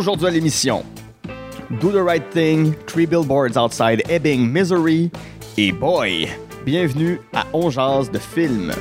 [0.00, 0.82] Aujourd'hui à l'émission,
[1.78, 5.10] Do the Right Thing, Three Billboards Outside Ebbing, Misery
[5.58, 6.26] et Boy.
[6.64, 8.72] Bienvenue à On Jazz de film.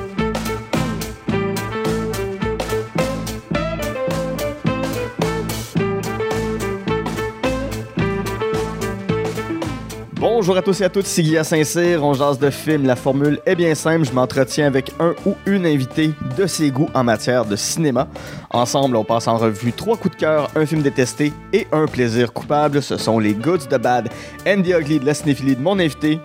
[10.39, 12.85] Bonjour à tous et à toutes, c'est à Saint-Cyr, on jase de film.
[12.85, 16.88] La formule est bien simple, je m'entretiens avec un ou une invitée de ses goûts
[16.93, 18.07] en matière de cinéma.
[18.49, 22.31] Ensemble, on passe en revue trois coups de cœur, un film détesté et un plaisir
[22.31, 22.81] coupable.
[22.81, 24.07] Ce sont les Goods de Bad
[24.48, 26.21] and the Ugly de la cinéphilie de mon invité.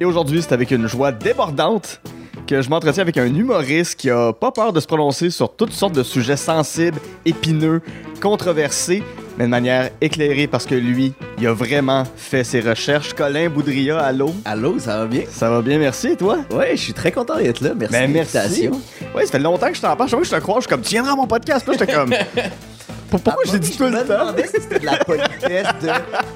[0.00, 2.00] Et aujourd'hui, c'est avec une joie débordante
[2.48, 5.72] que je m'entretiens avec un humoriste qui a pas peur de se prononcer sur toutes
[5.72, 7.80] sortes de sujets sensibles, épineux,
[8.20, 9.04] controversés,
[9.38, 13.14] mais de manière éclairée parce que lui, il a vraiment fait ses recherches.
[13.14, 14.32] Colin Boudria, allô?
[14.44, 15.22] Allô, ça va bien?
[15.30, 16.38] Ça va bien, merci, et toi?
[16.50, 17.70] Ouais, je suis très content d'être là.
[17.76, 17.92] Merci.
[17.94, 18.68] Ben, merci.
[19.14, 20.08] Ouais, ça fait longtemps que je t'en parle.
[20.10, 21.66] Je que je te crois, je suis comme, tu viendras à mon podcast.
[21.66, 22.10] Là, j'étais comme,
[23.10, 24.20] Pour- pourquoi Ah, j'ai moi, dit tout je le temps?
[24.24, 25.88] demandais si c'était de la politesse de.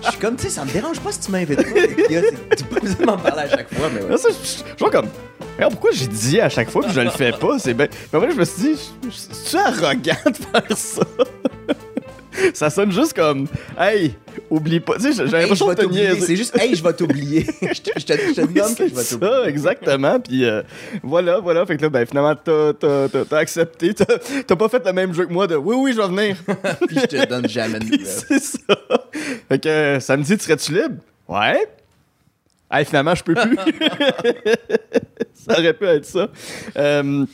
[0.05, 1.65] Je suis comme, tu sais, ça me dérange pas si tu m'invites pas.
[2.55, 4.11] Tu peux pas besoin de m'en parler à chaque fois, mais ouais.
[4.11, 5.07] Là, ça, je je vois comme,
[5.57, 7.59] regarde, pourquoi j'ai dit à chaque fois que je le fais pas?
[7.59, 7.89] C'est ben.
[8.13, 11.03] Mais après, je me suis dit, c'est-tu arrogant de faire ça?
[12.55, 13.47] ça sonne juste comme,
[13.79, 14.15] hey,
[14.51, 14.97] oublie pas.
[14.97, 16.21] Tu sais, je l'impression de te.
[16.21, 17.47] C'est juste, hey, je vais t'oublier.
[17.63, 19.49] je te, je te, je te Oui, nomme que je vais ça, t'oublier.
[19.49, 20.21] exactement.
[20.21, 20.63] Puis euh,
[21.03, 21.65] voilà, voilà.
[21.67, 23.95] Fait que là, ben, finalement, t'as, t'as, t'as, t'as accepté.
[23.95, 24.05] T'as,
[24.47, 26.37] t'as pas fait le même jeu que moi de oui, oui, je vais venir.
[26.89, 28.59] Puis je te donne jamais de c'est ça.
[29.49, 30.97] Fait que euh, samedi, tu serais-tu libre?
[31.29, 31.67] Ouais.
[32.71, 33.57] Hey, finalement, je peux plus.
[35.35, 36.29] ça aurait pu être ça.
[36.77, 37.25] Euh,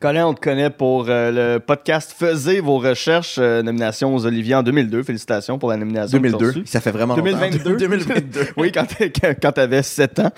[0.00, 4.54] Colin, on te connaît pour euh, le podcast Faisez vos recherches, euh, nomination aux Olivier
[4.54, 5.02] en 2002.
[5.02, 6.18] Félicitations pour la nomination.
[6.18, 6.46] que t'as 2002.
[6.46, 6.62] reçue.
[6.64, 7.38] Ça fait vraiment longtemps.
[7.38, 7.76] 2022.
[7.76, 8.40] 2022.
[8.56, 10.30] oui, quand, t'avais 7 ans.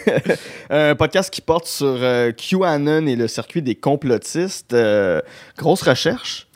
[0.70, 4.72] Un podcast qui porte sur euh, QAnon et le circuit des complotistes.
[4.72, 5.20] Euh,
[5.56, 6.47] grosse recherche.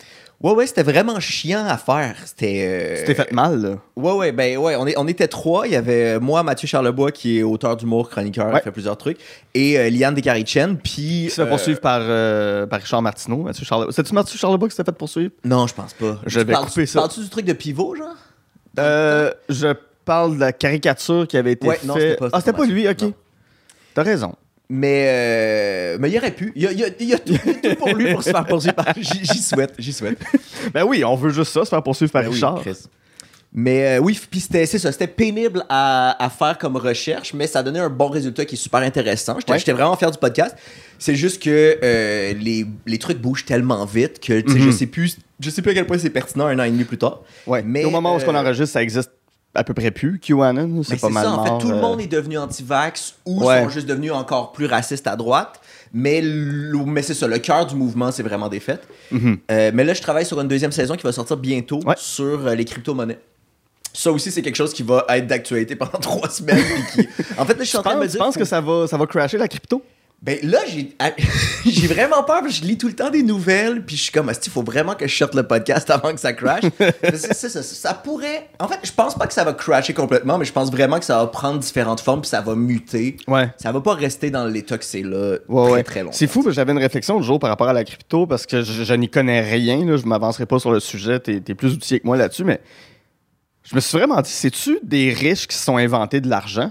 [0.42, 2.16] Ouais, ouais, c'était vraiment chiant à faire.
[2.24, 2.64] C'était.
[2.66, 3.76] euh, Tu t'es fait mal, là.
[3.94, 5.66] Ouais, ouais, ben ouais, on, est, on était trois.
[5.68, 8.58] Il y avait moi, Mathieu Charlebois, qui est auteur d'humour, chroniqueur, Ouais.
[8.60, 9.18] il fait plusieurs trucs,
[9.54, 10.92] et euh, Liane Descarichen, puis...
[10.92, 13.38] Qui se fait euh, poursuivre par, euh, par Richard Martineau.
[13.44, 13.92] Mathieu Charlebois.
[13.92, 15.30] C'est-tu Mathieu Charlebois qui s'est fait poursuivre?
[15.44, 16.18] Non, je pense pas.
[16.26, 16.98] Je vais couper ça.
[17.00, 18.08] Parles-tu du truc de pivot, genre?
[18.78, 19.68] Euh, je
[20.04, 21.90] parle de la caricature qui avait été Ouais, faite.
[21.92, 23.04] c'était pas- ah, c'était c'était pas lui, ok.
[23.94, 24.34] T'as raison.
[24.74, 26.50] Mais, euh, mais il aurait pu.
[26.56, 27.34] Il y a, y a- y a tout,
[27.78, 28.86] pour lui pour se faire poursuivre par...
[28.96, 30.16] J'y souhaite, j'y souhaite.
[30.72, 32.62] Ben oui, on veut juste ça, se faire poursuivre par Ben Richard.
[33.54, 37.58] Mais euh, oui, puis c'était ça, c'était pénible à, à faire comme recherche, mais ça
[37.58, 39.36] a donné un bon résultat qui est super intéressant.
[39.46, 39.76] J'étais Ouais.
[39.76, 40.56] vraiment fier du podcast.
[40.98, 44.72] C'est juste que euh, les, les trucs bougent tellement vite que je Mhm.
[44.72, 46.96] sais plus je sais plus à quel point c'est pertinent un an et demi plus
[46.98, 47.20] tard.
[47.46, 47.62] ouais.
[47.62, 49.10] mais, Mais au moment où euh, on enregistre, ça existe
[49.54, 50.18] à peu près plus.
[50.18, 53.44] QAnon, c'est pas mal ça, en fait, tout le euh, monde est devenu anti-vax ou
[53.44, 53.62] Ouais.
[53.62, 55.60] sont juste devenus encore plus racistes à droite.
[55.94, 56.22] Mais,
[56.86, 58.82] mais c'est ça, le cœur du mouvement, c'est vraiment des faits.
[59.10, 59.38] Mhm.
[59.50, 61.94] Euh, mais là, je travaille sur une deuxième saison qui va sortir bientôt Ouais.
[61.98, 63.18] sur euh, les crypto-monnaies.
[63.92, 66.64] Ça aussi, c'est quelque chose qui va être d'actualité pendant trois semaines.
[66.94, 67.06] qui...
[67.36, 68.24] En fait, là, je suis en train de me penses, tu dire.
[68.24, 69.82] penses que ça va, ça va crasher la crypto?
[70.22, 70.94] Ben là, j'ai
[71.66, 73.84] j'ai vraiment peur parce que je lis tout le temps des nouvelles.
[73.84, 76.32] Puis je suis comme, il faut vraiment que je sorte le podcast avant que ça
[76.32, 76.62] crash.
[77.16, 78.48] Ça, ça pourrait.
[78.60, 81.04] En fait, je pense pas que ça va crasher complètement, mais je pense vraiment que
[81.04, 83.16] ça va prendre différentes formes puis ça va muter.
[83.26, 83.50] Ouais.
[83.56, 85.82] Ça va pas rester dans l'état que c'est là Ouais, très ouais.
[85.82, 86.16] très longtemps.
[86.16, 88.84] C'est fou, j'avais une réflexion le jour par rapport à la crypto parce que je,
[88.84, 89.84] je n'y connais rien.
[89.84, 91.18] Là, je m'avancerai pas sur le sujet.
[91.18, 92.60] T'es es plus outillé que moi là-dessus, mais
[93.64, 96.70] je me suis vraiment dit, c'est-tu des riches qui se sont inventés de l'argent?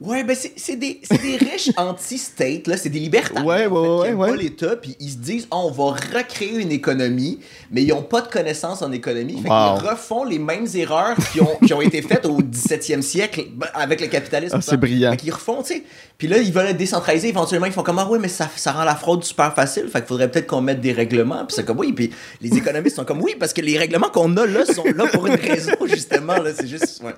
[0.00, 4.08] Ouais, ben c'est des, des riches anti-state, là, c'est des libertariens Ouais, en ouais, fait,
[4.10, 4.30] qui ouais, ouais.
[4.30, 7.40] pas l'État, puis ils se disent, Ah, on va recréer une économie,
[7.72, 9.78] mais ils ont pas de connaissances en économie, fait Wow.
[9.80, 13.66] qu'ils refont les mêmes erreurs qui ont, qui ont été faites au 17e siècle ben,
[13.74, 14.54] avec le capitalisme.
[14.56, 15.10] Ah, c'est brillant.
[15.10, 15.82] Fait qu'ils refont, tu sais.
[16.16, 18.70] Puis là, ils veulent être décentralisés, éventuellement, ils font comme, ah ouais, mais ça, ça
[18.70, 21.64] rend la fraude super facile, fait qu'il faudrait peut-être qu'on mette des règlements, puis c'est
[21.64, 22.10] comme, oui, puis
[22.40, 25.26] les économistes sont comme, oui, parce que les règlements qu'on a là sont là pour
[25.26, 27.14] une raison, justement, là, c'est juste, ouais.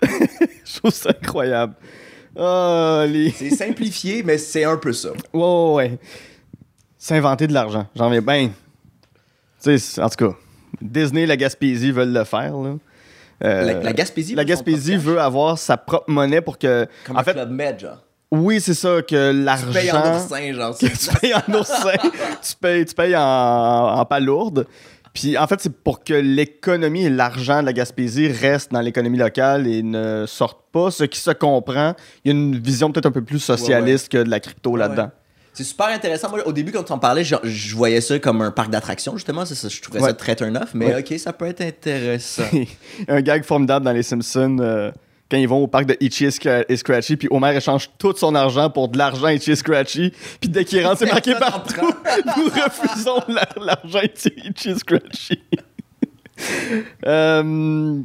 [0.64, 1.74] Je trouve ça incroyable.
[2.38, 3.30] Ah, les...
[3.30, 5.10] C'est simplifié, mais c'est un peu ça.
[5.32, 5.98] Ouais, ouais, ouais.
[6.98, 7.86] S'inventer de l'argent.
[7.96, 8.50] J'en viens bien.
[9.62, 10.34] Tu sais, en tout cas,
[10.80, 12.74] Disney, la Gaspésie veulent le faire, là.
[13.42, 14.34] Euh, La, la Gaspésie.
[14.34, 16.86] la Gaspésie veut avoir sa propre monnaie pour que.
[17.06, 17.96] Comme en un fait, Club Med, genre.
[18.30, 20.14] oui, c'est ça, que Tu payes en l'argent.
[20.22, 20.76] oursin, genre.
[20.78, 20.90] tu
[21.20, 21.92] payes en oursin,
[22.42, 23.22] tu payes, tu payes en,
[23.98, 24.66] en palourde.
[25.12, 29.18] Puis en fait, c'est pour que l'économie et l'argent de la Gaspésie restent dans l'économie
[29.18, 30.90] locale et ne sortent pas.
[30.90, 34.18] Ce qui se comprend, il y a une vision peut-être un peu plus socialiste que
[34.18, 35.04] de la crypto là-dedans.
[35.04, 35.10] ouais.
[35.52, 36.30] C'est super intéressant.
[36.30, 39.16] Moi, au début, quand tu en parlais, je, je voyais ça comme un parc d'attractions,
[39.16, 39.44] justement.
[39.44, 40.70] Ça, je trouvais ça très turn-off.
[40.74, 42.44] Mais ok, ça peut être intéressant.
[43.08, 44.58] un gag formidable dans Les Simpsons.
[44.60, 44.92] euh,
[45.30, 48.14] quand ils vont au parc de Itchy et Scra- et Scratchy, puis Homer échange tout
[48.16, 51.74] son argent pour de l'argent Itchy et Scratchy, puis dès qu'il rentre, c'est marqué partout.
[52.36, 55.38] Nous refusons la- l'argent Itchy Itchy et Scratchy.
[57.06, 58.02] Euh,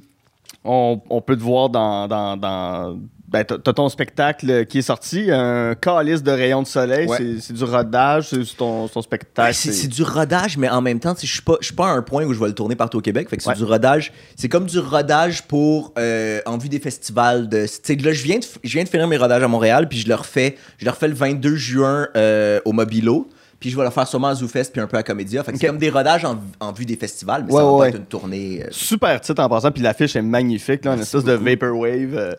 [0.66, 2.08] on, on peut te voir dans.
[2.08, 3.00] dans, dans
[3.44, 7.08] ben, t'as ton spectacle qui est sorti, un calice de rayons de soleil.
[7.08, 7.18] Ouais.
[7.42, 9.54] C'est- du rodage, c'est ton, ton spectacle.
[9.54, 12.02] C'est du rodage, mais en même temps, je suis pas, je suis pas à un
[12.02, 13.30] point où je vais le tourner partout au Québec.
[13.30, 13.56] Fait que c'est Ouais.
[13.56, 14.14] du rodage.
[14.36, 17.50] C'est comme du rodage pour euh, en vue des festivals.
[17.50, 20.08] De, là, je viens, de, je viens de finir mes rodages à Montréal, puis je
[20.08, 20.56] le refais.
[20.78, 23.28] Je le refais le 22 juin euh, au Mobilo.
[23.60, 25.42] Puis je vais le faire sûrement à ZooFest puis un peu à Comédia.
[25.44, 27.72] Fait que c'est comme des rodages en, en vue des festivals, mais Ouais, ça va
[27.72, 28.64] ouais, pas être une tournée.
[28.64, 32.16] euh, Super titre en passant, puis l'affiche est magnifique, là, une espèce de vaporwave.
[32.16, 32.34] euh,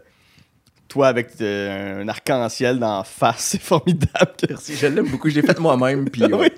[0.89, 4.33] toi avec euh, un arc-en-ciel dans la face, c'est formidable.
[4.49, 5.29] Merci, je l'aime beaucoup.
[5.29, 6.53] Je l'ai fait moi-même, puis ouais,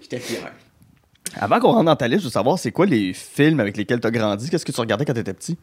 [0.00, 0.52] j'étais fier.
[1.34, 4.00] Avant qu'on rentre dans ta liste, je veux savoir, c'est quoi les films avec lesquels
[4.00, 4.50] tu as grandi?
[4.50, 5.56] Qu'est-ce que tu regardais quand tu étais petit?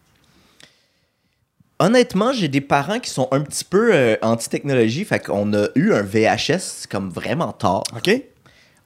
[1.79, 5.93] Honnêtement, j'ai des parents qui sont un petit peu euh, anti-technologie, fait qu'on a eu
[5.93, 7.83] un VHS comme vraiment tard.
[7.95, 8.09] OK?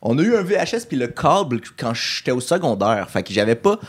[0.01, 3.09] On a eu un VHS puis le câble quand j'étais au secondaire.
[3.09, 3.79] Fait que j'avais pas.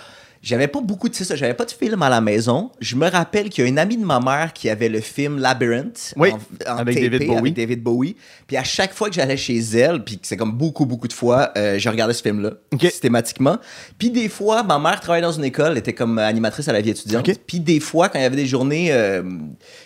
[0.42, 2.72] J'avais pas beaucoup de c'est ça, j'avais pas de film à la maison.
[2.80, 5.38] Je me rappelle qu'il y a une amie de ma mère qui avait le film
[5.38, 7.38] Labyrinth Oui, en, en avec tapé, David Bowie.
[7.38, 8.16] avec David Bowie.
[8.48, 11.52] Puis à chaque fois que j'allais chez elle, puis c'est comme beaucoup beaucoup de fois,
[11.56, 12.80] euh, je regardais ce film-là Ok.
[12.82, 13.58] systématiquement.
[13.98, 16.80] Puis des fois, ma mère travaillait dans une école, elle était comme animatrice à la
[16.80, 17.28] vie étudiante.
[17.28, 17.36] Ok.
[17.46, 19.22] Puis des fois, quand il y avait des journées, euh,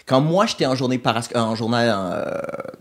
[0.07, 2.25] quand moi j'étais en journée paras en journée, euh,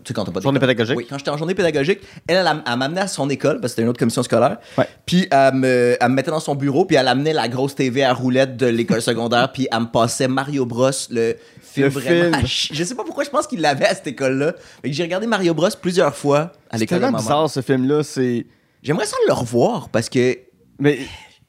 [0.04, 0.96] tu sais quand t'as pas Journée pédagogique.
[0.96, 3.68] Oui, quand j'étais en journée pédagogique, elle, elle, elle m'amenait à son école, parce que
[3.70, 4.58] c'était une autre commission scolaire.
[4.78, 4.88] Ouais.
[5.04, 8.04] Puis elle me, elle me mettait dans son bureau, puis elle amenait la grosse TV
[8.04, 12.38] à roulette de l'école secondaire, puis elle me passait Mario Bros, le film Le vraiment.
[12.38, 12.46] film.
[12.72, 14.54] Je sais pas pourquoi je pense qu'il l'avait à cette école-là.
[14.84, 18.04] Mais j'ai regardé Mario Bros plusieurs fois à C'est l'école ma bizarre ce film-là.
[18.04, 18.46] C'est.
[18.84, 20.38] J'aimerais ça le revoir parce que.
[20.78, 21.00] Mais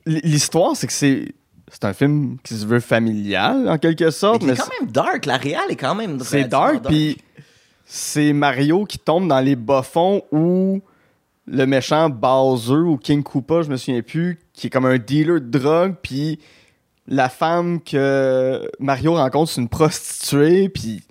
[0.07, 1.35] l'histoire, c'est que c'est.
[1.69, 4.43] C'est un film qui se veut familial, en quelque sorte.
[4.43, 5.25] Mais est quand même dark.
[5.25, 6.19] La réal est quand même.
[6.21, 7.17] c'est relativement dark, puis
[7.85, 10.81] c'est Mario qui tombe dans les bas-fonds où
[11.47, 15.39] le méchant Bowser ou King Koopa, je me souviens plus, qui est comme un dealer
[15.39, 16.39] de drogue, puis
[17.07, 21.01] la femme que Mario rencontre, c'est une prostituée, puis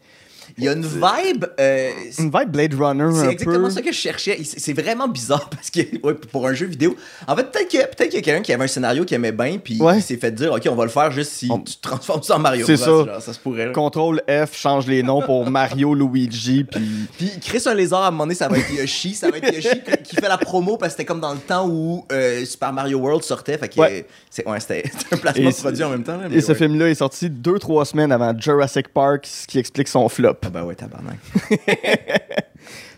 [0.58, 1.44] Il y a une vibe.
[1.60, 3.70] euh, une vibe Blade Runner un C'est exactement peu.
[3.70, 4.40] ça que je cherchais.
[4.42, 8.08] C'est vraiment bizarre parce que ouais, pour un jeu vidéo, en fait, peut-être que- peut-être
[8.10, 9.98] qu'il y a quelqu'un qui avait un scénario qu'il aimait bien, puis Ouais.
[9.98, 12.36] il s'est fait dire, OK, on va le faire juste si On- tu transformes ça
[12.36, 12.86] en Mario C'est ça.
[12.86, 13.66] genre, ça se pourrait.
[13.66, 13.72] là.
[13.72, 16.80] Contrôle F change les noms pour Mario, Luigi, puis
[17.18, 19.14] Puis Chris un lézard à un moment donné, ça va être Yoshi.
[19.14, 19.68] Ça va être Yoshi
[20.04, 22.98] qui- fait la promo parce que c'était comme dans le temps où euh, Super Mario
[22.98, 23.58] World sortait.
[23.58, 24.06] Fait que Ouais.
[24.30, 26.16] c'est ouais, c'était un placement de produit en même temps.
[26.16, 29.58] là, mais Et ce film-là est sorti deux, trois semaines avant Jurassic Park, ce qui
[29.58, 30.34] explique son flop.
[30.46, 31.18] Ah ben ouais, tabarnak.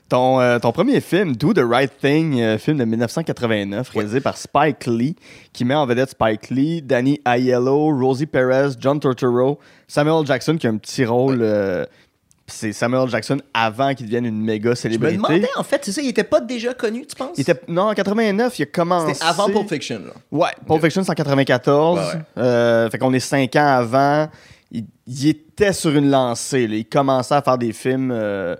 [0.08, 4.38] Ton, euh, ton premier film, Do the Right Thing, euh, film de 1989, réalisé par
[4.38, 5.14] Spike Lee,
[5.52, 10.66] qui met en vedette Spike Lee, Danny Aiello, Rosie Perez, John Turturro, Samuel Jackson, qui
[10.66, 11.40] a un petit rôle.
[11.42, 11.84] euh,
[12.46, 15.16] c'est Samuel Jackson avant qu'il devienne une méga Je me célébrité.
[15.16, 17.36] demandais, en fait, c'est ça, il était pas déjà connu, tu penses?
[17.36, 19.12] Il était, non, en 89, il a commencé.
[19.12, 20.12] C'était avant Pulp Fiction, là.
[20.32, 21.98] Ouais, Pulp Fiction, c'est en 94.
[21.98, 22.20] Ouais, ouais.
[22.38, 24.28] Euh, fait qu'on est cinq ans avant.
[24.70, 26.66] Il, il était sur une lancée.
[26.66, 26.76] là.
[26.76, 28.54] Il commençait à faire des films euh,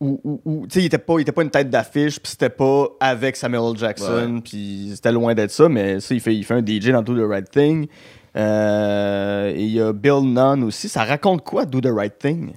[0.00, 2.30] où, où- où- tu sais, il était pas, il était pas une tête d'affiche, puis
[2.30, 6.44] c'était pas avec Samuel Jackson, puis c'était loin d'être ça, mais ça, il fait, il
[6.44, 7.86] fait un DJ dans Do the Right Thing.
[8.34, 10.88] Euh, et il y a Bill Nunn aussi.
[10.88, 12.52] Ça raconte quoi, Do the Right Thing?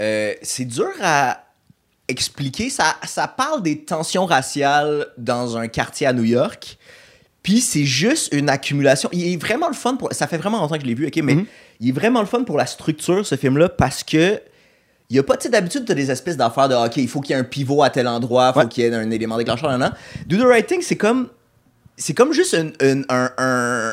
[0.00, 1.42] Euh, c'est dur à
[2.08, 2.70] expliquer.
[2.70, 6.78] Ça, ça parle des tensions raciales dans un quartier à New York.
[7.46, 9.08] Puis c'est juste une accumulation.
[9.12, 10.12] Il est vraiment le fun pour.
[10.12, 11.46] Ça fait vraiment longtemps que je l'ai vu, ok, mais Mhm.
[11.78, 14.40] il est vraiment le fun pour la structure, ce film-là, parce que.
[15.08, 17.20] Il y a pas, tu sais, d'habitude, t'as des espèces d'affaires de, OK, il faut
[17.20, 18.66] qu'il y ait un pivot à tel endroit, faut Ouais.
[18.66, 19.92] qu'il y ait un élément déclencheur, nan, nan.
[20.26, 21.28] Do the right thing, c'est comme.
[21.96, 23.92] C'est comme juste une, une, un- un-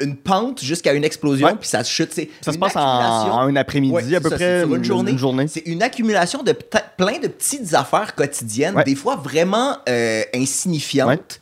[0.00, 2.12] une pente jusqu'à une explosion, puis ça chute.
[2.40, 5.12] Ça se passe en, en un après-midi, Ouais, à peu ça, près une journée.
[5.12, 5.46] Une journée.
[5.46, 6.50] C'est une accumulation de
[6.96, 8.82] plein de petites affaires quotidiennes, Ouais.
[8.84, 11.40] des fois vraiment euh, insignifiantes,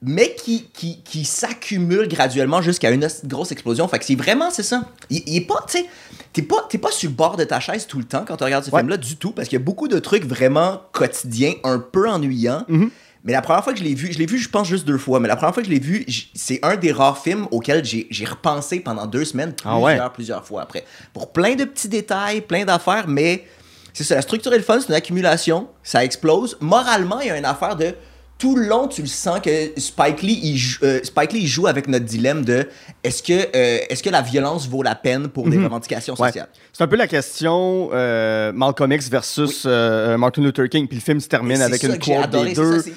[0.00, 3.88] mais qui, qui, qui s'accumulent graduellement jusqu'à une os- grosse explosion.
[3.88, 4.82] Fait que c'est vraiment, c'est ça.
[5.10, 5.86] Il, il est pas, tu sais,
[6.32, 8.44] t'es pas, t'es pas sur le bord de ta chaise tout le temps quand tu
[8.44, 8.78] regardes ce Ouais.
[8.80, 12.64] film-là du tout, parce qu'il y a beaucoup de trucs vraiment quotidiens, un peu ennuyants.
[12.68, 12.90] Mhm.
[13.24, 14.96] Mais la première fois que je l'ai vu, je l'ai vu, je pense, juste deux
[14.96, 17.84] fois, mais la première fois que je l'ai vu, c'est un des rares films auxquels
[17.84, 20.10] j'ai j'ai repensé pendant deux semaines, Ah plusieurs, ouais.
[20.14, 20.84] plusieurs fois après.
[21.12, 23.44] Pour plein de petits détails, plein d'affaires, mais
[23.92, 26.56] c'est ça, la structure est le fun, c'est une accumulation, ça explose.
[26.60, 27.92] Moralement, il y a une affaire de
[28.38, 31.46] tout le long, tu le sens que Spike Lee, il joue, euh, Spike Lee, il
[31.48, 32.68] joue avec notre dilemme de
[33.02, 36.20] est-ce que, euh, est-ce que la violence vaut la peine pour des revendications Mhm.
[36.20, 36.28] Ouais.
[36.28, 36.48] sociales?
[36.72, 40.86] C'est un peu la question euh, Malcolm X versus Martin Luther King.
[40.86, 42.54] Puis le film se termine avec une quote des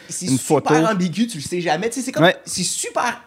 [0.10, 0.76] c'est une super photo.
[0.76, 1.90] ambigu, tu le sais jamais.
[1.92, 2.36] C'est comme, Ouais.
[2.46, 3.24] c'est super,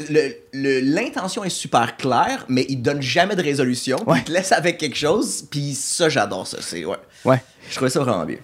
[0.53, 3.97] l'intention est super claire, mais il donne jamais de résolution.
[3.99, 4.19] puis Ouais.
[4.19, 6.59] Il te laisse avec quelque chose, puis ça, j'adore ça.
[6.61, 6.97] C'est, ouais.
[7.25, 7.43] Ouais.
[7.71, 8.37] Je trouvais ça vraiment bien.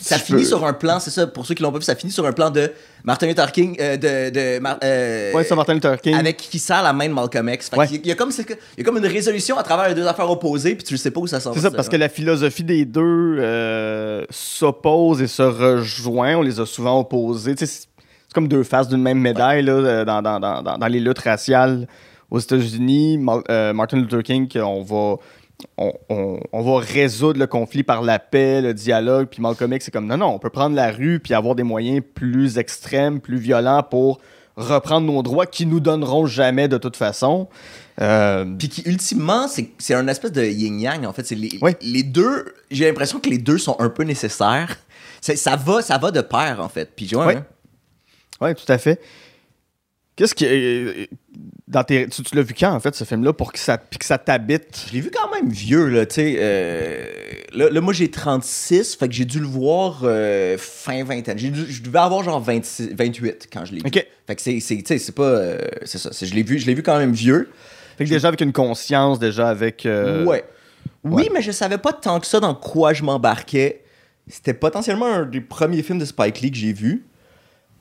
[0.00, 2.12] Ça, finit sur un plan, c'est ça, pour ceux qui l'ont pas vu, ça finit
[2.12, 2.70] sur un plan de
[3.04, 6.14] Martin Luther King, euh, de, de Mar- euh, Ouais, c'est Martin Luther King.
[6.14, 7.68] avec qui serre la main de Malcolm X.
[7.70, 7.88] Fait Ouais.
[7.90, 8.46] il, y a comme, il
[8.78, 11.10] y a comme une résolution à travers les deux affaires opposées, puis tu ne sais
[11.10, 11.54] pas où ça sort.
[11.54, 16.36] C'est ça, parce que la philosophie des deux euh, s'oppose et se rejoint.
[16.36, 17.54] On les a souvent opposés.
[17.56, 17.86] C'est
[18.34, 21.86] comme deux faces d'une même médaille là, euh, dans, dans, dans, dans- les luttes raciales
[22.30, 23.18] aux États-Unis.
[23.18, 23.42] Mar-
[23.74, 25.16] Martin Luther King, on va,
[25.76, 29.28] on, on- on va résoudre le conflit par la paix, le dialogue.
[29.30, 31.62] Puis Malcolm X, c'est comme non, non, on peut prendre la rue puis avoir des
[31.62, 34.20] moyens plus extrêmes, plus violents pour
[34.56, 37.48] reprendre nos droits qui nous donneront jamais de toute façon.
[38.00, 41.26] Euh, Puis qui, ultimement, c'est un espèce de yin-yang, en fait.
[41.26, 41.50] C'est les,
[41.82, 44.76] les deux, j'ai l'impression que les deux sont un peu nécessaires.
[45.20, 46.90] Ça va, ça va de pair, en fait.
[46.96, 47.36] Puis, ouais, Ouais.
[47.36, 47.46] hein?
[48.40, 49.00] Oui, tout à fait.
[50.16, 50.46] Qu'est-ce qui.
[51.70, 54.04] Dans tes, tu tu l'as vu quand, en fait, ce film-là, pour que ça, que
[54.04, 54.86] ça t'habite?
[54.88, 56.36] Je l'ai vu quand même vieux, là, tu sais.
[56.38, 57.06] euh,
[57.54, 61.38] là, là, moi, j'ai 36, fait que j'ai dû le voir euh, fin vingtaine.
[61.38, 63.86] Je devais avoir genre 26, 28 quand je l'ai vu.
[63.86, 64.06] OK.
[64.26, 65.22] Fait que c'est, tu sais, c'est pas...
[65.22, 67.48] euh, c'est ça, je l'ai vu, je l'ai vu quand même vieux.
[67.96, 69.86] Fait que déjà avec une conscience, déjà avec.
[69.86, 70.44] ouais.
[71.04, 73.84] Oui, mais je savais pas tant que ça dans quoi je m'embarquais.
[74.28, 77.04] C'était potentiellement un des premiers films de Spike Lee que j'ai vu.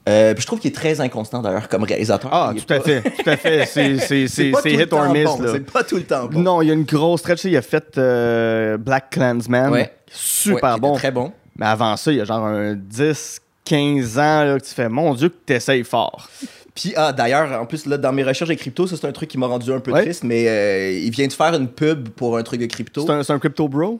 [0.09, 2.29] Euh, puis je trouve qu'il est très inconstant d'ailleurs comme réalisateur.
[2.33, 3.01] Ah, tout à fait.
[3.01, 3.65] Tout à fait.
[3.67, 5.39] C'est hit or miss, bon.
[5.51, 6.39] C'est pas tout le temps bon.
[6.39, 7.37] Non, il y a une grosse stretch.
[7.41, 9.71] tu sais, Il a fait euh, Black Clansman.
[9.71, 9.93] Ouais.
[10.11, 10.95] Super Ouais, bon.
[10.95, 11.31] Très bon.
[11.57, 14.89] Mais avant ça, il y a genre un 10, 15 ans là, que tu fais,
[14.89, 16.29] mon Dieu, que t'essayes fort.
[16.73, 19.29] Puis, ah, d'ailleurs, en plus, là, dans mes recherches de crypto, ça, c'est un truc
[19.29, 20.03] qui m'a rendu un peu Ouais.
[20.03, 23.05] triste, mais euh, il vient de faire une pub pour un truc de crypto.
[23.05, 23.99] C'est un, c'est un crypto bro?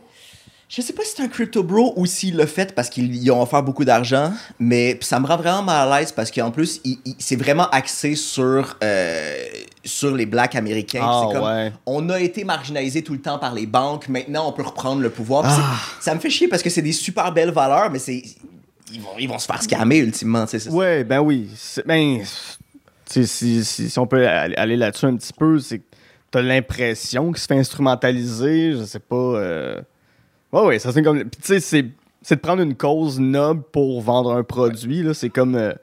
[0.72, 3.42] Je sais pas si c'est un crypto bro ou s'il l'a fait parce qu'ils ont
[3.42, 7.00] offert beaucoup d'argent, mais ça me rend vraiment mal à l'aise parce qu'en plus, il,
[7.06, 9.36] il- c'est vraiment axé sur, euh,
[9.84, 11.02] sur les blacks américains.
[11.04, 11.74] Ah, c'est comme, ouais.
[11.88, 15.10] on a été marginalisé tout le temps par les banques, maintenant on peut reprendre le
[15.10, 15.44] pouvoir.
[15.48, 15.76] Ah.
[16.00, 18.22] c'est- Ça me fait chier parce que c'est des super belles valeurs, mais c'est.
[18.94, 20.70] Ils vont, ils vont se faire scammer ultimement, c'est ça.
[20.70, 21.50] Ouais, ben oui.
[21.56, 22.20] C'est- Ben,
[23.08, 25.84] si, si, si on peut aller aller là-dessus un petit peu, c'est que
[26.30, 29.16] t'as l'impression qu'il se fait instrumentaliser, je sais pas.
[29.16, 29.82] euh,
[30.51, 31.20] Ouais, ouais, ça c'est comme.
[31.20, 31.86] Puis tu sais, c'est,
[32.36, 35.13] de prendre une cause noble pour vendre un produit, là.
[35.13, 35.74] C'est comme euh,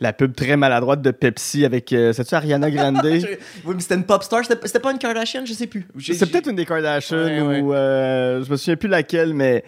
[0.00, 1.92] la pub très maladroite de Pepsi avec.
[1.92, 3.00] Euh, C'est-tu Ariana Grande?
[3.04, 3.26] Je-
[3.66, 5.86] Oui, mais c'était une pop star, c'était c'était pas une Kardashian, je sais plus.
[5.96, 6.64] J'ai- C'est peut-être une des
[7.40, 7.60] Ouais, ouais.
[7.60, 9.62] ou euh, je me souviens plus laquelle, mais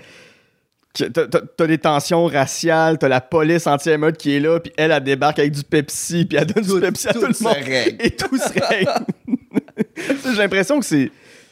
[0.95, 4.73] que t'as- t'as t'as des tensions raciales, t'as la police anti-émeute qui est là, puis
[4.77, 7.33] elle, elle débarque avec du Pepsi, puis elle donne du Pepsi à tout tout le
[7.35, 7.53] se monde.
[7.53, 7.97] règle.
[8.03, 8.91] Et tout se règle.
[10.25, 11.11] J'ai l'impression que c'est.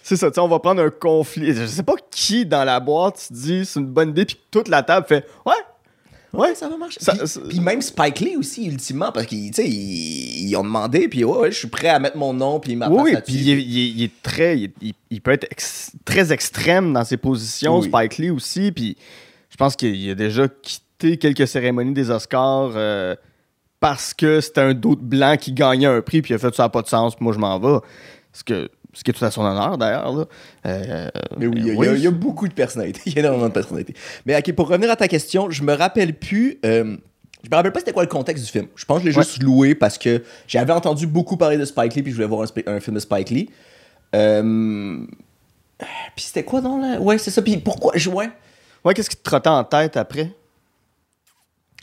[0.08, 1.52] C'est ça, on va prendre un conflit.
[1.54, 4.68] Je sais pas qui dans la boîte se dit c'est une bonne idée, puis toute
[4.68, 5.52] la table fait Ouais,
[6.34, 6.98] Ouais, ça va marcher.
[7.00, 11.08] Ça- puis, ça- puis même Spike Lee aussi, ultimement, parce qu'ils ils, ils ont demandé,
[11.08, 13.50] puis ouais, ouais, je suis prêt à mettre mon nom, puis ma Oui, puis il,
[13.50, 14.58] est- il est- il est très,
[15.10, 17.88] il, peut être ex- très extrême dans ses positions, Oui.
[17.88, 18.98] Spike Lee aussi, puis
[19.48, 23.16] je pense qu'il a déjà quitté quelques cérémonies des Oscars euh,
[23.80, 26.64] parce que c'était un d'autre blanc qui gagnait un prix, puis il a fait ça
[26.64, 27.78] n'a pas de sens, puis moi je m'en vais.
[28.34, 30.26] Ce, que, ce qui est tout à son honneur d'ailleurs.
[30.66, 33.00] Euh, Mais oui, il y, a- y y beaucoup de personnalités.
[33.06, 33.94] Il y a énormément de personnalités.
[34.26, 36.58] Mais ok, pour revenir à ta question, je me rappelle plus.
[36.66, 36.96] euh,
[37.44, 38.66] je me rappelle pas c'était quoi le contexte du film.
[38.74, 39.22] Je pense que je l'ai Ouais.
[39.22, 42.44] juste loué parce que j'avais entendu beaucoup parler de Spike Lee puis je voulais voir
[42.66, 43.48] un, film de Spike Lee.
[44.16, 44.98] Euh,
[46.16, 47.00] Puis c'était quoi dans la.
[47.00, 47.40] Ouais, c'est ça.
[47.40, 47.92] Puis pourquoi.
[47.94, 48.28] Je, ouais.
[48.84, 50.32] Ouais, qu'est-ce qui te trottait en tête après?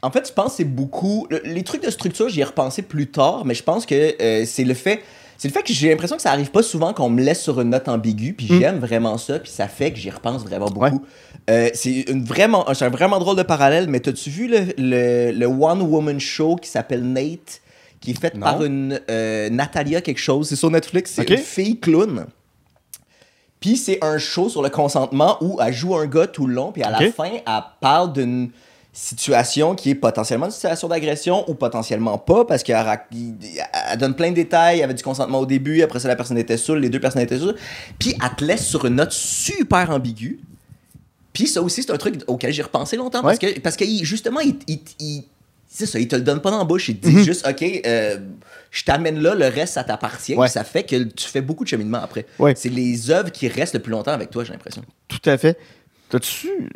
[0.02, 1.28] En fait, je pense que c'est beaucoup.
[1.30, 4.44] le- Les trucs de structure, j'y ai repensé plus tard, mais je pense que euh,
[4.46, 5.02] c'est le fait.
[5.38, 7.60] C'est le fait que j'ai l'impression que ça arrive pas souvent qu'on me laisse sur
[7.60, 8.60] une note ambiguë, puis Mm.
[8.60, 11.04] j'aime vraiment ça, puis ça fait que j'y repense vraiment beaucoup.
[11.50, 15.82] Euh, c'est vraiment, un vraiment drôle de parallèle, mais t'as-tu vu le, le, le One
[15.82, 17.62] Woman Show qui s'appelle Nate,
[18.00, 18.42] qui est fait Non.
[18.42, 22.26] par une euh, Natalia quelque chose, c'est sur Netflix, c'est une fille clown.
[23.60, 26.72] Puis c'est un show sur le consentement où elle joue un gars tout le long,
[26.72, 27.42] puis à la fin, elle
[27.82, 28.52] parle d'une
[28.98, 32.78] situation qui est potentiellement une situation d'agression ou potentiellement pas, parce qu'elle
[33.12, 36.16] elle donne plein de détails, il y avait du consentement au début, après ça la
[36.16, 37.56] personne était seule, les deux personnes étaient seules,
[38.00, 40.40] puis elle te laisse sur une note super ambiguë.
[41.34, 44.40] Puis ça aussi, c'est un truc auquel j'ai repensé longtemps, parce que, parce que justement,
[44.40, 45.24] il, il- il-
[45.70, 47.62] c'est ça, il te le donne pas dans la bouche, il te dit juste, OK,
[47.86, 48.18] euh,
[48.72, 50.48] je t'amène là, le reste, ça t'appartient, Ouais.
[50.48, 52.26] ça fait que tu fais beaucoup de cheminement après.
[52.40, 52.54] Ouais.
[52.56, 54.84] C'est les œuvres qui restent le plus longtemps avec toi, j'ai l'impression.
[55.10, 55.58] Tout à fait.
[56.10, 56.70] T'as-tu.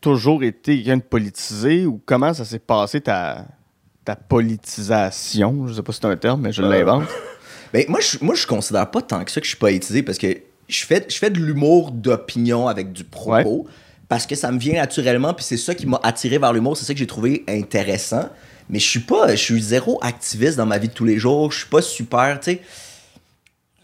[0.00, 3.46] Toujours été quelqu'un de politisé ou comment ça s'est passé ta,
[4.04, 5.66] ta politisation?
[5.66, 7.04] Je sais pas si c'est un terme, mais je Euh, l'invente.
[7.72, 10.16] Ben, moi, je, moi, je considère pas tant que ça que je suis politisé parce
[10.16, 10.38] que
[10.68, 13.66] je fais, je fais de l'humour d'opinion avec du propos
[14.08, 16.78] parce que ça me vient naturellement puis c'est ça qui m'a attiré vers l'humour.
[16.78, 18.30] C'est ça que j'ai trouvé intéressant.
[18.70, 21.52] Mais je suis pas, je suis zéro activiste dans ma vie de tous les jours.
[21.52, 22.62] Je suis pas super, tu sais.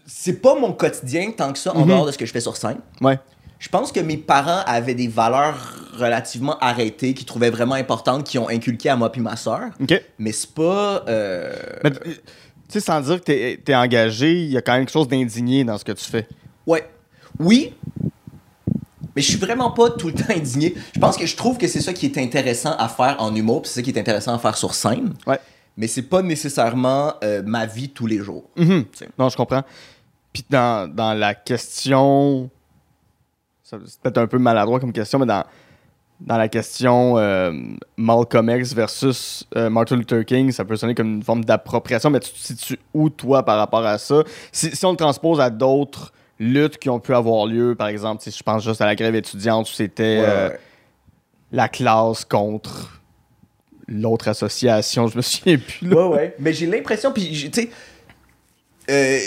[0.07, 1.87] C'est pas mon quotidien tant que ça en Mhm.
[1.87, 2.77] dehors de ce que je fais sur scène.
[3.01, 3.19] Ouais.
[3.59, 8.37] Je pense que mes parents avaient des valeurs relativement arrêtées, qu'ils trouvaient vraiment importantes, qui
[8.37, 9.69] ont inculqué à moi puis ma soeur.
[10.19, 11.03] Mais c'est pas.
[11.07, 11.99] euh, Mais, tu
[12.67, 15.63] sais, sans dire que t'es es engagé, il y a quand même quelque chose d'indigné
[15.63, 16.27] dans ce que tu fais.
[16.67, 16.87] Ouais.
[17.39, 17.73] Oui.
[19.15, 20.75] Mais je suis vraiment pas tout le temps indigné.
[20.93, 23.61] Je pense que je trouve que c'est ça qui est intéressant à faire en humour,
[23.61, 25.13] puis c'est ça qui est intéressant à faire sur scène.
[25.25, 25.39] Ouais.
[25.77, 28.49] Mais c'est pas nécessairement euh, ma vie tous les jours.
[28.57, 28.85] Mhm.
[28.93, 29.07] Sais.
[29.17, 29.63] Non, je comprends.
[30.33, 32.49] Puis dans, dans la question.
[33.85, 35.43] C'est peut-être un peu maladroit comme question, mais dans,
[36.21, 37.51] dans la question euh,
[37.97, 42.19] Malcolm X versus euh, Martin Luther King, ça peut sonner comme une forme d'appropriation, mais
[42.19, 44.23] tu te situes où, toi, par rapport à ça?
[44.51, 48.21] Si, si on le transpose à d'autres luttes qui ont pu avoir lieu, par exemple,
[48.23, 50.59] si je pense juste à la grève étudiante où c'était Ouais, euh, ouais.
[51.51, 53.01] la classe contre
[53.87, 55.87] l'autre association, je me souviens plus.
[55.87, 55.95] là.
[56.07, 56.35] Ouais, ouais.
[56.39, 57.69] Mais j'ai l'impression, puis tu sais,
[58.89, 59.19] euh,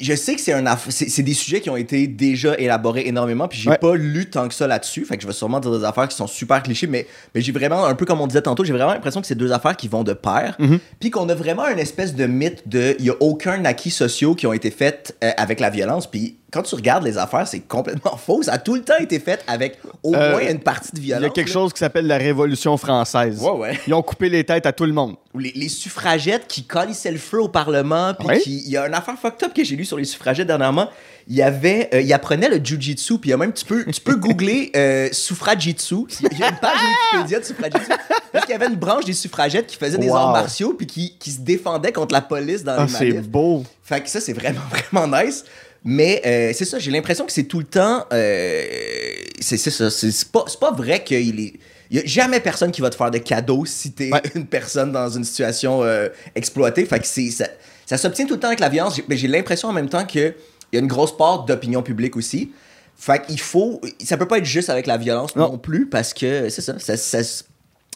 [0.00, 3.58] je sais que c'est un c'est des sujets qui ont été déjà élaborés énormément, puis
[3.58, 3.78] j'ai Ouais.
[3.78, 6.16] pas lu tant que ça là-dessus, fait que je vais sûrement dire des affaires qui
[6.16, 8.92] sont super clichés, mais, mais j'ai vraiment, un peu comme on disait tantôt, j'ai vraiment
[8.92, 10.78] l'impression que c'est deux affaires qui vont de pair, Mhm.
[10.98, 14.34] puis qu'on a vraiment une espèce de mythe de, il y a aucun acquis sociaux
[14.34, 17.60] qui ont été faits euh, avec la violence, puis quand tu regardes les affaires, c'est
[17.60, 20.92] complètement faux, ça a tout le temps été fait avec au Euh, moins une partie
[20.92, 21.22] de Il violence.
[21.22, 21.52] y a quelque là.
[21.52, 23.40] chose qui s'appelle la Révolution française.
[23.40, 23.80] Ouais, ouais.
[23.86, 25.16] Ils ont coupé les têtes à tout le monde.
[25.34, 28.42] Ou les, les suffragettes qui calissaient le feu au Parlement, puis Ouais.
[28.46, 30.88] Il y a une affaire fucked up que j'ai lu sur les suffragettes dernièrement.
[31.28, 31.88] Il y avait...
[31.94, 33.52] euh, il apprenait le jujitsu, puis il y a même...
[33.52, 35.94] Tu peux, tu peux googler euh, suffragitsu.
[36.32, 36.76] Il y a une page
[37.12, 37.90] Wikipédia de suffragitsu.
[38.32, 40.16] Parce qu'il y avait une branche des suffragettes qui faisait des Wow.
[40.16, 43.28] arts martiaux, puis qui, qui se défendaient contre la police dans Ah, les c'est manifs.
[43.28, 43.62] beau.
[43.84, 44.60] Fait que ça, c'est vraiment,
[44.92, 45.44] vraiment nice.
[45.84, 48.04] Mais euh, c'est ça, j'ai l'impression que c'est tout le temps.
[48.12, 48.64] euh,
[49.40, 49.90] c'est ça.
[49.90, 51.54] C'est pas, c'est pas vrai qu'il est.
[51.92, 54.22] Il y a jamais personne qui va te faire de cadeaux si t'es Ouais.
[54.34, 56.84] une personne dans une situation euh, exploitée.
[56.84, 57.46] Fait que ça,
[57.86, 59.00] ça s'obtient tout le temps avec la violence.
[59.08, 60.34] Mais j'ai l'impression en même temps qu'il
[60.72, 62.52] y a une grosse part d'opinion publique aussi.
[62.96, 63.80] Fait qu'il faut.
[64.04, 65.58] Ça peut pas être juste avec la violence non, Non.
[65.58, 66.78] plus parce que c'est ça.
[66.78, 67.18] Ça, ça,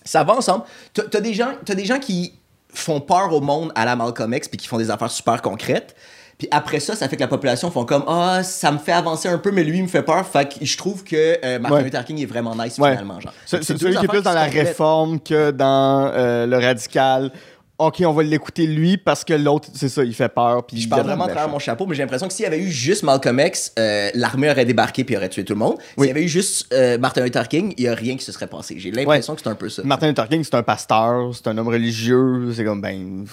[0.05, 0.65] ça va ensemble.
[0.95, 2.33] T'as t'as des, gens- des gens qui
[2.73, 5.95] font peur au monde à la Malcolm X puis qui font des affaires super concrètes.
[6.39, 9.29] Puis après ça, ça fait que la population font comme Ah, ça me fait avancer
[9.29, 10.27] un peu, mais lui, il me fait peur.
[10.27, 11.85] Fait que je trouve que euh, Martin Ouais.
[11.85, 12.93] Luther King est vraiment nice Ouais.
[12.93, 13.21] finalement.
[13.21, 13.33] Genre.
[13.47, 17.31] C'est celui qui est plus dans la réforme que dans euh, le radical.
[17.77, 20.65] Ok, on va l'écouter lui parce que l'autre, c'est ça, il fait peur.
[20.65, 22.61] Puis je parle vraiment à travers mon chapeau, mais j'ai l'impression que s'il y avait
[22.61, 25.75] eu juste Malcolm X, euh, l'armée aurait débarqué puis aurait tué tout le monde.
[25.97, 26.07] Oui.
[26.07, 28.31] S'il y avait eu juste euh, Martin Luther King, il y a rien qui se
[28.31, 28.77] serait passé.
[28.79, 29.83] J'ai l'impression que c'est un peu ça.
[29.85, 32.53] Martin Luther King, c'est un pasteur, c'est un homme religieux.
[32.55, 33.25] C'est comme, ben,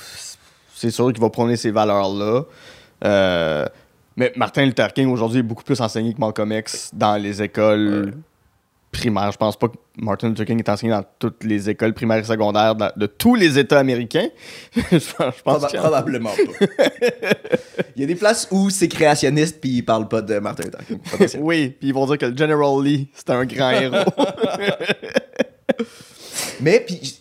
[0.76, 2.42] c'est sûr qu'il va prôner ces valeurs-là.
[3.04, 3.66] Euh,
[4.16, 8.14] mais Martin Luther King, aujourd'hui, est beaucoup plus enseigné que Malcolm X dans les écoles
[8.92, 9.32] primaires.
[9.32, 12.24] Je pense pas que Martin Luther King est enseigné dans toutes les écoles primaires et
[12.24, 14.28] secondaires de, de tous les États américains.
[14.76, 16.76] je pense, je Proba- probablement pas.
[17.96, 20.86] il y a des places où c'est créationniste puis ils parlent pas de Martin Luther
[20.86, 21.00] King.
[21.42, 23.96] Oui, puis ils vont dire que le General Lee, c'est un grand héros.
[26.60, 27.18] Mais puis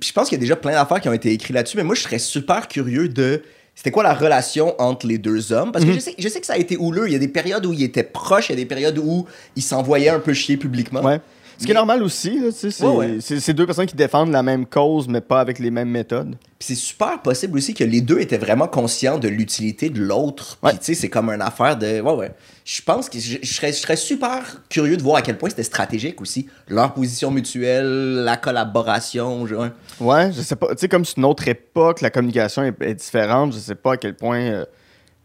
[0.00, 1.94] je pense qu'il y a déjà plein d'affaires qui ont été écrites là-dessus, mais moi
[1.94, 3.42] je serais super curieux de
[3.74, 5.72] c'était quoi la relation entre les deux hommes?
[5.72, 5.96] Parce que Mhm.
[5.96, 7.72] je, sais, je sais que ça a été houleux, il y a des périodes où
[7.72, 11.02] ils étaient proches, il y a des périodes où ils s'envoyaient un peu chier publiquement.
[11.02, 11.20] Ouais.
[11.58, 13.16] Ce qui est normal aussi, là, tu sais, c'est Ouais, ouais.
[13.20, 16.36] c'est- c'est deux personnes qui défendent la même cause, mais pas avec les mêmes méthodes.
[16.58, 20.56] Puis c'est super possible aussi que les deux étaient vraiment conscients de l'utilité de l'autre.
[20.62, 20.78] Puis Ouais.
[20.78, 22.00] tu sais, c'est comme une affaire de.
[22.00, 22.32] Ouais, ouais.
[22.64, 25.48] Je pense que je, je serais, je serais super curieux de voir à quel point
[25.50, 26.46] c'était stratégique aussi.
[26.68, 29.46] Leur position mutuelle, la collaboration.
[29.46, 29.68] Genre.
[30.00, 30.68] Ouais, je sais pas.
[30.70, 33.52] Tu sais, comme c'est une autre époque, la communication est, est différente.
[33.54, 34.64] Je sais pas à quel point euh,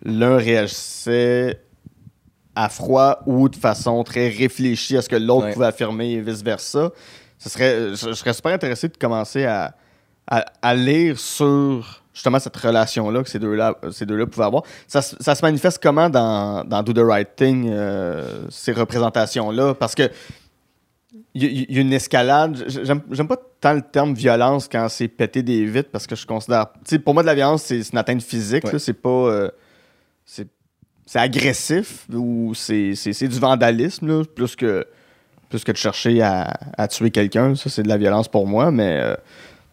[0.03, 1.59] l'un réagissait
[2.63, 5.53] à froid ou de façon très réfléchie à ce que l'autre Ouais.
[5.53, 6.89] pouvait affirmer et vice-versa.
[7.37, 9.75] Ce serait, je, je serais super intéressé de commencer à,
[10.25, 14.63] à, à lire sur justement cette relation-là que ces deux-là ces deux-là pouvaient avoir.
[14.87, 19.75] Ça, se- ça se manifeste comment dans, dans Do the Right Thing, euh, ces représentations-là?
[19.75, 20.09] Parce que
[21.35, 22.65] il y, a- il y a une escalade.
[22.67, 26.67] J'aime pas tant le terme violence quand c'est péter des vitres parce que je considère.
[27.05, 28.63] Pour moi, de la violence, c'est une atteinte physique.
[28.65, 28.79] Ouais.
[28.79, 29.09] C'est pas.
[29.09, 29.49] euh,
[30.25, 30.47] c'est
[31.07, 32.93] c'est agressif ou c'est
[33.27, 34.85] du vandalisme, là, plus, que,
[35.49, 37.55] plus que de chercher à, à tuer quelqu'un.
[37.55, 39.15] Ça, c'est de la violence pour moi, mais euh,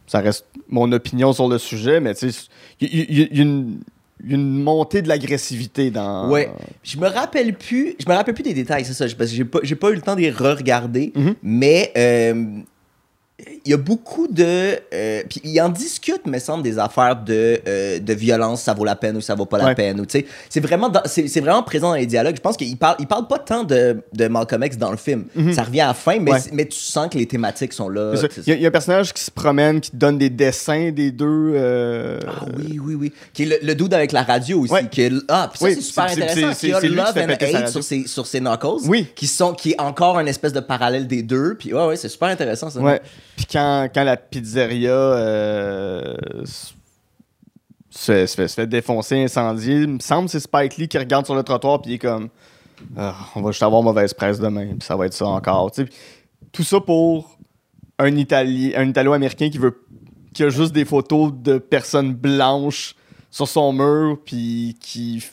[0.07, 2.01] ça reste mon opinion sur le sujet.
[2.01, 2.47] Mais tu sais,
[2.81, 3.81] il y, a une-
[4.27, 6.31] une montée de l'agressivité dans.
[6.31, 6.49] Ouais.
[6.85, 7.95] Je me rappelle plus.
[7.99, 9.05] Je me rappelle plus des détails, c'est ça.
[9.19, 11.13] Parce que j'ai pas, j'ai pas eu le temps de les re-regarder.
[11.15, 11.35] Mhm.
[11.43, 12.45] Mais euh,
[13.65, 14.79] il y a beaucoup de.
[14.95, 18.85] euh, puis il en discute, me semble, des affaires de, euh, de violence, ça vaut
[18.85, 19.75] la peine ou ça vaut pas la Ouais.
[19.75, 19.99] peine.
[20.01, 22.37] Ou, tu sais, c'est, vraiment dans- c'est, c'est vraiment présent dans les dialogues.
[22.37, 25.25] Je pense qu'il parle, il parle pas tant de, de Malcolm X dans le film.
[25.53, 26.39] Ça revient à la fin, mais, Ouais.
[26.53, 28.13] mais tu sens que les thématiques sont là.
[28.15, 30.31] Il y, a- il y a un personnage qui se promène, qui te donne des
[30.31, 31.55] dessins des deux.
[31.57, 33.13] euh, Ah oui, oui, oui.
[33.33, 34.73] Qui est le, le dude avec la radio aussi.
[34.73, 34.87] Ouais.
[34.89, 36.53] Qui est- ah, puis ça, Oui, c'est super c'est- intéressant.
[36.55, 38.87] c'est- Qui a Love and Hate sur ses, sur ses knuckles.
[38.87, 39.09] Oui.
[39.17, 41.57] Qui, sont, qui est encore une espèce de parallèle des deux.
[41.59, 42.79] Puis ouais, ouais, c'est super intéressant ça.
[42.81, 43.01] Ouais.
[43.37, 46.73] Puis quand, quand la pizzeria euh, se,
[48.05, 51.35] fait, se fait défoncer, incendier, il me semble que c'est Spike Lee qui regarde sur
[51.35, 52.29] le trottoir puis il est comme
[52.97, 55.73] Ah, on va juste avoir mauvaise presse demain, puis ça va être ça encore.
[56.53, 57.37] Tout ça pour
[57.99, 59.81] un Italien, un Italo-américain qui veut
[60.33, 62.97] qui a juste des photos de personnes blanches
[63.31, 65.25] sur son mur puis qui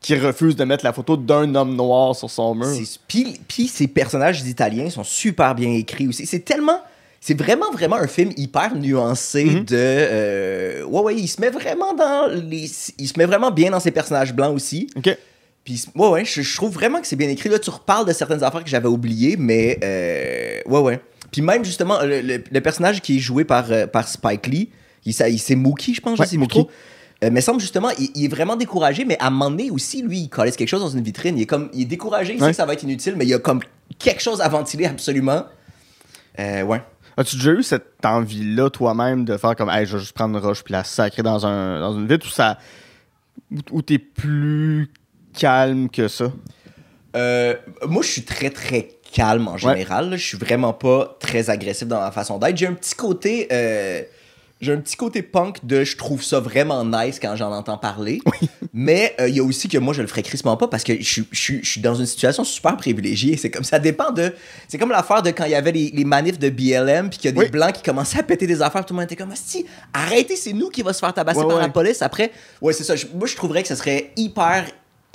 [0.00, 2.68] qui refuse de mettre la photo d'un homme noir sur son mur.
[3.08, 6.24] Puis ces personnages italiens sont super bien écrits aussi.
[6.24, 6.80] C'est tellement.
[7.20, 9.64] C'est vraiment, vraiment un film hyper nuancé Mhm.
[9.64, 9.76] de.
[9.76, 12.70] euh, ouais, ouais, il se met vraiment dans les.
[12.98, 14.88] Il se met vraiment bien dans ses personnages blancs aussi.
[14.96, 15.16] OK.
[15.64, 17.48] Puis, ouais, ouais, je, je trouve vraiment que c'est bien écrit.
[17.48, 19.78] Là, tu reparles de certaines affaires que j'avais oubliées, mais.
[19.82, 21.00] euh, ouais, ouais.
[21.32, 24.70] Puis, même justement, le, le- le personnage qui est joué par, euh, par Spike Lee,
[25.04, 26.60] il, il- c'est Mookie, je pense, Ouais, je Mookie.
[26.60, 26.70] trop.
[27.24, 30.02] Euh, mais semble justement, il, il est vraiment découragé, mais à un moment donné aussi,
[30.02, 31.36] lui, il collait quelque chose dans une vitrine.
[31.36, 32.50] Il est comme, il est découragé, il sait Ouais.
[32.52, 33.60] que ça va être inutile, mais il y a comme
[33.98, 35.44] quelque chose à ventiler absolument.
[36.38, 36.80] Euh, ouais.
[37.18, 40.44] As-tu déjà eu cette envie-là toi-même de faire comme, hey, je vais juste prendre une
[40.44, 42.58] roche puis la sacrer dans, un, dans une vitre ou ça.
[43.72, 44.88] ou, t'es plus
[45.36, 46.30] calme que ça?
[47.16, 50.12] Euh, moi, je suis très, très calme en général.
[50.16, 52.56] Je suis vraiment pas très agressif dans ma façon d'être.
[52.56, 53.48] J'ai un petit côté.
[53.50, 54.02] euh,
[54.60, 58.20] j'ai un petit côté punk de je trouve ça vraiment nice quand j'en entends parler.
[58.72, 60.94] Mais euh, il y a aussi que moi, je le ferais crissement pas parce que
[61.00, 63.36] je, suis- je, suis- je suis dans une situation super privilégiée.
[63.36, 64.32] C'est comme ça dépend de.
[64.66, 67.26] C'est comme l'affaire de quand il y avait les, les manifs de BLM puis qu'il
[67.26, 67.50] y a des Oui.
[67.50, 68.84] blancs qui commençaient à péter des affaires.
[68.84, 71.46] Tout le monde était comme si arrêtez, c'est nous qui va se faire tabasser Ouais,
[71.46, 71.62] par ouais.
[71.62, 72.32] la police après.
[72.60, 72.96] Ouais, c'est ça.
[72.96, 74.64] Je- moi, je trouverais que ce serait hyper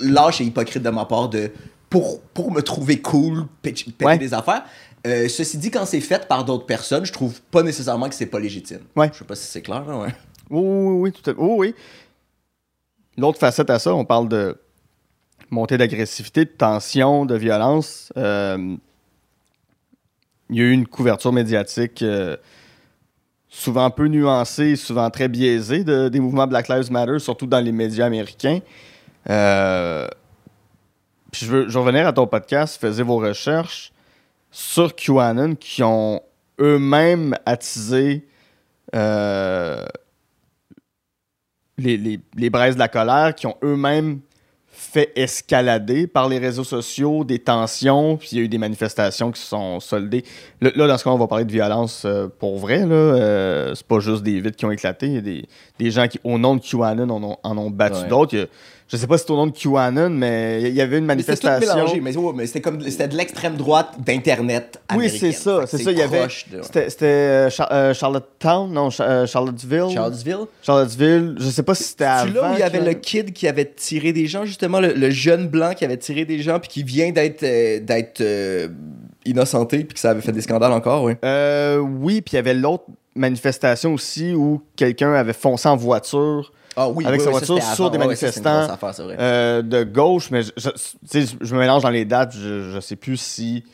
[0.00, 1.50] lâche et hypocrite de ma part de
[1.90, 4.18] pour, pour me trouver cool, péter Ouais.
[4.18, 4.64] des affaires.
[5.06, 8.26] Euh, ceci dit, quand c'est fait par d'autres personnes, je trouve pas nécessairement que c'est
[8.26, 8.80] pas légitime.
[8.96, 9.10] Ouais.
[9.12, 10.14] Je sais pas si c'est clair, là, ouais.
[10.50, 11.74] Oui, oui, oui, tout à oui, oui.
[13.18, 14.56] L'autre facette à ça, on parle de
[15.50, 18.12] montée d'agressivité, de tension, de violence.
[18.16, 18.76] Euh,
[20.50, 22.36] il y a eu une couverture médiatique euh,
[23.48, 27.72] souvent peu nuancée, souvent très biaisée de- des mouvements Black Lives Matter, surtout dans les
[27.72, 28.60] médias américains.
[29.24, 29.32] Puis
[31.46, 33.92] je veux, je veux revenir à ton podcast, faisais vos recherches
[34.56, 36.20] sur QAnon qui ont
[36.60, 38.24] eux-mêmes attisé
[38.94, 39.84] euh,
[41.76, 44.20] les, les, les braises de la colère, qui ont eux-mêmes
[44.68, 49.32] fait escalader par les réseaux sociaux des tensions, puis il y a eu des manifestations
[49.32, 50.24] qui se sont soldées.
[50.60, 52.78] Là, là, dans ce cas, on va parler de violence euh, pour vrai.
[52.86, 52.94] Là.
[52.94, 55.06] Euh, c'est pas juste des vides qui ont éclaté.
[55.06, 55.48] Il y a des,
[55.80, 58.08] des gens qui, au nom de QAnon, en ont, en ont battu Ouais.
[58.08, 58.34] d'autres.
[58.34, 58.46] Il y a-
[58.94, 61.16] je sais pas si c'est au nom de QAnon, mais il y avait une Mais
[61.18, 61.74] C'était tout manifestation.
[61.76, 65.66] mélangé, mais, ouais, mais c'était comme c'était de l'extrême droite d'internet Oui, c'est ça.
[65.66, 65.90] C'est ça.
[65.90, 66.26] Il y avait.
[66.26, 69.90] de- C'était euh, Char- euh, Charlottetown, non, euh, Charlottesville.
[69.92, 70.46] Charlottesville?
[70.62, 71.34] Charlottesville.
[71.38, 72.26] Je sais pas si c'était avant.
[72.32, 74.92] C'est là où il y avait le kid qui avait tiré des gens, justement, le,
[74.92, 77.42] le jeune blanc qui avait tiré des gens, puis qui vient d'être
[77.84, 78.22] d'être
[79.26, 81.14] innocenté, puis que ça avait fait des scandales encore, oui.
[81.24, 86.52] Euh, oui, puis il y avait l'autre manifestation aussi où quelqu'un avait foncé en voiture
[86.76, 88.72] Ah oui, Avec oui, sa oui, voiture sur des Ouais, ça, manifestants.
[88.74, 90.70] affaire, euh, de gauche, mais je, je-
[91.54, 92.34] me mélange dans les dates.
[92.34, 93.64] Je, je sais plus si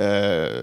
[0.00, 0.62] euh,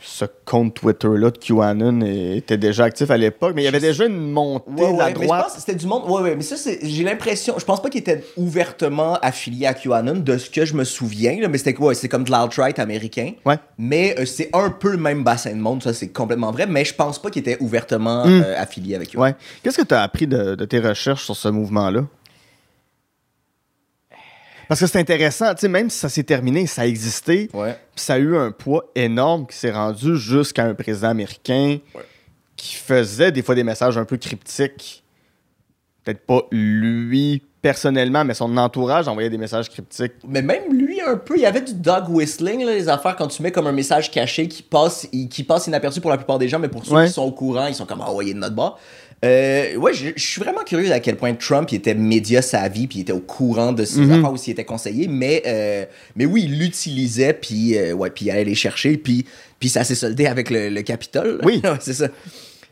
[0.00, 4.06] ce compte Twitter-là de QAnon était déjà actif à l'époque, mais il y avait déjà
[4.06, 5.52] une montée Ouais, de la ouais, droite.
[5.58, 6.08] c'était du monde.
[6.08, 7.54] Ouais, ouais, mais ça, j'ai l'impression.
[7.58, 11.38] Je pense pas qu'il était ouvertement affilié à QAnon, de ce que je me souviens,
[11.40, 13.32] là, mais c'était quoi C'est comme de l'alt-right américain.
[13.44, 13.58] Ouais.
[13.76, 16.84] Mais euh, c'est un peu le même bassin de monde, ça, c'est complètement vrai, mais
[16.84, 18.42] je pense pas qu'il était ouvertement Mm.
[18.44, 19.24] euh, affilié avec QAnon.
[19.24, 19.34] Ouais.
[19.62, 22.04] Qu'est-ce que tu as appris de, de tes recherches sur ce mouvement-là?
[24.72, 27.76] Parce que c'est intéressant, tu sais, même si ça s'est terminé, ça a existé, Ouais.
[27.94, 32.00] puis ça a eu un poids énorme qui s'est rendu jusqu'à un président américain Ouais.
[32.56, 35.04] qui faisait des fois des messages un peu cryptiques.
[36.04, 40.14] Peut-être pas lui personnellement, mais son entourage envoyait des messages cryptiques.
[40.26, 43.28] Mais même lui, un peu, il y avait du dog whistling, là, les affaires, quand
[43.28, 46.48] tu mets comme un message caché qui passe, qui passe inaperçu pour la plupart des
[46.48, 47.06] gens, mais pour ceux Ouais.
[47.08, 48.80] qui sont au courant, ils sont comme, ah ouais, il est de notre bord.
[49.24, 52.88] Euh, ouais, je, je suis vraiment curieux à quel point Trump il était média savvy
[52.88, 54.10] puis il était au courant de ces Mhm.
[54.12, 55.84] affaires ou s'il était conseillé, mais, euh,
[56.16, 59.24] mais oui, il l'utilisait puis euh, ouais, puis il allait les chercher puis,
[59.60, 61.40] puis ça s'est soldé avec le, le Capitole.
[61.44, 61.60] Oui.
[61.64, 62.08] Ouais, c'est ça.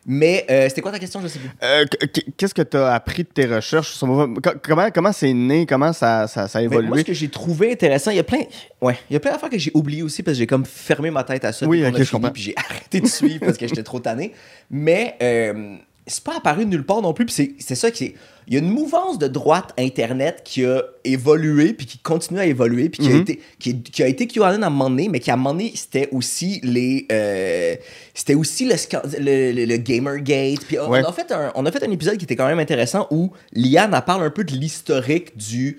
[0.06, 1.20] Mais euh, c'était quoi ta question?
[1.22, 1.50] Je sais plus.
[1.62, 3.98] Euh, qu- qu- Qu'est-ce que tu as appris de tes recherches?
[4.00, 5.66] Comment comment c'est né?
[5.66, 6.88] Comment ça, ça, ça a évolué?
[6.88, 8.40] moi, ce que j'ai trouvé intéressant, il y a plein,
[8.80, 11.10] ouais, il y a plein d'affaires que j'ai oubliées aussi parce que j'ai comme fermé
[11.10, 11.66] ma tête à ça.
[11.66, 12.30] Oui, dès qu'on ok, a je comprends.
[12.30, 14.32] Puis j'ai arrêté de suivre parce que j'étais trop tanné.
[14.70, 17.26] Mais euh, c'est pas apparu nulle part non plus.
[17.26, 18.14] Puis c'est- c'est ça qui est.
[18.48, 22.46] Il y a une mouvance de droite Internet qui a évolué puis qui continue à
[22.46, 23.20] évoluer puis qui, a, Mhm.
[23.20, 25.70] été, qui, a été QAnon à un moment donné, mais qui à un moment donné,
[25.76, 27.06] c'était aussi les.
[27.12, 27.76] euh,
[28.12, 28.74] c'était aussi le,
[29.20, 30.64] le, le- le Gamergate.
[30.66, 31.02] Puis on, Ouais.
[31.04, 33.30] on a fait un, on a fait un épisode qui était quand même intéressant où
[33.52, 35.78] Liane parle un peu de l'historique du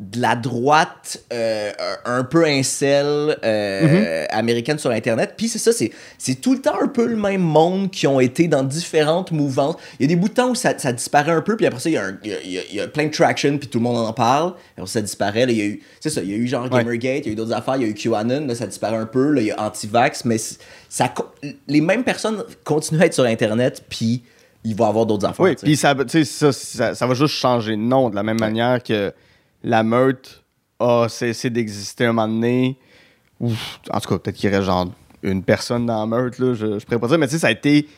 [0.00, 1.70] de la droite euh,
[2.04, 5.34] un peu incel euh, américaine sur internet.
[5.36, 5.70] Puis c'est ça
[6.18, 9.76] c'est tout le temps un peu le même monde qui ont été dans différentes mouvances.
[9.98, 11.78] Il y a des bouts de temps où ça, ça disparaît un peu puis après
[11.78, 13.68] ça il y, a un- il y a- il y a- plein de traction puis
[13.68, 14.54] tout le monde en parle.
[14.76, 15.46] Après ça disparaît.
[15.46, 16.70] Là, il y a eu c'est ça il y a eu genre Ouais.
[16.82, 18.96] Gamergate il y a eu d'autres affaires il y a eu QAnon là ça disparaît
[18.96, 19.30] un peu.
[19.30, 20.38] Là il y a Antivax mais
[20.88, 21.14] ça
[21.68, 24.22] les mêmes personnes continuent à être sur internet puis
[24.64, 27.72] il va y avoir d'autres affaires Oui, puis ça, ça, ça, ça va juste changer
[27.72, 29.12] de nom de la même manière que
[29.64, 30.44] la meute
[30.78, 32.78] a cessé d'exister un moment donné.
[33.40, 34.86] En tout cas, peut-être qu'il y aurait genre
[35.22, 37.46] une personne dans la meute, là, je, je pourrais pas dire, mais tu sais, ça
[37.48, 37.88] a été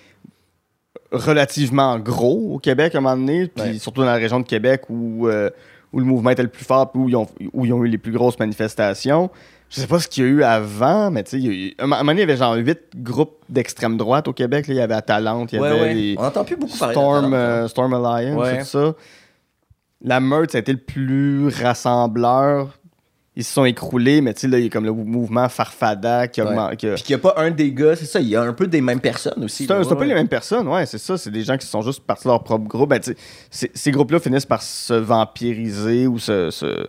[1.12, 3.78] relativement gros au Québec à un moment donné, puis Ouais.
[3.78, 5.50] surtout dans la région de Québec où, euh,
[5.92, 7.88] où le mouvement était le plus fort, puis où ils, ont, où ils ont eu
[7.88, 9.30] les plus grosses manifestations.
[9.68, 12.04] Je sais pas ce qu'il y a eu avant, mais tu sais, eu- un moment
[12.04, 14.68] donné, il y avait genre huit groupes d'extrême droite au Québec.
[14.68, 14.74] là.
[14.74, 15.94] Il y avait Atalante, il y Ouais, avait ouais.
[15.94, 17.36] les- on entend plus beaucoup parler de Storm, Atalante, hein.
[17.64, 18.94] euh, Storm Alliance, tout ça.
[20.02, 22.78] La meute, ça a été le plus rassembleur.
[23.38, 26.26] Ils se sont écroulés, mais tu sais, là, il y a comme le mouvement Farfada
[26.26, 26.76] qui a Ouais.
[26.76, 28.40] qui a- Puis qu'il n'y a pas un des gars, c'est ça, il y a
[28.42, 29.66] un peu des mêmes personnes aussi.
[29.66, 30.06] C'est un, peu ouais.
[30.06, 31.18] les mêmes personnes, ouais, c'est ça.
[31.18, 32.88] C'est des gens qui sont juste partis de leur propre groupe.
[32.88, 33.00] Ben,
[33.50, 36.88] ces groupes-là finissent par se vampiriser ou se, se,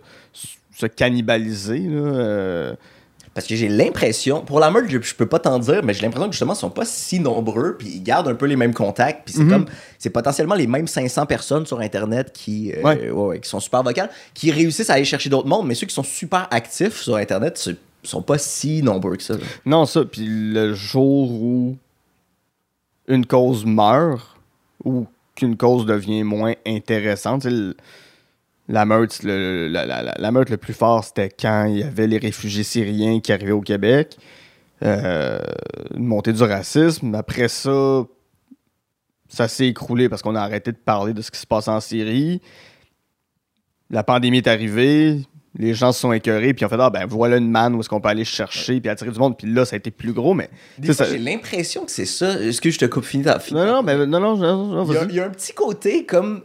[0.74, 1.80] se cannibaliser.
[1.80, 2.74] Là, euh.
[3.38, 6.02] Parce que j'ai l'impression, pour la meute, je, je peux pas t'en dire, mais j'ai
[6.02, 8.74] l'impression que justement, ils sont pas si nombreux, puis ils gardent un peu les mêmes
[8.74, 9.48] contacts, puis c'est Mhm.
[9.50, 13.00] comme, c'est potentiellement les mêmes 500 personnes sur Internet qui, euh, Ouais.
[13.02, 15.86] ouais, ouais, qui sont super vocales, qui réussissent à aller chercher d'autres mondes, mais ceux
[15.86, 17.70] qui sont super actifs sur Internet, ce-
[18.02, 19.34] sont pas si nombreux que ça.
[19.34, 19.40] là.
[19.64, 20.04] Non, ça.
[20.04, 21.76] Puis le jour où
[23.06, 24.36] une cause meurt
[24.84, 27.76] ou qu'une cause devient moins intéressante, le-
[28.68, 31.82] la meute, le, la, la- la- la meute le plus fort, c'était quand il y
[31.82, 34.16] avait les réfugiés syriens qui arrivaient au Québec.
[34.84, 35.38] Euh,
[35.96, 37.14] une montée du racisme.
[37.14, 38.04] Après ça,
[39.28, 41.80] ça s'est écroulé parce qu'on a arrêté de parler de ce qui se passe en
[41.80, 42.40] Syrie.
[43.90, 45.20] La pandémie est arrivée,
[45.58, 47.88] les gens se sont écœurés, puis ont fait Ah, ben voilà une manne où est-ce
[47.88, 49.36] qu'on peut aller chercher, puis attirer du monde.
[49.36, 50.50] Puis là, ça a été plus gros, mais.
[50.92, 52.38] Ça- j'ai l'impression que c'est ça.
[52.40, 54.92] Est-ce que je te coupe fini ta Non, non, mais non, non, non, non, Il
[54.92, 55.08] y, a, vas-y.
[55.08, 56.42] il y a un petit côté comme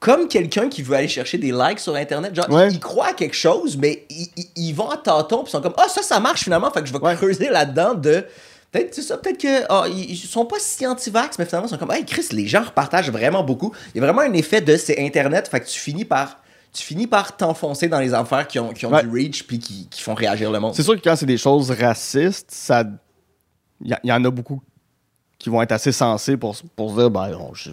[0.00, 2.68] comme quelqu'un qui veut aller chercher des likes sur internet genre Ouais.
[2.68, 5.52] il, il croit à quelque chose mais ils il, ils vont à tâtons puis ils
[5.52, 7.14] sont comme ah ça ça marche finalement fait que je vais Ouais.
[7.14, 8.24] creuser là-dedans de
[8.72, 11.70] peut-être c'est ça peut-être que ah, ils, ils sont pas si anti-vax mais finalement ils
[11.70, 14.60] sont comme hey Chris les gens repartagent vraiment beaucoup il y a vraiment un effet
[14.60, 16.38] de c'est internet fait que tu finis par
[16.72, 19.02] tu finis par t'enfoncer dans les affaires qui ont, qui ont Ouais.
[19.02, 21.36] du reach puis qui, qui font réagir le monde C'est sûr que quand c'est des
[21.36, 22.84] choses racistes, ça.
[23.82, 24.62] Il y, y en a beaucoup
[25.36, 27.70] qui vont être assez sensés pour, pour se dire, ben, non, je,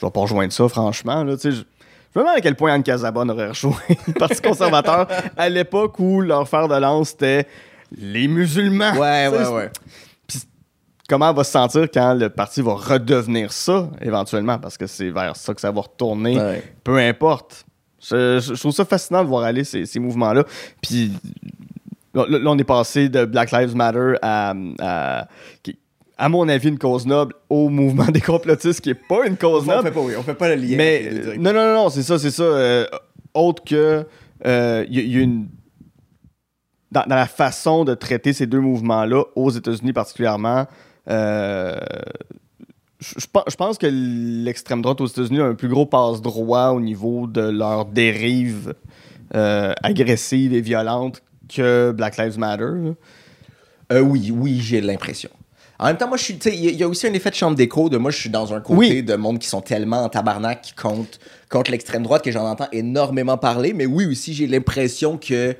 [0.00, 1.22] je vais pas rejoindre ça, franchement.
[1.24, 1.56] Là, je, je
[2.16, 6.20] me demande à quel point Anne Casabonne aurait rejoint le Parti conservateur à l'époque où
[6.20, 7.46] leur fer de lance c'était
[7.96, 8.92] les musulmans.
[8.92, 9.70] ouais ouais ouais
[11.08, 15.10] Comment elle va se sentir quand le parti va redevenir ça, éventuellement, parce que c'est
[15.10, 16.62] vers ça que ça va retourner, Ouais.
[16.84, 17.64] peu importe.
[18.00, 20.44] Je, trouve ça fascinant de voir aller ces, ces mouvements-là.
[20.80, 21.10] Puis
[22.14, 25.26] là, là, on est passé de Black Lives Matter à, à,
[25.64, 25.78] qui-
[26.20, 29.64] à mon avis, une cause noble au mouvement des complotistes, qui est pas une cause
[29.66, 29.88] on noble.
[29.88, 32.18] fait pas oui, on fait pas le lien Mais euh, non, non, non, c'est ça,
[32.18, 32.42] c'est ça.
[32.42, 32.86] euh,
[33.34, 34.06] autre que
[34.46, 35.48] euh, il y, il y a une
[36.92, 40.66] dans, dans la façon de traiter ces deux mouvements-là, aux États-Unis particulièrement,
[41.08, 41.76] euh,
[42.98, 43.14] je
[43.48, 47.40] je pense- que l'extrême droite aux États-Unis a un plus gros passe-droit au niveau de
[47.40, 48.74] leur dérive
[49.34, 52.64] euh, agressive et violente que Black Lives Matter.
[53.92, 55.30] Euh, oui, oui, j'ai l'impression.
[55.80, 56.34] En même temps, moi, je suis.
[56.34, 58.18] Il y, a- il y a aussi un effet de chambre d'écho de moi, je
[58.18, 59.02] suis dans un côté Oui.
[59.02, 62.68] de monde qui sont tellement en tabarnak qui comptent contre l'extrême droite que j'en entends
[62.72, 63.72] énormément parler.
[63.72, 65.56] Mais oui, aussi, j'ai l'impression que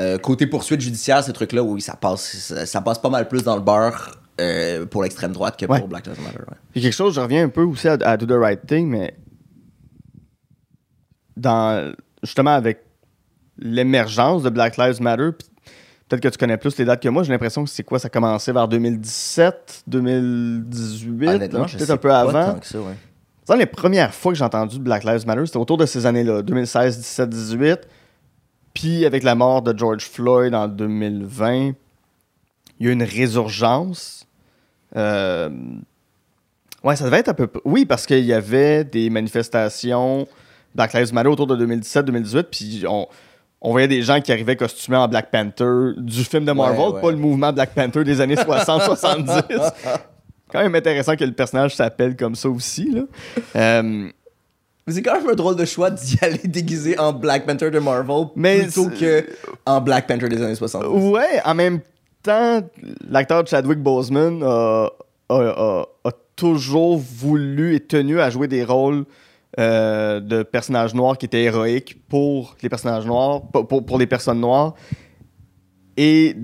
[0.00, 3.42] euh, côté poursuite judiciaire, ces trucs-là, oui, ça passe, ça, ça passe pas mal plus
[3.44, 5.78] dans le beurre euh, pour l'extrême droite que Ouais.
[5.78, 6.38] pour Black Lives Matter.
[6.38, 6.56] ouais.
[6.76, 9.16] A quelque chose, je reviens un peu aussi à, à Do the Right Thing, mais
[11.36, 11.92] dans
[12.22, 12.80] justement avec
[13.58, 15.48] l'émergence de Black Lives Matter, puis
[16.08, 18.06] peut-être que tu connais plus les dates que moi, j'ai l'impression que c'est quoi, ça
[18.06, 22.52] a commencé vers 2017, 2018, Honnêtement, hein, je peut-être un peu pas avant.
[22.52, 22.94] tant que ça, ouais.
[23.46, 26.42] Dans les premières fois que j'ai entendu Black Lives Matter, c'était autour de ces années-là,
[26.42, 27.78] 2016, 17, 18.
[28.74, 31.74] Puis avec la mort de George Floyd en 2020, il
[32.80, 34.26] y a eu une résurgence.
[34.96, 35.48] Euh,
[36.86, 37.48] Ouais, ça devait être un peu.
[37.64, 40.28] Oui, parce qu'il y avait des manifestations
[40.72, 43.08] Black Lives Matter autour de 2017-2018, puis on,
[43.60, 46.92] on voyait des gens qui arrivaient costumés en Black Panther du film de Marvel, Ouais,
[46.94, 47.00] ouais.
[47.00, 49.44] pas le mouvement Black Panther des années 60-70.
[50.52, 52.90] quand même intéressant que le personnage s'appelle comme ça aussi.
[52.92, 53.02] Là.
[53.56, 54.08] Euh,
[54.88, 58.26] C'est quand même un drôle de choix d'y aller déguisé en Black Panther de Marvel
[58.36, 59.26] Mais plutôt que
[59.64, 60.84] en Black Panther des années 60.
[60.86, 61.80] ouais, en même
[62.22, 62.60] temps,
[63.08, 64.88] l'acteur Chadwick Boseman a,
[65.28, 69.04] a- a- a toujours voulu et tenu à jouer des rôles
[69.58, 74.06] euh, de personnages noirs qui étaient héroïques pour les personnages noirs, pour, pour- pour les
[74.06, 74.74] personnes noires,
[75.96, 76.36] et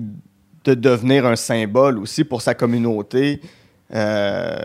[0.63, 3.41] de devenir un symbole aussi pour sa communauté.
[3.93, 4.55] Euh,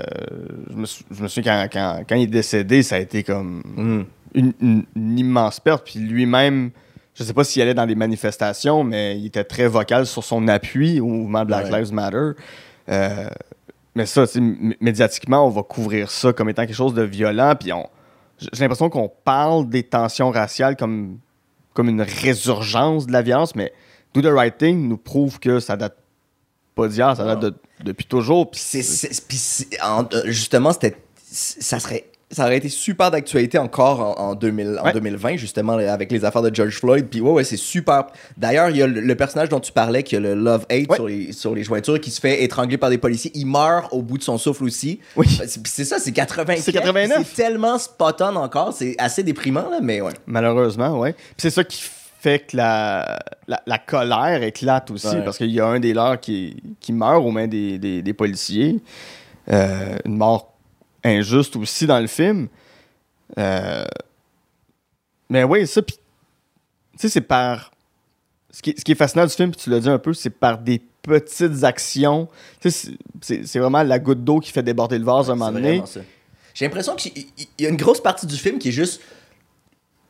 [0.71, 3.23] je, me sou- je me souviens quand, quand- quand il est décédé, ça a été
[3.23, 4.05] comme Mm.
[4.35, 5.85] une, une- une immense perte.
[5.85, 6.71] Puis lui-même,
[7.15, 10.49] je sais pas s'il allait dans des manifestations, mais il était très vocal sur son
[10.49, 11.81] appui au mouvement Black Ouais.
[11.81, 12.31] Lives Matter.
[12.89, 13.27] Euh,
[13.95, 14.25] mais ça,
[14.81, 17.55] médiatiquement, on va couvrir ça comme étant quelque chose de violent.
[17.59, 17.87] Puis on,
[18.41, 21.19] j'ai l'impression qu'on parle des tensions raciales comme,
[21.75, 23.73] comme une résurgence de la violence, mais
[24.15, 25.97] Do the Right Thing nous prouve que ça date
[26.75, 28.51] pas d'hier, ça date de- depuis toujours.
[28.51, 28.61] Puis
[29.83, 30.97] euh, justement, c'était,
[31.31, 34.93] ça serait, ça aurait été super d'actualité encore en, en 2000 en Ouais.
[34.93, 37.07] 2020, justement, avec les affaires de George Floyd.
[37.11, 38.05] Puis ouais, ouais, c'est super.
[38.37, 40.89] D'ailleurs, il y a le, le personnage dont tu parlais, qui a le Love Hate
[40.91, 40.97] Ouais.
[40.97, 43.31] sur, les, sur les jointures, qui se fait étrangler par des policiers.
[43.35, 45.01] Il meurt au bout de son souffle aussi.
[45.17, 45.27] Oui.
[45.67, 46.57] C'est, ça, c'est 80.
[46.59, 47.27] C'est 89.
[47.27, 48.75] C'est tellement spot on encore.
[48.75, 50.13] C'est assez déprimant, là, mais ouais.
[50.27, 51.13] Malheureusement, oui.
[51.13, 51.83] Puis c'est ça qui
[52.21, 55.25] fait que la, la, la colère éclate aussi, Ouais.
[55.25, 58.13] parce qu'il y a un des leurs qui, qui meurt aux mains des, des, des
[58.13, 58.81] policiers.
[59.51, 60.53] Euh, une mort
[61.09, 62.49] injuste aussi dans le film.
[63.39, 63.85] Euh,
[65.29, 67.71] mais oui, ça, puis, tu sais, c'est par...
[68.51, 70.31] Ce qui, ce qui est fascinant du film, puis tu l'as dit un peu, c'est
[70.31, 72.29] par des petites actions.
[72.61, 75.53] Tu sais, c'est- vraiment la goutte d'eau qui fait déborder le vase à un moment
[75.53, 75.83] donné.
[76.55, 77.27] J'ai l'impression qu'il il-
[77.59, 79.03] il y a une grosse partie du film qui est juste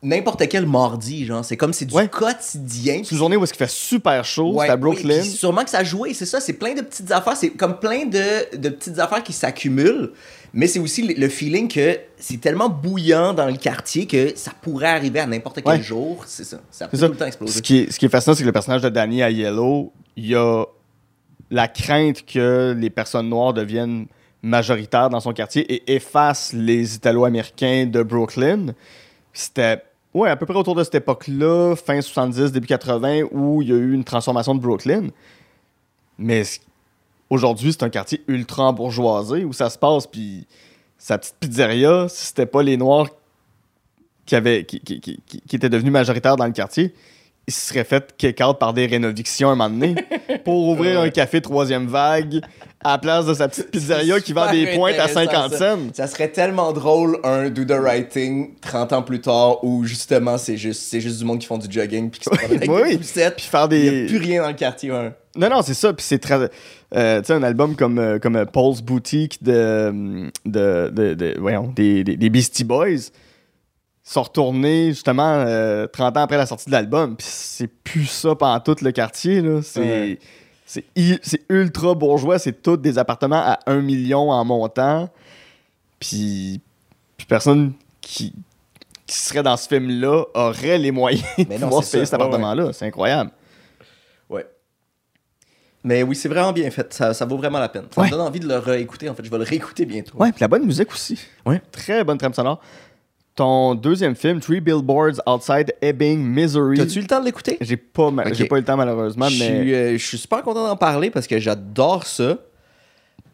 [0.01, 1.43] n'importe quel mardi, genre.
[1.43, 2.07] C'est comme c'est du Ouais.
[2.07, 3.01] quotidien.
[3.03, 5.19] C'est une journée où il fait super chaud, Ouais, c'est à oui, Brooklyn.
[5.19, 6.39] puis sûrement que ça joué, c'est ça.
[6.39, 7.35] C'est plein de petites affaires.
[7.35, 10.13] C'est comme plein de, de petites affaires qui s'accumulent.
[10.53, 14.87] Mais c'est aussi le, feeling que c'est tellement bouillant dans le quartier que ça pourrait
[14.87, 15.81] arriver à n'importe quel Ouais.
[15.81, 16.23] jour.
[16.25, 16.59] C'est ça.
[16.71, 17.53] Ça peut tout le temps exploser.
[17.57, 19.91] Ce qui, est, ce qui est fascinant, c'est que le personnage de Danny à Yellow,
[20.15, 20.65] il y a
[21.51, 24.07] la crainte que les personnes noires deviennent
[24.41, 28.73] majoritaires dans son quartier et effacent les Italo-Américains de Brooklyn.
[29.33, 29.83] C'était
[30.13, 33.71] ouais, à peu près autour de cette époque-là, fin 70, début 80, où il y
[33.71, 35.07] a eu une transformation de Brooklyn.
[36.17, 36.59] Mais c-
[37.29, 40.47] aujourd'hui, c'est un quartier ultra bourgeoisé où ça se passe, puis
[40.97, 43.07] sa petite pizzeria, si c'était pas les Noirs
[44.25, 46.93] qui, avaient, qui, qui, qui, étaient devenus majoritaires dans le quartier,
[47.49, 49.95] ils se seraient fait kick-out par des rénovictions un moment donné
[50.45, 52.41] pour ouvrir un café troisième vague
[52.83, 55.57] à la place de sa petite pizzeria qui vend des pointes à intéressant, 50 ça.
[55.75, 55.79] cents.
[55.93, 60.37] Ça serait tellement drôle un Do the Right Thing 30 ans plus tard où justement
[60.37, 62.71] c'est juste, c'est juste du monde qui font du jogging puis qui se promènent avec
[62.71, 63.35] Oui, des poussettes.
[63.35, 64.05] Puis faire Il n'y a des.
[64.05, 64.91] plus rien dans le quartier.
[64.91, 65.11] ouais.
[65.35, 65.93] Non, non, c'est ça.
[65.93, 66.49] Puis c'est très.
[66.95, 71.35] euh, tu sais, un album comme, euh, comme euh, Paul's Boutique de, de, de, de-
[71.39, 73.11] voyons, des, des, des Beastie Boys
[74.13, 77.15] sont retournés justement euh, 30 ans après la sortie de l'album.
[77.15, 79.41] Puis c'est plus ça pendant tout le quartier.
[79.41, 79.61] là.
[79.61, 79.79] C'est.
[79.79, 80.19] Ouais.
[81.49, 85.09] Ultra bourgeois, c'est tous des appartements à 1 million en montant.
[85.99, 86.61] Puis,
[87.17, 88.33] puis personne qui,
[89.07, 92.05] qui serait dans ce film-là aurait les moyens de non, pouvoir payer ça.
[92.05, 92.71] cet Ouais, appartement-là.
[92.73, 93.31] C'est incroyable.
[94.29, 94.45] Ouais.
[95.83, 96.93] Mais oui, c'est vraiment bien fait.
[96.93, 97.85] Ça, ça vaut vraiment la peine.
[97.93, 98.07] Ça Ouais.
[98.07, 99.09] me donne envie de le réécouter.
[99.09, 100.17] En fait, je vais le réécouter bientôt.
[100.17, 101.19] Ouais, puis la bonne musique aussi.
[101.45, 101.61] Ouais.
[101.71, 102.61] Très bonne trame sonore.
[103.39, 106.75] Ton deuxième film, Three Billboards Outside Ebbing, Missouri.
[106.75, 107.57] T'as-tu eu le temps de l'écouter?
[107.61, 110.41] J'ai pas, j'ai pas eu le temps malheureusement, Je mais suis, euh, je suis super
[110.41, 112.35] content d'en parler parce que j'adore ça.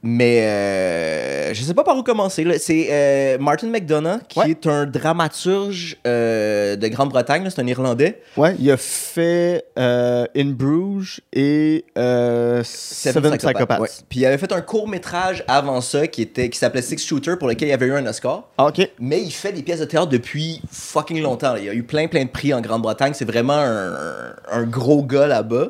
[0.08, 2.46] Mais euh, je sais pas par où commencer.
[2.60, 4.52] C'est euh, Martin McDonough, qui Ouais.
[4.52, 7.48] est un dramaturge euh, de Grande-Bretagne.
[7.50, 8.22] C'est un Irlandais.
[8.38, 13.80] ouais, il a fait euh, In Bruges et euh, Seven, Psychopaths.
[13.80, 13.90] Ouais.
[14.08, 17.36] Puis il avait fait un court métrage avant ça qui était qui s'appelait Six Shooter
[17.40, 18.50] pour lequel il avait eu un Oscar.
[18.60, 18.88] Ah, ok.
[19.00, 21.56] Mais il fait des pièces de théâtre depuis fucking longtemps.
[21.56, 23.14] Il y a eu plein plein de prix en Grande-Bretagne.
[23.16, 25.70] C'est vraiment un, un gros gars là-bas.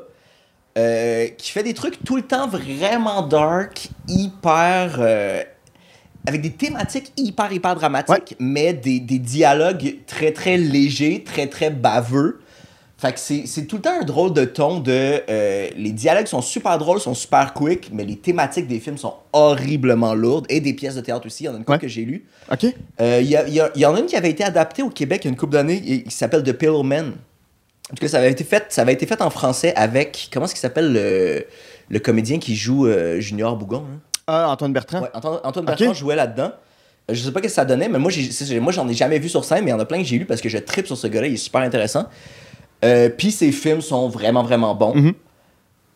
[0.77, 4.97] Euh, qui fait des trucs tout le temps vraiment dark, hyper.
[4.99, 5.41] euh,
[6.27, 11.69] avec des thématiques hyper hyper dramatiques, mais des, des dialogues très très légers, très très
[11.69, 12.41] baveux.
[12.97, 15.21] Fait que c'est tout le temps un drôle de ton de.
[15.29, 19.13] euh, les dialogues sont super drôles, sont super quick, mais les thématiques des films sont
[19.33, 20.45] horriblement lourdes.
[20.49, 21.43] Et des pièces de théâtre aussi.
[21.43, 21.79] Il y en a une couple Ouais.
[21.79, 22.25] que j'ai lues.
[22.51, 22.65] Ok.
[23.01, 24.81] Euh, Il y, a- y a- il y en a une qui avait été adaptée
[24.81, 27.13] au Québec il y a une couple d'années, qui s'appelle The Pillow Man.
[27.91, 30.45] En tout cas, ça avait été fait, ça avait été fait en français avec, comment
[30.45, 31.45] est-ce qu'il s'appelle le,
[31.89, 33.83] le comédien qui joue euh, Junior Bougon?
[33.87, 33.99] hein?
[34.27, 35.01] Ah, Antoine Bertrand.
[35.01, 36.51] Ouais, Antoine, Antoine Bertrand jouait là-dedans.
[37.09, 38.11] Je sais pas ce que ça donnait, mais moi,
[38.59, 40.17] moi j'en ai jamais vu sur scène, mais il y en a plein que j'ai
[40.17, 42.05] lu parce que je tripe sur ce gars-là, il est super intéressant.
[42.83, 44.95] Euh, Puis ses films sont vraiment, vraiment bons.
[44.95, 45.13] Mhm.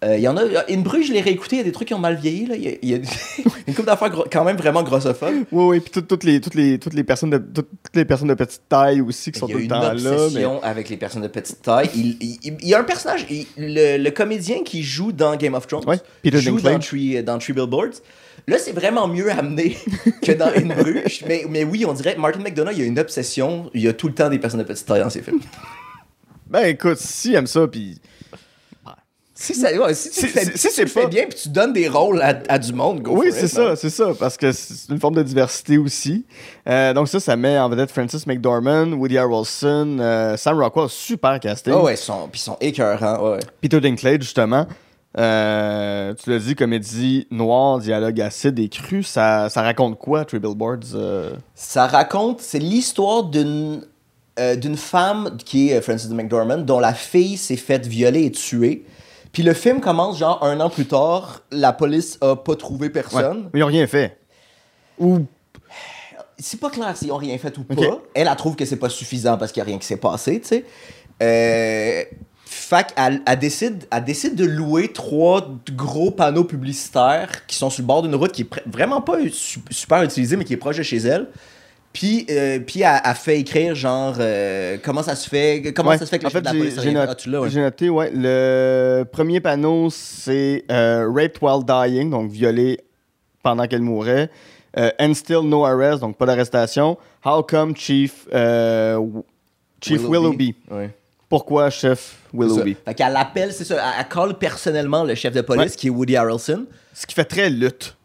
[0.02, 0.42] Il y en a.
[0.70, 2.46] In Bruges, je l'ai réécouté, il y a des trucs qui ont mal vieilli.
[2.46, 2.56] Là.
[2.56, 2.98] Il, y a, il y a
[3.68, 5.44] une couple d'affaires quand même vraiment grossophobes.
[5.52, 8.30] Oui, oui, puis toutes, toutes les, toutes, les, toutes, les personnes de, toutes, les personnes
[8.30, 10.16] de petite taille aussi qui sont il y tout a le une temps là.
[10.16, 10.22] Mais...
[10.22, 11.90] obsession avec les personnes de petite taille.
[11.96, 15.36] Il, il- il- il y a un personnage, il- le, le comédien qui joue dans
[15.36, 16.80] Game of Thrones, Ouais, Peter joue dans.
[16.80, 18.00] Tree, dans Tree Billboards.
[18.48, 19.76] Là, c'est vraiment mieux amené
[20.24, 21.26] que dans Une Bruges.
[21.28, 23.70] Mais, mais oui, on dirait Martin McDonough, il y a une obsession.
[23.74, 25.42] Il y a tout le temps des personnes de petite taille dans ses films.
[26.50, 28.00] Ben écoute, si aime ça, puis.
[29.42, 31.40] Si, ça, si tu, fais, si- si si tu c'est le fais pas- bien puis
[31.42, 34.36] tu donnes des rôles à, à du monde, go Oui, c'est ça, c'est ça, parce
[34.36, 36.26] que c'est une forme de diversité aussi.
[36.68, 41.40] Euh, donc ça, ça met en vedette Francis McDormand, Woody Harrelson, euh, Sam Rockwell, super
[41.40, 41.72] casting.
[41.74, 43.40] Ah ouais, ils sont, puis ils sont écœurants, ouais.
[43.62, 44.68] Peter Dinklage, justement.
[45.18, 49.04] Euh, tu l'as dit, comédie noire, dialogue acide et cru.
[49.04, 50.80] Ça, ça raconte quoi, Three Billboards?
[51.56, 53.86] Ça raconte, c'est l'histoire d'une
[54.58, 58.86] d'une femme qui est Frances McDormand, dont la fille s'est faite violer et tuer.
[59.32, 63.50] Puis le film commence genre un an plus tard, la police a pas trouvé personne.
[63.54, 64.18] Ils n'ont rien fait.
[64.98, 65.20] Ou.
[66.38, 67.76] C'est pas clair s'ils ont rien fait ou pas.
[68.16, 70.40] Elle, elle trouve que c'est pas suffisant parce qu'il y a rien qui s'est passé,
[70.40, 70.66] tu sais.
[71.22, 72.04] Euh,
[72.46, 77.84] fait qu'elle elle décide, elle décide de louer trois gros panneaux publicitaires qui sont sur
[77.84, 80.78] le bord d'une route qui est vraiment pas su- super utilisée, mais qui est proche
[80.78, 81.28] de chez elle.
[81.92, 85.98] Puis, euh, puis elle, elle fait écrire genre euh, comment ça se fait, comment Ouais.
[85.98, 86.44] ça se fait que en fait,
[86.82, 87.50] j'ai not- Ah, ouais.
[87.50, 88.12] j'ai noté, ouais.
[88.14, 92.80] Le premier panneau, c'est euh, Raped while dying, donc violé
[93.42, 94.30] pendant qu'elle mourait.
[94.78, 96.96] Euh, and still no arrest, donc pas d'arrestation.
[97.26, 99.00] How come Chief, euh,
[99.82, 100.54] Chief Willoughby?
[100.70, 100.92] Ouais.
[101.28, 102.76] Pourquoi chef Willoughby?
[102.86, 105.90] Fait qu'elle appelle, c'est ça, elle, elle call personnellement le chef de police qui est
[105.90, 106.66] Woody Harrelson.
[106.94, 107.96] Ce qui fait très lutte.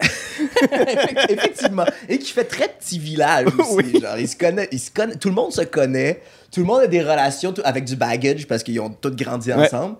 [1.28, 1.84] Effectivement.
[2.08, 3.74] Et qui fait très petit village aussi.
[3.74, 4.00] Oui.
[4.00, 6.20] Genre, ils se connaissent, ils se connaissent- tout le monde se connaît.
[6.52, 9.52] Tout le monde a des relations tout- avec du baggage parce qu'ils ont tous grandi
[9.52, 9.66] Ouais.
[9.66, 9.96] ensemble.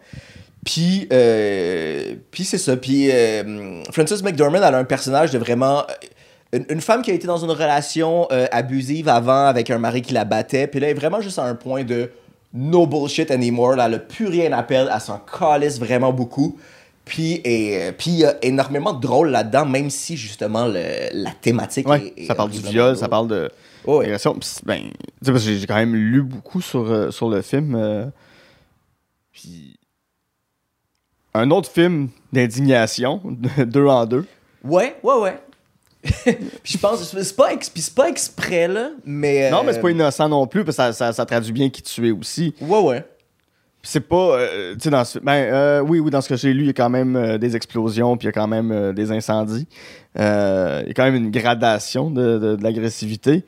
[0.64, 2.76] Puis, euh, puis c'est ça.
[2.76, 5.80] Puis, euh, Frances McDormand, elle a un personnage de vraiment.
[5.80, 5.92] euh,
[6.52, 10.02] Une, une femme qui a été dans une relation euh, abusive avant avec un mari
[10.02, 10.66] qui la battait.
[10.66, 12.10] Puis là, elle est vraiment juste à un point de
[12.52, 13.76] no bullshit anymore.
[13.76, 14.90] Là, elle a plus rien à perdre.
[14.92, 16.58] Elle s'en calisse vraiment beaucoup.
[17.10, 21.08] Puis, et, euh, puis il y a énormément de drôle là-dedans, même si justement le-
[21.12, 23.50] la thématique Ouais, est, ça parle du viol, ça parle de
[23.84, 24.06] Oh, ouais.
[24.06, 24.88] Ben, tu
[25.24, 27.74] sais, parce que j'ai quand même lu beaucoup sur, euh, sur le film.
[27.74, 28.04] euh,
[29.32, 29.76] puis
[31.34, 34.24] un autre film d'indignation, de deux en deux.
[34.62, 35.38] Ouais, ouais, ouais.
[36.62, 39.50] puis je pense, c'est pas, ex- pas exprès, là, mais.
[39.50, 41.82] Non, mais c'est pas innocent non plus, parce que ça, ça, ça traduit bien qui
[41.82, 42.54] tu es aussi.
[42.60, 43.04] Ouais, ouais.
[43.82, 44.38] C'est pas.
[44.38, 45.18] euh, tu sais, dans ce.
[45.18, 47.38] Ben, euh, oui, oui, dans ce que j'ai lu, il y a quand même euh,
[47.38, 49.66] des explosions, puis il y a quand même des incendies.
[50.16, 53.44] Il y a quand même une gradation de, de- de l'agressivité.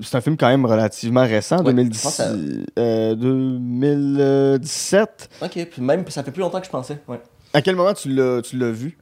[0.00, 2.32] C'est un film quand même relativement récent, Ouais, 2010, je pense à-
[2.80, 5.28] euh, 2017.
[5.42, 6.98] Ok, puis même, ça fait plus longtemps que je pensais.
[7.08, 7.20] Ouais.
[7.54, 8.96] À quel moment tu l'as tu l'as vu?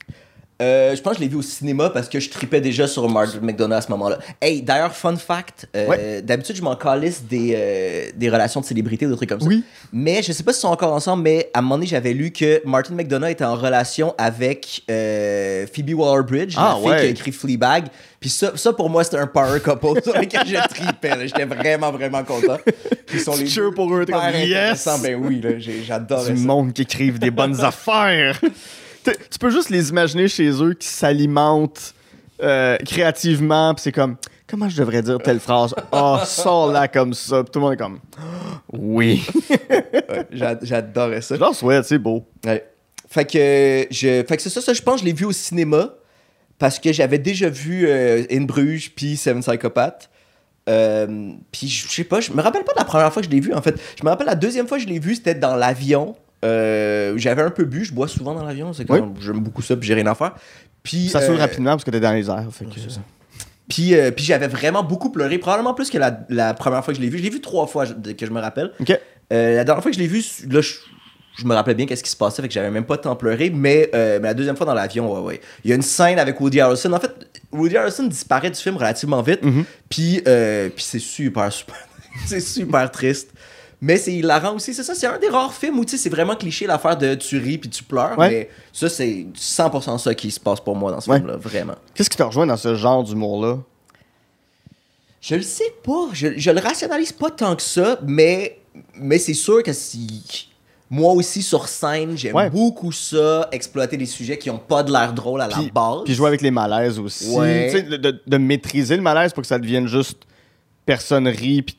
[0.61, 3.09] Euh, je pense que je l'ai vu au cinéma parce que je tripais déjà sur
[3.09, 4.19] Martin McDonough à ce moment-là.
[4.41, 6.23] Hey, d'ailleurs, fun fact, euh, Ouais.
[6.23, 9.47] d'habitude, je m'en calisse des, euh, des relations de célébrité ou des trucs comme ça.
[9.47, 9.63] Oui.
[9.93, 12.33] Mais je sais pas s'ils sont encore ensemble, mais à un moment donné, j'avais lu
[12.33, 16.97] que Martin McDonough était en relation avec Phoebe Waller-Bridge, Ah, la fille ouais.
[17.03, 17.85] qui a écrit Fleabag.
[18.19, 21.29] Puis ça, ça pour moi, c'était un power couple sur lequel je tripais.
[21.29, 22.57] J'étais vraiment, vraiment content.
[23.15, 24.89] Ils sont les deux pour eux, comme, yes!
[25.05, 26.47] Ben oui, j'ai- j'adorais Du ça.
[26.47, 28.41] monde qui écrivent des bonnes affaires.
[29.05, 31.95] Tu- peux juste les imaginer chez eux qui s'alimentent
[32.43, 35.75] euh, créativement, puis c'est comme comment je devrais dire telle phrase?
[35.93, 37.99] Ah, sors là comme ça, puis tout le monde est comme
[38.73, 39.25] oui.
[39.71, 41.35] Ouais, j'a- J'adorais ça.
[41.37, 42.27] Je leur souhaite, c'est beau.
[42.47, 42.67] Ouais.
[43.09, 45.33] Fait que, je, fait que c'est ça, ça, je pense que je l'ai vu au
[45.33, 45.91] cinéma
[46.59, 50.11] parce que j'avais déjà vu euh, In Bruges puis Seven Psychopaths.
[50.69, 53.27] Euh, puis je je sais pas, je me rappelle pas de la première fois que
[53.29, 53.75] je l'ai vu en fait.
[53.99, 56.15] Je me rappelle la deuxième fois que je l'ai vu, c'était dans l'avion.
[56.45, 59.77] Euh, j'avais un peu bu, je bois souvent dans l'avion, c'est comme j'aime beaucoup ça,
[59.77, 60.35] puis j'ai rien à faire.
[60.83, 62.47] Puis Ça euh, rapidement parce que t'es dans les airs.
[62.53, 63.01] Fait que, ça.
[63.69, 66.99] Puis, euh, puis j'avais vraiment beaucoup pleuré, probablement plus que la, la première fois que
[66.99, 67.19] je l'ai vu.
[67.19, 68.73] Je l'ai vu trois fois que je me rappelle.
[69.33, 70.75] Euh, la dernière fois que je l'ai vu, là, je,
[71.37, 73.51] je me rappelais bien qu'est-ce qui se passait, fait que j'avais même pas tant pleuré,
[73.51, 75.41] mais, mais la deuxième fois dans l'avion, ouais, ouais.
[75.65, 76.93] Il y a une scène avec Woody Harrelson.
[76.93, 77.13] En fait,
[77.53, 79.65] Woody Harrelson disparaît du film relativement vite, Mhm.
[79.91, 81.77] puis, puis c'est super, super,
[82.27, 83.33] c'est super triste.
[83.81, 86.67] Mais c'est hilarant aussi, c'est ça, c'est un des rares films où c'est vraiment cliché
[86.67, 88.29] l'affaire de tu ris puis tu pleures, Ouais.
[88.29, 91.19] mais ça, c'est 100% ça qui se passe pour moi dans ce Ouais.
[91.19, 91.77] film-là, vraiment.
[91.95, 93.59] Qu'est-ce qui te rejoint dans ce genre d'humour-là?
[95.21, 96.09] Je le sais pas.
[96.13, 98.59] Je, je le rationalise pas tant que ça, mais,
[98.95, 100.49] mais c'est sûr que si.
[100.91, 102.49] moi aussi sur scène, j'aime Ouais.
[102.51, 106.03] beaucoup ça, exploiter des sujets qui ont pas de l'air drôle à la Puis, base.
[106.05, 107.35] puis jouer avec les malaises aussi.
[107.37, 110.23] De, de- de maîtriser le malaise pour que ça devienne juste
[110.87, 111.63] personne rit.
[111.63, 111.77] Puis,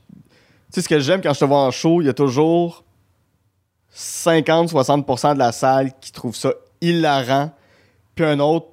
[0.72, 2.84] sais, ce que j'aime quand je te vois en show, il y a toujours
[3.96, 7.52] 50-60% de la salle qui trouve ça hilarant.
[8.16, 8.68] Puis un autre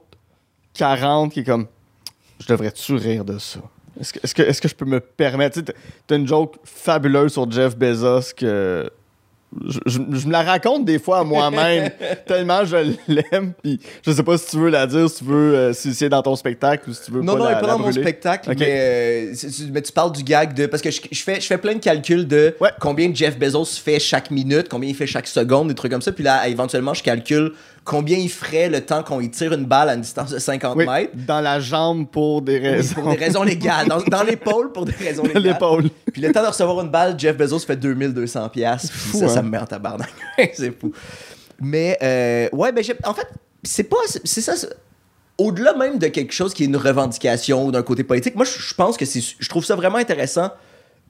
[0.76, 1.66] 40% qui est comme
[2.40, 3.60] Je devrais-tu rire de ça?
[3.98, 5.60] Est-ce que, je peux me permettre?
[5.60, 8.90] Tu une joke fabuleuse sur Jeff Bezos que.
[9.64, 11.90] Je, je- je me la raconte des fois à moi-même,
[12.26, 13.52] tellement je l'aime.
[13.62, 16.08] Puis je sais pas si tu veux la dire, si tu veux, euh, si c'est
[16.08, 17.92] dans ton spectacle ou si tu veux Non, pas non, la, pas la dans mon
[17.92, 19.34] spectacle, mais, euh,
[19.72, 20.66] mais tu parles du gag de.
[20.66, 22.70] Parce que je, je fais, je fais plein de calculs de Ouais.
[22.80, 26.12] combien Jeff Bezos fait chaque minute, combien il fait chaque seconde, des trucs comme ça.
[26.12, 27.52] Puis là, éventuellement, je calcule
[27.86, 30.76] combien il ferait le temps qu'on y tire une balle à une distance de 50
[30.76, 31.12] Oui, mètres?
[31.14, 32.94] dans la jambe pour des raisons.
[32.96, 33.86] Pour des raisons légales.
[33.88, 35.42] Dans, dans l'épaule pour des raisons légales.
[35.42, 35.90] l'épaule.
[36.12, 38.90] Puis le temps de recevoir une balle, Jeff Bezos fait 2200 pièces.
[38.90, 39.42] Puis fou, ça, ça hein?
[39.42, 40.12] me met en tabarnak.
[40.52, 40.92] c'est fou.
[41.60, 43.28] Mais euh, ouais, ben en fait,
[43.62, 44.54] c'est pas, c'est ça.
[45.38, 48.74] Au-delà même de quelque chose qui est une revendication ou d'un côté politique, moi je
[48.74, 50.50] pense que je trouve ça vraiment intéressant.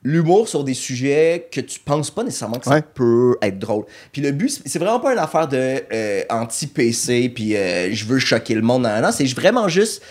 [0.09, 2.83] L'humour sur des sujets que tu penses pas nécessairement que ça Ouais.
[2.95, 3.87] peut être drôle.
[4.13, 8.19] Puis le but, c'est vraiment pas une affaire de euh, anti-PC, puis euh, je veux
[8.21, 8.83] choquer le monde.
[8.83, 10.03] Non, non, c'est vraiment juste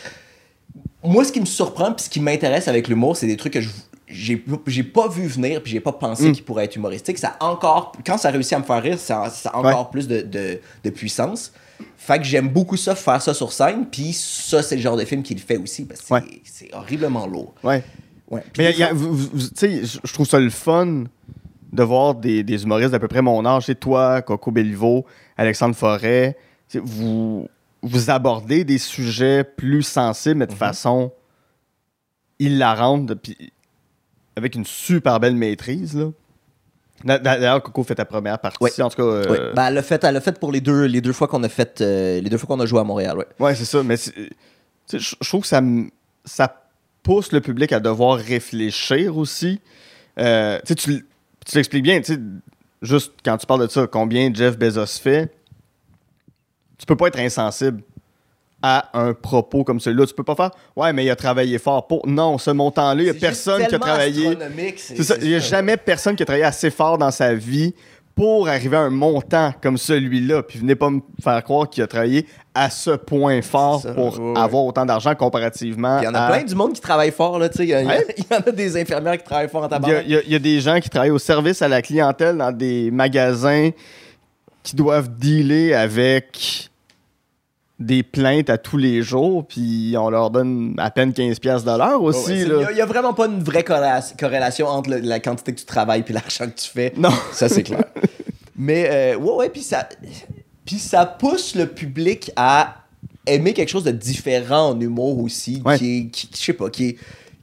[1.04, 3.62] moi, ce qui me surprend puis ce qui m'intéresse avec l'humour, c'est des trucs que
[3.62, 3.70] je
[4.08, 6.32] j'ai j'ai pas vu venir puis j'ai pas pensé Mm.
[6.34, 7.18] qu'ils pourraient être humoristiques.
[7.18, 10.08] Ça a encore quand ça réussit à me faire rire, ça, ça a encore plus
[10.08, 11.52] de, de, de puissance.
[11.98, 15.06] Fait que j'aime beaucoup ça faire ça sur scène puis ça c'est le genre de
[15.06, 16.22] film qui le fait aussi parce que Ouais.
[16.44, 17.54] c'est horriblement lourd.
[17.64, 17.84] Ouais.
[18.36, 18.44] Ouais.
[18.58, 18.84] Mais tu
[19.56, 21.04] sais, je trouve ça le fun
[21.74, 23.66] de voir des, des humoristes d'à peu près mon âge.
[23.66, 25.06] C'est toi, Coco Bellivo,
[25.38, 26.38] Alexandre Forêt.
[26.74, 27.48] Vous,
[27.82, 30.58] vous abordez des sujets plus sensibles, mais de Mhm.
[30.58, 31.12] façon
[32.40, 33.52] hilarante, puis
[34.36, 35.96] avec une super belle maîtrise.
[35.96, 36.06] Là.
[37.04, 38.82] D'a- D'ailleurs, Coco fait ta première partie.
[38.82, 39.54] En tout cas, euh.
[39.54, 41.82] Ben, elle l'a fait, elle fait pour les deux, les deux fois qu'on a fait,
[41.82, 43.28] euh, les deux fois qu'on a joué à Montréal, ouais.
[43.40, 43.84] Ouais, c'est ça.
[43.84, 43.96] Mais
[44.92, 45.62] je trouve que ça,
[46.26, 46.62] ça
[47.06, 49.62] pousse le public à devoir réfléchir aussi.
[50.20, 52.02] Euh, tu tu l'expliques bien,
[52.82, 55.32] juste quand tu parles de ça, combien Jeff Bezos fait,
[56.80, 57.84] tu peux pas être insensible
[58.64, 60.08] à un propos comme celui-là.
[60.08, 62.08] Tu peux pas faire Ouais, mais il a travaillé fort pour.
[62.08, 64.36] Non, ce montant-là, il y a personne qui a travaillé.
[64.78, 65.16] C'est ça.
[65.22, 67.76] Il n'y a jamais personne qui a travaillé assez fort dans sa vie
[68.16, 70.42] pour arriver à un montant comme celui-là.
[70.44, 74.18] Puis venez pas me faire croire qu'il a travaillé à ce point fort ça, pour
[74.38, 76.00] avoir autant d'argent comparativement.
[76.00, 77.64] Il y en a à- plein du monde qui travaille fort, là, tu sais.
[77.66, 77.74] Il y,
[78.18, 79.88] il y en a des infirmières qui travaillent fort en tabac.
[80.06, 82.38] il y a- il y a des gens qui travaillent au service à la clientèle
[82.38, 83.72] dans des magasins
[84.64, 86.70] qui doivent dealer avec
[87.80, 91.78] des plaintes à tous les jours, puis on leur donne à peine 15$ piastres de
[91.78, 92.32] l'heure aussi.
[92.42, 95.66] Il n'y a, vraiment pas une vraie corréla- corrélation entre le- la quantité que tu
[95.66, 96.94] travailles et l'argent que tu fais.
[96.96, 97.10] Non.
[97.34, 97.84] Ça, c'est clair.
[98.58, 99.90] Mais, euh, ouais, ouais, puis ça,
[100.66, 102.76] puis ça pousse le public à
[103.28, 105.78] aimer quelque chose de différent en humour aussi, Ouais.
[105.78, 106.98] qui est, qui, je sais pas, qui est,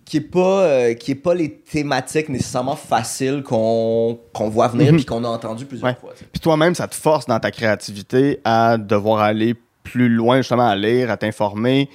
[0.07, 4.93] qui est pas, euh, qui est pas les thématiques nécessairement faciles qu'on qu'on voit venir
[4.93, 4.97] Mhm.
[4.97, 5.97] puis qu'on a entendu plusieurs Ouais.
[6.01, 6.14] fois.
[6.33, 10.76] Puis toi-même, ça te force dans ta créativité à devoir aller plus loin, justement, à
[10.76, 11.89] lire, à t'informer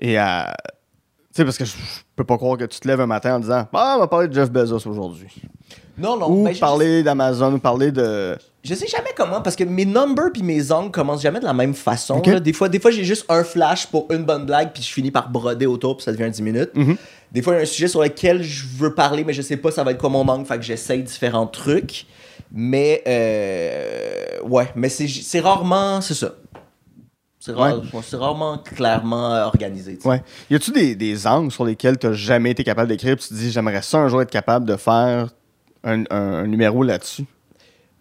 [0.00, 0.54] et à.
[1.32, 1.72] Tu sais, parce que je
[2.16, 4.26] peux pas croire que tu te lèves un matin en disant Ah, on va parler
[4.28, 5.28] de Jeff Bezos aujourd'hui.
[5.96, 8.36] Non, non, Ou ben, je- parler d'Amazon, ou parler de.
[8.64, 11.52] Je sais jamais comment, parce que mes numbers puis mes angles commencent jamais de la
[11.54, 12.16] même façon.
[12.18, 12.26] Ok.
[12.26, 12.40] là.
[12.40, 15.10] Des fois, des fois j'ai juste un flash pour une bonne blague, puis je finis
[15.10, 16.70] par broder autour, puis ça devient 10 minutes.
[16.74, 16.96] Mhm.
[17.32, 19.56] Des fois, il y a un sujet sur lequel je veux parler, mais je sais
[19.56, 22.06] pas ça va être quoi mon angle, fait que j'essaye différents trucs.
[22.52, 26.32] Mais, euh, ouais, mais c'est c'est rarement, c'est ça.
[27.42, 29.96] C'est rare- c'est rarement clairement organisé.
[29.96, 30.08] tu sais.
[30.08, 30.22] Ouais.
[30.50, 33.38] Y a-tu des, des angles sur lesquels tu jamais été capable d'écrire puis tu te
[33.38, 35.28] dis J'aimerais ça un jour être capable de faire
[35.82, 37.24] un, un- un numéro là-dessus?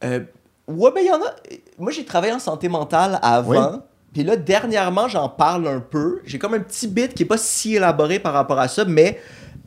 [0.04, 0.20] Euh,
[0.68, 1.34] ouais, ben il y en a.
[1.78, 3.82] Moi, j'ai travaillé en santé mentale avant.
[4.14, 6.20] Puis là, dernièrement, j'en parle un peu.
[6.26, 9.20] J'ai comme un petit bit qui est pas si élaboré par rapport à ça, mais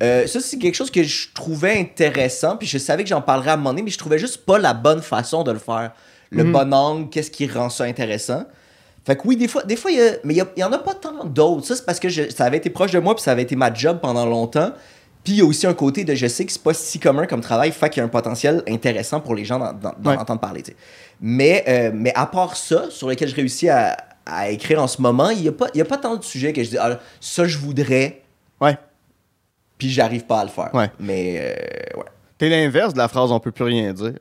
[0.02, 2.56] euh, ça, c'est quelque chose que je trouvais intéressant.
[2.56, 4.58] Puis je savais que j'en parlerais à un moment donné, mais je trouvais juste pas
[4.58, 5.92] la bonne façon de le faire.
[6.30, 6.52] Le Mhm.
[6.52, 8.44] bon angle, qu'est-ce qui rend ça intéressant.
[9.04, 10.60] Fait que oui, des fois, des fois il y a- mais il y, a- il
[10.60, 11.66] y en a pas tant d'autres.
[11.66, 13.56] Ça, c'est parce que je- ça avait été proche de moi, puis ça avait été
[13.56, 14.72] ma job pendant longtemps.
[15.24, 17.26] Puis il y a aussi un côté de je sais que c'est pas si commun
[17.26, 20.10] comme travail, fait qu'il y a un potentiel intéressant pour les gens d'en, d'en- d'en
[20.10, 20.16] Ouais.
[20.16, 20.62] entendre parler.
[21.20, 23.96] Mais, euh, mais à part ça, sur lequel je réussis à,
[24.26, 26.52] à écrire en ce moment, il n'y a, pas- y a pas tant de sujets
[26.52, 28.22] que je dis ah, ça je voudrais,
[28.60, 28.76] Ouais.
[29.78, 30.70] puis j'arrive pas à le faire.
[30.74, 30.90] Ouais.
[31.00, 32.04] Mais euh, ouais.
[32.38, 34.18] T'es l'inverse de la phrase On peut plus rien dire.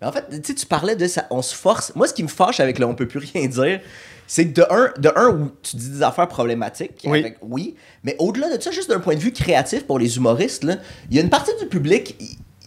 [0.00, 1.92] Mais en fait, tu sais, tu parlais de ça, on se force.
[1.94, 3.80] Moi, ce qui me fâche avec le on peut plus rien dire,
[4.26, 7.20] c'est que de un, de un où tu dis des affaires problématiques, Oui.
[7.20, 10.64] avec- oui, mais au-delà de ça, juste d'un point de vue créatif pour les humoristes,
[10.64, 10.76] là,
[11.10, 12.16] il y a une partie du public,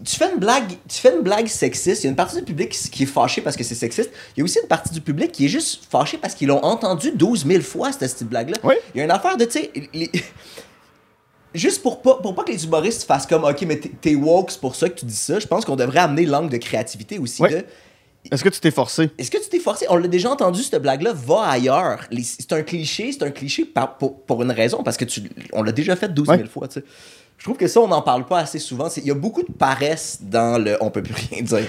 [0.05, 2.03] tu fais une blague, tu fais une blague sexiste.
[2.03, 4.11] Il y a une partie du public qui, est fâchée parce que c'est sexiste.
[4.35, 6.63] Il y a aussi une partie du public qui est juste fâchée parce qu'ils l'ont
[6.63, 8.57] entendu 12 000 fois cette, cette blague-là.
[8.63, 8.75] Oui.
[8.93, 10.11] Il y a une affaire de, tu sais, les-
[11.53, 14.59] juste pour pas, pour pas que les humoristes fassent comme, ok, mais t'es- woke, c'est
[14.61, 15.39] pour ça que tu dis ça.
[15.39, 17.41] Je pense qu'on devrait amener l'angle de créativité aussi.
[17.41, 17.63] De,
[18.31, 19.09] Est-ce que tu t'es forcé?
[19.17, 19.85] est-ce que tu t'es forcé?
[19.89, 22.01] On l'a déjà entendu, cette blague-là, va ailleurs.
[22.11, 25.23] Les- C'est un cliché, c'est un cliché par- pour, pour une raison, parce que tu,
[25.53, 26.45] on l'a déjà fait 12 000 Ouais.
[26.47, 26.85] fois, tu sais.
[27.37, 28.87] Je trouve que ça, on n'en parle pas assez souvent.
[28.97, 31.67] Il y a beaucoup de paresse dans le on peut plus rien dire.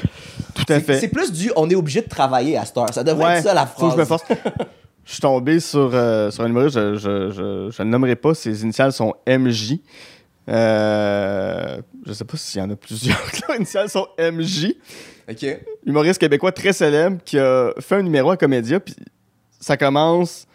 [0.55, 0.99] Tout à fait.
[0.99, 2.93] C'est plus du on est obligé de travailler à cette heure.
[2.93, 3.91] Ça devrait Ouais, être ça la faut phrase.
[3.91, 4.23] que je me force.
[5.09, 8.93] Je suis tombé sur, euh, sur un humoriste, je, je, je, nommerai pas, ses initiales
[8.93, 9.79] sont MJ.
[10.51, 13.19] Euh, je sais pas s'il y en a plusieurs.
[13.49, 14.75] Les initiales sont MJ.
[15.27, 15.47] Ok.
[15.87, 18.95] Humoriste québécois très célèbre qui a fait un numéro à Comédia, puis
[19.59, 20.47] ça commence.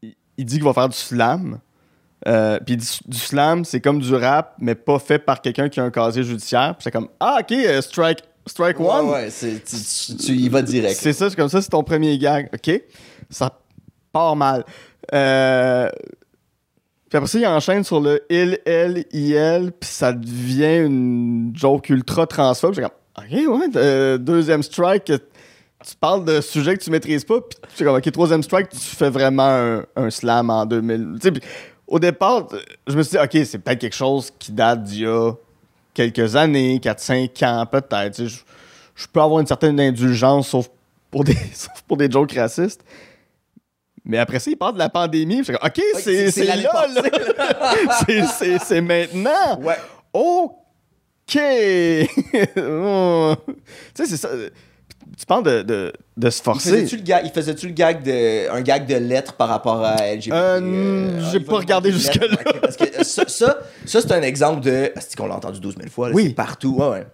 [0.00, 1.60] Il, il dit qu'il va faire du slam.
[2.26, 5.68] Euh, puis il dit du slam, c'est comme du rap, mais pas fait par quelqu'un
[5.68, 6.74] qui a un casier judiciaire.
[6.74, 9.08] Puis c'est comme Ah, ok, euh, strike, strike Ouais, one.
[9.10, 10.98] ouais, c'est- tu, tu- tu y vas direct.
[11.00, 12.48] C'est ça, c'est comme ça, c'est ton premier gag.
[12.54, 12.82] OK?
[13.30, 13.58] Ça
[14.12, 14.64] part mal.
[15.14, 15.88] Euh,
[17.08, 21.88] Puis après ça, il enchaîne sur le il, elle, il, puis ça devient une joke
[21.90, 22.74] ultra transphobe.
[22.74, 23.30] J'ai comme, OK,
[23.60, 27.94] ouais, euh, deuxième strike, tu parles de sujets que tu maîtrises pas, puis tu comme,
[27.96, 31.12] OK, troisième strike, tu fais vraiment un, un slam en 2000.
[31.14, 31.42] Tu sais, puis
[31.86, 32.48] au départ,
[32.88, 35.32] je me suis dit, OK, c'est peut-être quelque chose qui date d'il y a
[35.96, 38.24] quelques années, 4-5 ans peut-être.
[38.24, 38.36] Je,
[38.94, 40.68] je peux avoir une certaine indulgence, sauf
[41.10, 42.84] pour des, sauf pour des jokes racistes.
[44.04, 45.42] Mais après ça, il parle de la pandémie.
[45.42, 47.02] Je OK, c'est là, là.
[48.60, 49.58] C'est- maintenant.
[49.60, 49.76] Ouais.
[50.12, 50.46] OK!
[51.34, 51.40] Tu
[53.94, 54.28] sais, c'est ça.
[55.18, 56.70] Tu parles de, de, de se Il forcer.
[56.70, 59.96] faisait-tu le gag, il faisait-tu le gag de, un gag de lettres par rapport à
[60.14, 60.32] LGBT?
[60.32, 62.36] Euh, j'ai il pas regardé il jusque-là.
[62.60, 64.90] Parce que euh, ça, ça, ça, c'est un exemple de.
[65.00, 66.34] C'est qu'on l'a entendu 12 000 fois, là, Oui.
[66.34, 66.76] partout.
[66.78, 67.06] Ouais, ouais.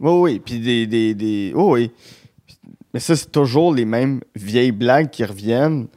[0.00, 0.38] Oui, oui.
[0.44, 0.86] Puis des.
[0.86, 1.52] des, des...
[1.54, 1.90] Oh, oui.
[2.94, 5.88] Mais ça, c'est toujours les mêmes vieilles blagues qui reviennent.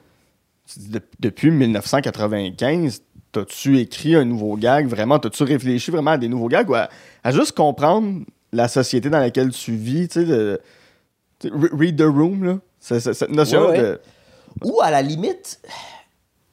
[0.77, 3.01] De- depuis 1995,
[3.31, 4.87] t'as-tu écrit un nouveau gag?
[4.87, 6.69] Vraiment, t'as-tu réfléchi vraiment à des nouveaux gags?
[6.69, 6.89] Ou à,
[7.23, 10.07] à juste comprendre la société dans laquelle tu vis?
[10.09, 12.57] Tu sais, de- tu sais, re- read the room, là.
[12.79, 13.77] C'est- cette notion Ouais, ouais.
[13.81, 13.99] de.
[14.63, 15.59] Ou à la limite.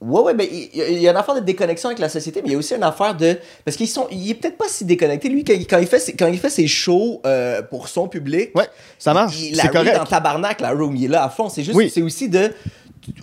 [0.04, 2.08] Ouais, ouais, ben, il y, a- il y a une affaire de déconnexion avec la
[2.08, 3.38] société, mais il y a aussi une affaire de.
[3.64, 4.08] Parce qu'ils sont.
[4.10, 5.28] Il est peut-être pas si déconnecté.
[5.28, 8.08] Lui, quand il, quand il, fait, ses, quand il fait ses shows euh, pour son
[8.08, 8.50] public.
[8.56, 9.38] Ouais, ça marche.
[9.40, 9.96] il- la correct.
[9.96, 11.48] dans tabarnak, la room, il est là à fond.
[11.48, 11.76] C'est juste.
[11.76, 11.88] Oui.
[11.88, 12.50] C'est aussi de.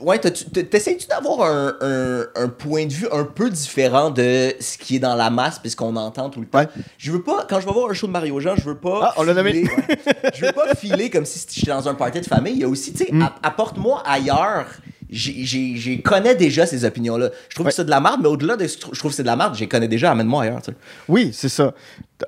[0.01, 4.97] Ouais, t'essayes-tu d'avoir un, un, un point de vue un peu différent de ce qui
[4.97, 6.59] est dans la masse puis ce qu'on entend tout le temps?
[6.59, 6.67] Ouais.
[6.97, 8.99] Je veux pas, quand je vais voir un show de Mario Jean, je veux pas.
[9.03, 9.63] Ah, on l'a nommé.
[9.63, 9.97] ouais.
[10.35, 12.53] je veux pas filer comme si j'étais dans un party de famille.
[12.55, 13.21] Il y a aussi, tu sais, Mm.
[13.21, 14.65] app- apporte-moi ailleurs.
[15.09, 17.29] J'ai- connais déjà ces opinions-là.
[17.49, 17.71] Je trouve Ouais.
[17.71, 19.27] que c'est de la merde, mais au-delà de ce que je trouve que c'est de
[19.27, 20.77] la merde, j'ai connais déjà, amène-moi ailleurs, tu sais.
[21.07, 21.73] Oui, c'est ça.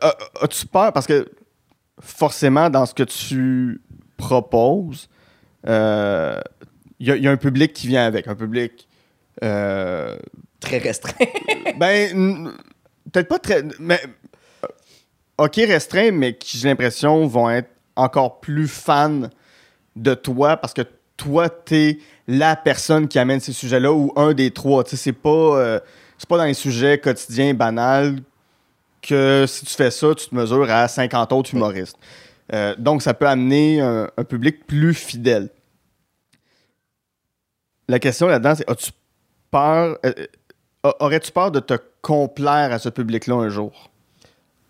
[0.02, 0.92] A- As-tu peur?
[0.92, 1.28] Parce que
[2.00, 3.82] forcément, dans ce que tu
[4.18, 5.10] proposes,
[5.68, 6.40] euh,
[7.00, 8.28] il y, a- il y a un public qui vient avec.
[8.28, 8.88] Un public.
[9.44, 10.18] euh,
[10.60, 11.14] Très restreint.
[11.80, 12.52] ben,
[13.12, 13.64] peut-être pas très.
[13.80, 14.00] Mais,
[14.64, 14.68] euh,
[15.46, 19.30] ok, restreint, mais qui, j'ai l'impression, vont être encore plus fans
[19.96, 20.82] de toi parce que
[21.18, 24.84] toi, t'es la personne qui amène ces sujets-là ou un des trois.
[24.84, 25.80] Tu sais, c'est pas, euh,
[26.18, 28.20] c'est pas dans les sujets quotidiens banals
[29.02, 31.98] que si tu fais ça, tu te mesures à 50 autres humoristes.
[32.54, 35.50] Euh, donc, ça peut amener un, un public plus fidèle.
[37.88, 38.92] La question là-dedans, c'est as-tu
[39.50, 40.14] peur, euh,
[41.00, 43.92] aurais-tu peur de te complaire à ce public-là un jour?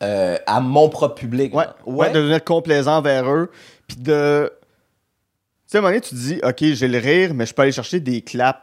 [0.02, 1.54] Euh, à mon propre public.
[1.54, 2.10] Ouais, ouais.
[2.10, 3.52] de devenir complaisant vers eux,
[3.88, 4.52] puis de...
[5.72, 7.54] Tu sais, à un moment donné, tu te dis, OK, j'ai le rire, mais je
[7.54, 8.60] peux aller chercher des claps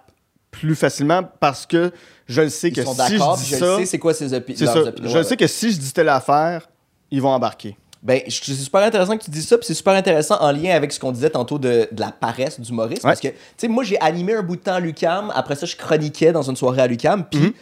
[0.51, 1.91] plus facilement parce que
[2.27, 4.13] je le sais Ils que sont si d'accord, je dis je ça, sais c'est quoi
[4.13, 4.81] opi- leurs ça.
[4.91, 5.09] opinions.
[5.09, 6.69] Je ouais, sais que si je dis telle affaire,
[7.11, 7.79] ils vont embarquer.
[8.03, 10.93] Ben, c'est super intéressant que tu dises ça, puis c'est super intéressant en lien avec
[10.93, 13.01] ce qu'on disait tantôt de, de la paresse du Maurice.
[13.01, 15.65] Parce que, tu sais, moi, j'ai animé un bout de temps à l'UCAM, après ça,
[15.65, 17.55] je chroniquais dans une soirée à l'UCAM, puis.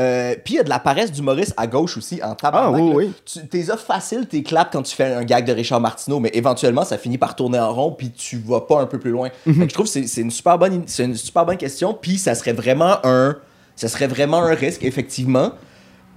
[0.00, 2.80] Euh, puis il y a de la paresse d'humoriste à gauche aussi, en tabarnak.
[2.80, 3.46] Ah, oui, oui.
[3.50, 6.96] T'es as facile, tes quand tu fais un gag de Richard Martineau, mais éventuellement, ça
[6.96, 9.28] finit par tourner en rond, puis tu vas pas un peu plus loin.
[9.46, 9.54] Mhm.
[9.54, 12.34] Fait que je trouve que c'est- une, super bonne, une super bonne question, puis ça
[12.34, 13.36] serait vraiment un,
[13.76, 15.52] ça serait vraiment un risque, effectivement.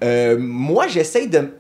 [0.04, 1.54] Euh, moi, j'essaye de...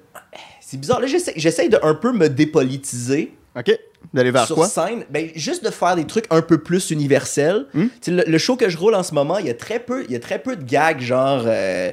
[0.61, 3.77] C'est bizarre, là, j'essaye de un peu me dépolitiser OK?
[4.13, 4.67] D'aller vers sur quoi?
[4.67, 7.65] scène, ben, juste de faire des trucs un peu plus universels.
[7.73, 7.85] Hmm?
[7.85, 9.79] Tu sais, Le, le show que je roule en ce moment, il y a très
[9.79, 11.43] peu, il y a très peu de gags, genre.
[11.45, 11.91] euh,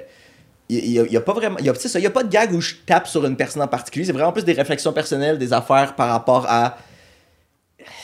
[0.68, 1.58] il il y a, il y a pas vraiment.
[1.58, 3.24] Il y a, c'est ça, il y a pas de gag où je tape sur
[3.26, 4.04] une personne en particulier.
[4.06, 6.78] C'est vraiment plus des réflexions personnelles, des affaires par rapport à.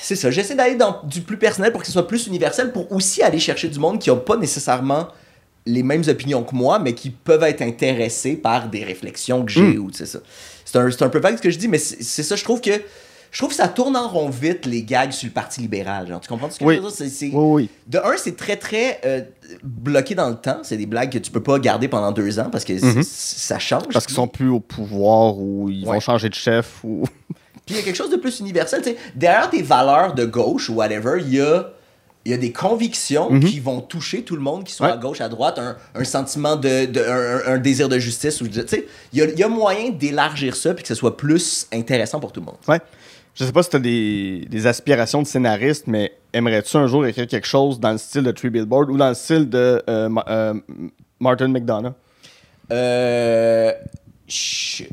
[0.01, 2.91] C'est ça, j'essaie d'aller dans du plus personnel pour que ce soit plus universel, pour
[2.93, 5.09] aussi aller chercher du monde qui n'a pas nécessairement
[5.67, 9.61] les mêmes opinions que moi, mais qui peuvent être intéressés par des réflexions que j'ai
[9.61, 9.79] Mm.
[9.85, 10.19] ou c'est ça.
[10.65, 12.43] C'est un, c'est un peu vague ce que je dis, mais c'est c'est ça, je
[12.45, 12.71] trouve que
[13.31, 16.07] je trouve que ça tourne en rond vite les gags sur le Parti libéral.
[16.09, 16.77] Genre, tu comprends ce que Oui.
[16.77, 17.35] je veux dire?
[17.35, 17.71] Oui, oui.
[17.87, 19.21] De un, c'est très très euh,
[19.63, 20.59] bloqué dans le temps.
[20.63, 23.03] C'est des blagues que tu peux pas garder pendant deux ans parce que Mhm.
[23.03, 23.93] ça change.
[23.93, 25.95] Parce qu'ils sont plus au pouvoir ou ils Ouais.
[25.95, 27.05] vont changer de chef ou.
[27.67, 28.81] Puis il y a quelque chose de plus universel.
[28.83, 28.97] tu sais.
[29.15, 31.71] Derrière tes valeurs de gauche ou whatever, il y a,
[32.25, 33.45] il y a des convictions Mhm.
[33.45, 34.93] qui vont toucher tout le monde, qui soit Ouais.
[34.95, 36.87] à gauche, à droite, un, un sentiment de.
[36.87, 37.05] de-
[37.47, 38.41] un, désir de justice.
[38.41, 41.67] ou il y a, il y a moyen d'élargir ça puis que ce soit plus
[41.73, 42.57] intéressant pour tout le monde.
[42.67, 42.81] Ouais.
[43.35, 43.81] Je sais pas si tu as
[44.51, 48.33] des, aspirations de scénariste, mais aimerais-tu un jour écrire quelque chose dans le style de
[48.33, 50.55] Three Billboard ou dans le style de euh, euh,
[51.21, 51.93] Martin McDonough?
[52.73, 53.73] Euh,
[54.27, 54.85] je-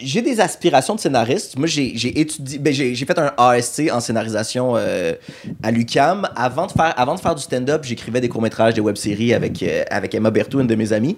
[0.00, 1.56] j'ai des aspirations de scénariste.
[1.56, 6.28] Moi, j'ai étudié, ben, j'ai fait un ASC en scénarisation à l'UCAM.
[6.34, 10.14] Avant de faire, avant de faire du stand-up, j'écrivais des courts-métrages, des web-séries avec, avec
[10.16, 11.16] Emma Berthoud, une de mes amies.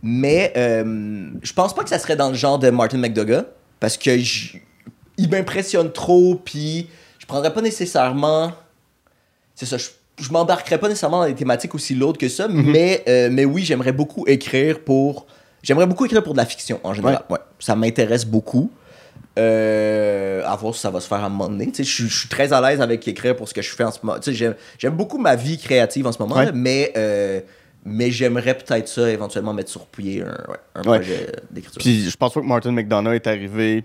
[0.00, 3.46] Mais euh, je pense pas que ça serait dans le genre de Martin McDougall
[3.80, 4.60] parce que j-
[5.18, 6.88] il m'impressionne trop, puis
[7.18, 8.52] je prendrais pas nécessairement.
[9.54, 9.88] C'est ça, je,
[10.20, 13.64] je m'embarquerais pas nécessairement dans des thématiques aussi lourdes que ça, mais, euh, mais oui,
[13.64, 15.26] j'aimerais beaucoup écrire pour.
[15.62, 17.22] J'aimerais beaucoup écrire pour de la fiction en général.
[17.30, 17.38] Ouais.
[17.58, 18.70] Ça m'intéresse beaucoup.
[19.38, 21.66] Euh, à voir si ça va se faire à un moment donné.
[21.68, 23.70] Tu sais, Je suis- je suis très à l'aise avec écrire pour ce que je
[23.70, 24.18] fais en ce moment.
[24.20, 26.46] Tu sais, J'aime beaucoup ma vie créative en ce moment, Ouais.
[26.46, 27.40] là, mais, euh,
[27.86, 31.80] mais j'aimerais peut-être ça éventuellement mettre sur pied un, ouais, un projet d'écriture.
[31.80, 33.84] Puis je pense pas que Martin McDonough est arrivé.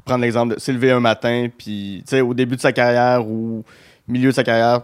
[0.00, 3.64] Reprendre l'exemple de s'élever un matin, puis tu sais, au début de sa carrière ou
[4.08, 4.82] milieu de sa carrière,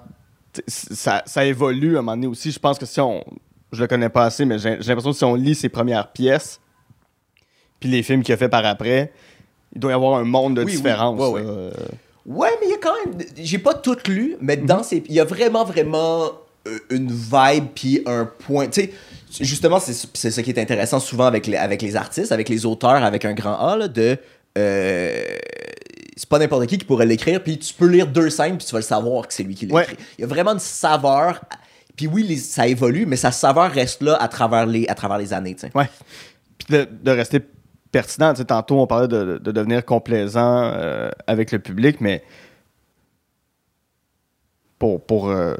[0.66, 2.50] ça, ça évolue à un moment donné aussi.
[2.52, 3.24] Je pense que si on.
[3.72, 6.12] Je le connais pas assez, mais j'ai j'ai l'impression que si on lit ses premières
[6.12, 6.60] pièces,
[7.80, 9.12] puis les films qu'il a fait par après,
[9.74, 10.76] il doit y avoir un monde de Oui, oui.
[10.76, 11.18] différence.
[11.20, 11.42] Ouais, ouais.
[11.42, 11.48] là.
[11.50, 11.70] Euh,
[12.24, 13.18] Ouais, mais il y a quand même.
[13.36, 14.66] J'ai pas tout lu, mais Mhm.
[14.66, 15.02] dans ces.
[15.08, 16.24] Il y a vraiment, vraiment
[16.66, 18.66] euh, une vibe puis un point.
[18.66, 22.32] Tu sais, justement, c'est c'est ça qui est intéressant souvent avec les, avec les artistes,
[22.32, 24.18] avec les auteurs, avec un grand A, là, de.
[24.56, 25.24] Euh,
[26.16, 28.72] c'est pas n'importe qui qui pourrait l'écrire, puis tu peux lire deux scènes, puis tu
[28.72, 29.82] vas le savoir que c'est lui qui l'a Ouais.
[29.84, 29.96] écrit.
[30.18, 31.40] Il y a vraiment une saveur.
[31.96, 35.18] Puis oui, les- ça évolue, mais sa saveur reste là à travers les, à travers
[35.18, 35.54] les années.
[35.54, 35.70] tu sais.
[35.74, 35.88] Ouais.
[36.58, 37.40] Puis de, de rester
[37.92, 38.32] pertinent.
[38.32, 42.22] Tu sais, tantôt, on parlait de, de devenir complaisant euh, avec le public, mais
[44.78, 45.54] pour, pour, euh,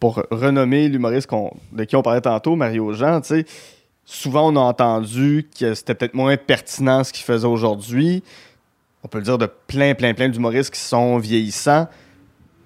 [0.00, 1.30] pour renommer l'humoriste
[1.72, 3.46] de qui on parlait tantôt, Mario Jean, tu sais,
[4.06, 8.22] souvent on a entendu que c'était peut-être moins pertinent ce qu'il faisait aujourd'hui.
[9.04, 11.86] On peut le dire de plein, plein, plein d'humoristes qui sont vieillissants.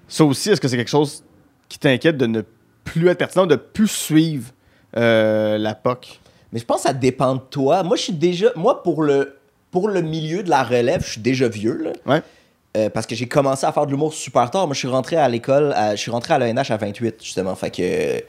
[0.07, 1.23] Ça aussi, est-ce que c'est quelque chose
[1.67, 2.41] qui t'inquiète de ne
[2.83, 4.51] plus être pertinent, de plus suivre
[4.97, 6.19] euh, la POC?
[6.53, 7.83] Mais je pense que ça dépend de toi.
[7.83, 8.47] Moi, je suis déjà.
[8.55, 9.37] Moi, pour le,
[9.71, 11.77] pour le milieu de la relève, je suis déjà vieux.
[11.81, 11.91] Là.
[12.05, 12.21] Ouais.
[12.77, 14.65] Euh, parce que j'ai commencé à faire de l'humour super tard.
[14.67, 17.55] Moi, je suis rentré à l'école, à- je suis rentré à l'ENH à 28, justement.
[17.55, 18.21] Fait que.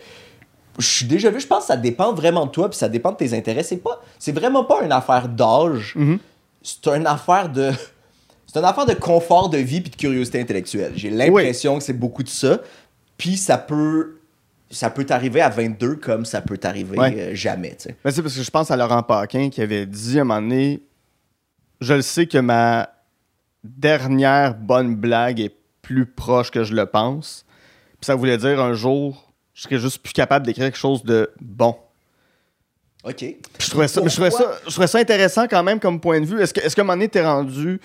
[0.78, 3.12] Je suis déjà vu, je pense que ça dépend vraiment de toi, puis ça dépend
[3.12, 3.62] de tes intérêts.
[3.62, 5.94] C'est pas, c'est vraiment pas une affaire d'âge.
[5.96, 6.18] Mhm.
[6.62, 7.70] C'est une affaire de,
[8.46, 10.92] c'est une affaire de confort de vie puis de curiosité intellectuelle.
[10.96, 12.60] J'ai l'impression que c'est beaucoup de ça.
[13.18, 14.18] Puis ça peut,
[14.70, 17.14] ça peut t'arriver à 22 comme ça peut t'arriver Ouais.
[17.18, 17.70] euh, jamais.
[17.76, 17.96] tu sais.
[18.02, 20.40] Ben, c'est parce que je pense à Laurent Paquin qui avait dit à un moment
[20.40, 20.80] donné
[21.80, 22.88] Je le sais que ma
[23.64, 27.44] dernière bonne blague est plus proche que je le pense.
[28.00, 31.30] Puis ça voulait dire un jour, je serais juste plus capable d'écrire quelque chose de
[31.40, 31.76] bon.
[33.04, 33.16] OK.
[33.16, 34.58] Puis je trouvais ça, je trouvais ça, Pourquoi?
[34.66, 36.40] je trouvais ça intéressant quand même comme point de vue.
[36.40, 37.80] Est-ce que, est-ce qu'à un moment donné, t'es rendu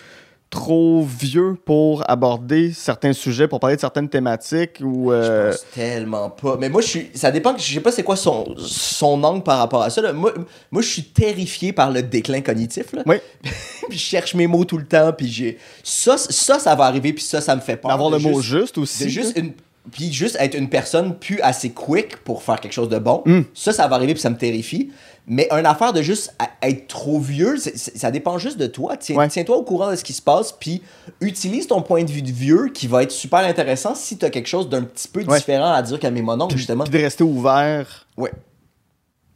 [0.50, 5.12] trop vieux pour aborder certains sujets, pour parler de certaines thématiques ou.
[5.12, 6.56] euh, Je pense tellement pas.
[6.58, 7.10] Mais moi, je suis.
[7.16, 7.54] Ça dépend.
[7.56, 10.02] que Je sais pas c'est quoi son, son angle par rapport à ça.
[10.02, 10.14] là.
[10.14, 10.34] Moi,
[10.72, 12.94] moi, je suis terrifié par le déclin cognitif.
[12.94, 13.02] Là.
[13.08, 13.16] Oui.
[13.90, 15.12] puis je cherche mes mots tout le temps.
[15.14, 15.58] Puis j'ai.
[15.84, 17.12] Ça, ça, ça va arriver.
[17.12, 17.90] Puis ça, ça me fait peur.
[17.90, 19.04] D'avoir de le mot juste- aussi.
[19.06, 19.52] de juste une
[19.92, 23.42] puis juste être une personne plus assez quick pour faire quelque chose de bon Mm.
[23.54, 24.92] ça ça va arriver puis ça me terrifie
[25.30, 29.28] mais une affaire de juste être trop vieux ça dépend juste de toi Tiens- Ouais.
[29.28, 30.82] tiens-toi au courant de ce qui se passe puis
[31.22, 34.30] utilise ton point de vue de vieux qui va être super intéressant si tu as
[34.30, 35.38] quelque chose d'un petit peu Ouais.
[35.38, 38.32] différent à dire qu'à mes mononcles justement Puis de rester ouvert ouais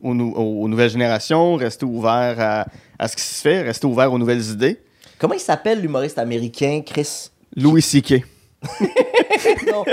[0.03, 2.65] aux, nou- aux- aux nouvelles générations, rester ouvert à,
[2.97, 4.79] à ce qui se fait, rester ouvert aux nouvelles idées.
[5.19, 7.29] comment il s'appelle l'humoriste américain Chris?
[7.55, 8.23] Louis C.K.
[9.71, 9.85] non,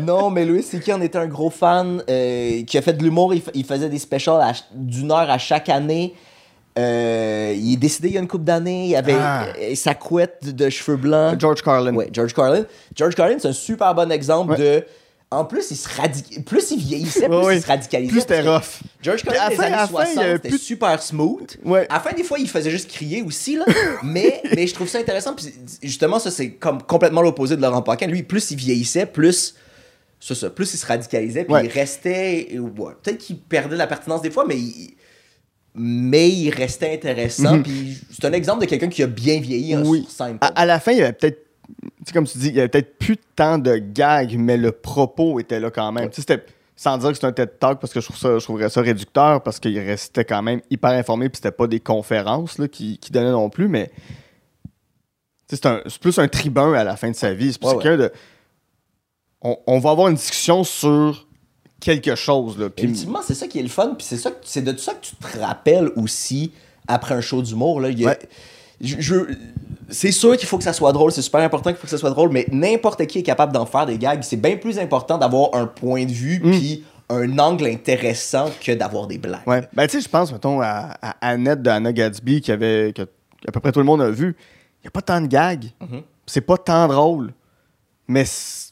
[0.00, 0.90] non, mais Louis C.K.
[0.90, 3.32] en était un gros fan euh, qui a fait de l'humour.
[3.34, 6.14] Il, fa- il faisait des specials d'une heure à chaque année.
[6.78, 8.86] Euh, il est décédé il y a une couple d'années.
[8.88, 9.46] Il avait Ah.
[9.60, 11.38] euh, sa couette de, de cheveux blancs.
[11.40, 11.94] George Carlin.
[11.94, 12.64] Ouais, George Carlin.
[12.94, 14.58] George Carlin, c'est un super bon exemple Ouais.
[14.58, 14.84] de.
[15.32, 16.44] En plus, il se radic...
[16.44, 18.10] plus il vieillissait, plus Ouais, il se radicalisait.
[18.10, 18.80] Plus c'était rough.
[19.00, 21.56] George la des années à la fin, 60, il y avait c'était plus- super smooth.
[21.64, 21.86] Ouais.
[21.88, 23.64] À la fin, des fois, il faisait juste crier aussi, là.
[24.02, 25.34] mais, mais je trouve ça intéressant.
[25.34, 25.46] Puis
[25.82, 28.08] justement, ça, c'est comme complètement l'opposé de Laurent Paquin.
[28.08, 29.54] Lui, plus il vieillissait, plus
[30.18, 30.50] ça.
[30.50, 31.64] Plus il se radicalisait, puis Ouais.
[31.64, 32.58] il restait.
[32.58, 34.94] ouais, Peut-être qu'il perdait la pertinence des fois, mais il,
[35.74, 37.56] mais il restait intéressant.
[37.58, 37.62] Mhm.
[37.62, 40.00] Puis c'est un exemple de quelqu'un qui a bien vieilli hein, Oui.
[40.02, 40.38] sur scène.
[40.40, 41.46] À, à la fin, il y avait peut-être.
[41.82, 44.72] Tu sais, comme tu dis, il y avait peut-être plus tant de gags, mais le
[44.72, 46.04] propos était là quand même.
[46.06, 46.10] Ouais.
[46.12, 46.44] C'était.
[46.76, 48.80] Sans dire que c'était un TED Talk, parce que je, trouve ça, je trouverais ça
[48.80, 52.96] réducteur, parce qu'il restait quand même hyper informé, puis c'était pas des conférences là, qui,
[52.96, 53.90] qui donnaient non plus, mais.
[55.48, 57.52] C'est plus un tribun à la fin de sa vie.
[57.52, 57.96] C'est Ouais, ouais.
[57.96, 58.12] de.
[59.42, 61.26] On, on va avoir une discussion sur
[61.80, 62.58] quelque chose.
[62.58, 64.16] Là, puis- Ultimement, c'est ça qui est le fun, puis c'est
[64.62, 66.52] de ça que tu te rappelles aussi
[66.86, 67.84] après un show d'humour.
[67.86, 68.18] Il y a- Ouais.
[68.80, 69.34] Je- je-
[69.88, 71.98] c'est sûr qu'il faut que ça soit drôle, c'est super important qu'il faut que ça
[71.98, 74.22] soit drôle, mais n'importe qui est capable d'en faire des gags.
[74.22, 76.50] C'est bien plus important d'avoir un point de vue Mm.
[76.52, 79.40] puis un angle intéressant que d'avoir des blagues.
[79.46, 79.66] Ouais.
[79.72, 83.02] Ben, tu sais, je pense, mettons, à, à Annette de Anna Gatsby, qui avait, que
[83.02, 84.36] à peu près tout le monde a vu.
[84.78, 85.66] Il n'y a pas tant de gags.
[85.80, 86.02] Mhm.
[86.26, 87.32] C'est pas tant drôle.
[88.06, 88.68] Mais, c'est-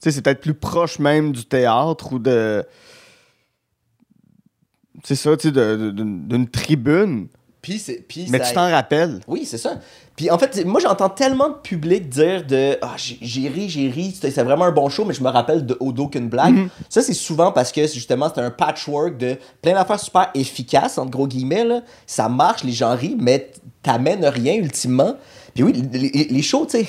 [0.00, 2.64] tu sais, c'est peut-être plus proche même du théâtre ou de.
[5.04, 7.28] C'est ça, tu sais, d'une tribune.
[7.62, 9.20] Puis c'est- Mais ça- tu t'en rappelles?
[9.28, 9.74] Oui, c'est ça.
[10.16, 13.88] Puis en fait, moi j'entends tellement de public dire de ah j'ai j'ai ri, j'ai
[13.88, 16.54] ri, c'est vraiment un bon show, mais je me rappelle de au d'aucune blague.
[16.54, 16.68] Mhm.
[16.88, 21.10] Ça c'est souvent parce que justement c'était un patchwork de plein d'affaires super efficaces entre
[21.10, 21.82] gros guillemets là.
[22.06, 23.50] Ça marche, les gens rient, mais
[23.82, 25.16] t'amènes rien ultimement.
[25.54, 26.86] Puis oui, les shows, tu sais.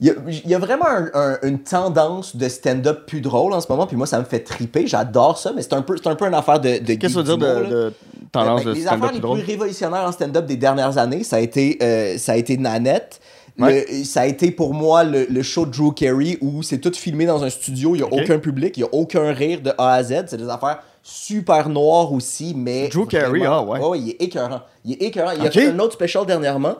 [0.00, 3.54] Il y, a, il y a vraiment un- un- une tendance de stand-up plus drôle
[3.54, 5.96] en ce moment, puis moi ça me fait triper, j'adore ça, mais c'est un peu,
[5.96, 7.92] c'est un peu une affaire de, de Qu'est-ce que ça veut geek dire de,
[8.30, 9.38] tendance Ben, de les stand-up affaires plus les drôle?
[9.38, 13.20] plus révolutionnaires en stand-up des dernières années, ça a été, euh, ça a été Nanette.
[13.58, 16.92] Le- ça a été pour moi le, le show de Drew Carey où c'est tout
[16.92, 19.72] filmé dans un studio, il n'y a aucun public, il n'y a aucun rire de
[19.78, 20.24] A à Z.
[20.26, 22.88] C'est des affaires super noires aussi, mais.
[22.88, 23.98] Drew Carey, ah ouais.
[23.98, 24.60] il est écœurant.
[24.84, 25.30] Il est écœurant.
[25.34, 25.52] Il a Ok.
[25.54, 26.74] fait un autre special dernièrement.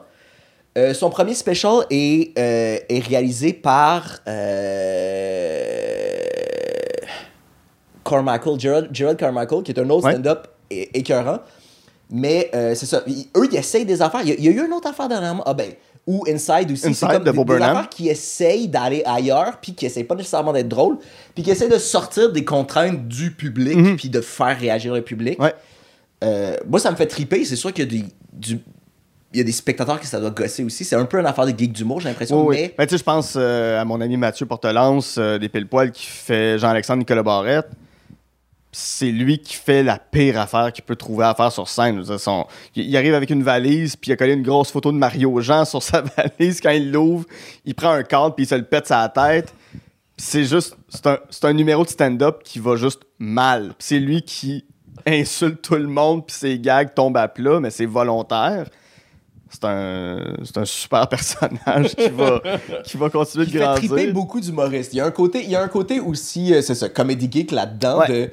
[0.77, 4.18] Euh, son premier special est, euh, est réalisé par.
[4.29, 6.03] Euh...
[8.05, 10.12] Carmichael, Gerald, Gerald Carmichael, qui est un autre Ouais.
[10.12, 11.39] stand-up écœurant.
[12.11, 13.03] Mais c'est ça.
[13.07, 14.20] Ils- eux, ils essayent des affaires.
[14.22, 15.43] Il y, a, il y a eu une autre affaire dernièrement.
[15.45, 15.72] Ah ben,
[16.07, 16.95] ou Inside aussi.
[16.95, 20.68] C'est comme de des, affaires qui essayent d'aller ailleurs, puis qui essayent pas nécessairement d'être
[20.68, 20.99] drôles,
[21.35, 23.97] puis qui essayent de sortir des contraintes du public, Mhm.
[23.97, 25.41] puis de faire réagir le public.
[25.43, 25.53] Ouais.
[26.68, 27.45] Moi, ça me fait triper.
[27.45, 28.61] C'est sûr qu'il y a du-
[29.37, 30.84] il y a des spectateurs qui ça doit gosser aussi.
[30.84, 32.41] C'est un peu une affaire de geek d'humour, j'ai l'impression.
[32.47, 32.62] Oui, oui.
[32.62, 35.93] mais Ben, tu sais, je pense euh, à mon ami Mathieu Portelance euh, des Pile-Poil
[35.93, 37.68] qui fait Jean-Alexandre Nicolas Barrette.
[38.72, 42.03] C'est lui qui fait la pire affaire qu'il peut trouver à faire sur scène.
[42.03, 44.99] Dire, son- il arrive avec une valise, puis il a collé une grosse photo de
[44.99, 46.03] Mario Jean sur sa
[46.39, 46.61] valise.
[46.61, 47.24] Quand il l'ouvre,
[47.64, 49.53] il prend un cadre, puis il se le pète la tête.
[50.18, 53.74] C'est juste, c'est un, un numéro de stand-up qui va juste mal.
[53.78, 54.64] C'est lui qui
[55.07, 58.66] insulte tout le monde, puis ses gags tombent à plat, mais c'est volontaire.
[59.51, 62.42] C'est un, un super personnage qui va,
[62.84, 63.90] qui va continuer qui de fait grandir.
[63.90, 64.92] triper beaucoup d'humoristes.
[64.92, 67.28] Il y a un côté, il y a un côté aussi, euh, c'est ça, comédie
[67.30, 68.01] geek là-dedans.
[68.01, 68.09] Ouais.
[68.09, 68.30] De,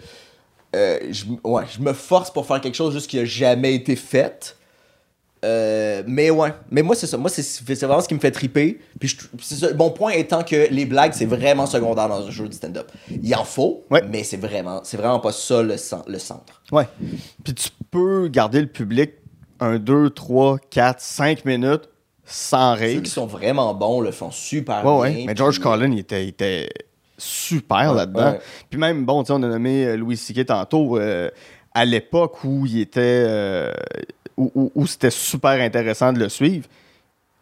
[0.76, 3.96] euh, je, ouais, je me force pour faire quelque chose juste qui a jamais été
[3.96, 4.58] fait.
[5.46, 8.80] Euh, mais ouais, mais moi c'est ça, moi c'est vraiment ce qui me fait triper.
[8.98, 12.48] Puis je- ça, mon point étant que les blagues c'est vraiment secondaire dans un jeu
[12.48, 12.90] de stand-up.
[13.22, 14.02] Il en faut, Ouais.
[14.10, 15.76] mais c'est vraiment, c'est vraiment pas ça le,
[16.08, 16.62] le centre.
[16.72, 16.88] Ouais.
[17.44, 19.12] Puis tu peux garder le public
[19.64, 21.90] un 2, 3, 4, 5 minutes
[22.26, 23.02] sans Ceux rire.
[23.04, 25.20] qui sont vraiment bons le font super Ouais, bien.
[25.20, 25.26] ouais.
[25.28, 26.70] Mais George puis- Collin, il était, il était
[27.18, 28.38] super là-dedans.
[28.70, 30.46] Puis même, bon, on a nommé euh, Louis C.K.
[30.46, 30.98] tantôt.
[30.98, 31.30] euh,
[31.76, 33.02] à l'époque où il était.
[33.28, 33.72] euh,
[34.38, 36.68] où où- où c'était super intéressant de le suivre,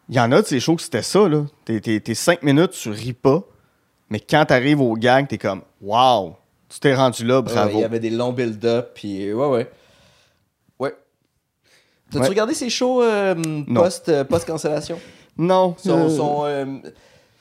[0.08, 1.44] il y en a de ces shows que c'était ça, là.
[1.64, 3.42] T'es- T'es t'es 5 minutes, tu ris pas.
[4.10, 6.34] Mais quand t'arrives au gang, t'es comme, wow,
[6.68, 7.70] tu t'es rendu là, bravo.
[7.78, 9.46] il y avait des longs build-up, puis ouais.
[9.46, 9.70] Ouais.
[12.12, 12.28] T'as-tu Ouais.
[12.28, 13.34] regardé ces shows euh,
[13.74, 14.98] post, euh, post-cancellation?
[15.38, 16.66] Non, Ils sont, euh, sont, euh,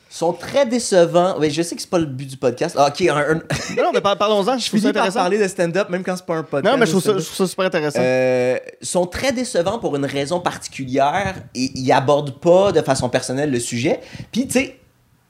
[0.10, 1.38] sont très décevants.
[1.40, 2.76] Ouais, je sais que c'est pas le but du podcast.
[2.80, 3.34] Ah, ok, un- un-
[3.84, 6.36] non, mais par- parlons-en, je je finis par parler de stand-up, même quand c'est pas
[6.38, 6.74] un podcast.
[6.74, 7.34] Non, mais je trouve, de ça, je stand-up.
[7.36, 8.00] trouve ça super intéressant.
[8.02, 13.52] Euh, sont très décevants pour une raison particulière et ils abordent pas de façon personnelle
[13.52, 14.00] le sujet.
[14.32, 14.80] Puis, tu sais,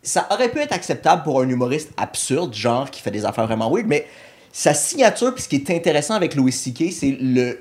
[0.04, 3.72] ça aurait pu être acceptable pour un humoriste absurde, genre qui fait des affaires vraiment
[3.72, 4.06] weird, mais
[4.52, 7.58] sa signature, puis ce qui est intéressant avec Louis C.K., c'est le.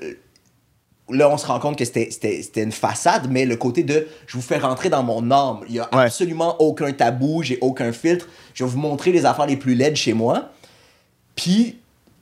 [1.13, 2.09] Là, on se rend compte que c'était-
[2.55, 5.59] une façade, mais le côté de je vous fais rentrer dans mon âme.
[5.69, 6.03] Il y a Ouais.
[6.05, 8.27] absolument aucun tabou, j'ai aucun filtre.
[8.53, 10.49] Je vais vous montrer les affaires les plus laides chez moi.
[11.35, 11.77] Puis,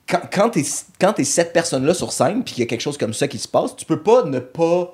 [0.07, 0.63] quand, quand t'es
[0.99, 3.37] quand t'es cette personne-là sur scène, puis qu'il y a quelque chose comme ça qui
[3.37, 4.93] se passe, tu peux pas ne pas.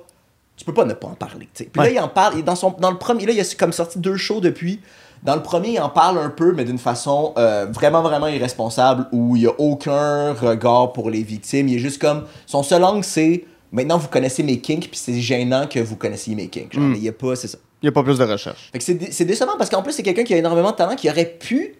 [0.56, 1.48] Tu peux pas ne pas en parler.
[1.54, 1.64] tu.
[1.64, 1.88] Puis Ouais.
[1.88, 2.38] là, il en parle.
[2.38, 4.80] et Dans, son, dans le premier, là, il y a comme sorti deux shows depuis.
[5.22, 9.06] Dans le premier, il en parle un peu, mais d'une façon euh, vraiment, vraiment irresponsable,
[9.12, 11.68] où il y a aucun regard pour les victimes.
[11.68, 12.24] Il est juste comme.
[12.46, 13.44] Son seul angle, c'est.
[13.76, 16.72] Maintenant, vous connaissez mes kinks, puis c'est gênant que vous connaissiez mes kinks.
[16.72, 16.90] Genre, Mm.
[16.92, 17.36] mais il y a pas.
[17.36, 17.58] C'est ça.
[17.82, 18.70] Il n'y a pas plus de recherche.
[18.72, 20.76] Fait que c'est dé- c'est décevant parce qu'en plus, c'est quelqu'un qui a énormément de
[20.76, 21.74] talent qui aurait pu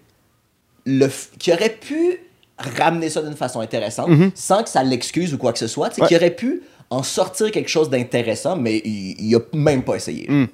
[0.85, 2.21] le f- qui aurait pu
[2.59, 4.31] ramener ça d'une façon intéressante, Mhm.
[4.35, 6.07] sans que ça l'excuse ou quoi que ce soit, Ouais.
[6.07, 10.27] qui aurait pu en sortir quelque chose d'intéressant, mais il, il a même pas essayé.
[10.31, 10.47] Mm.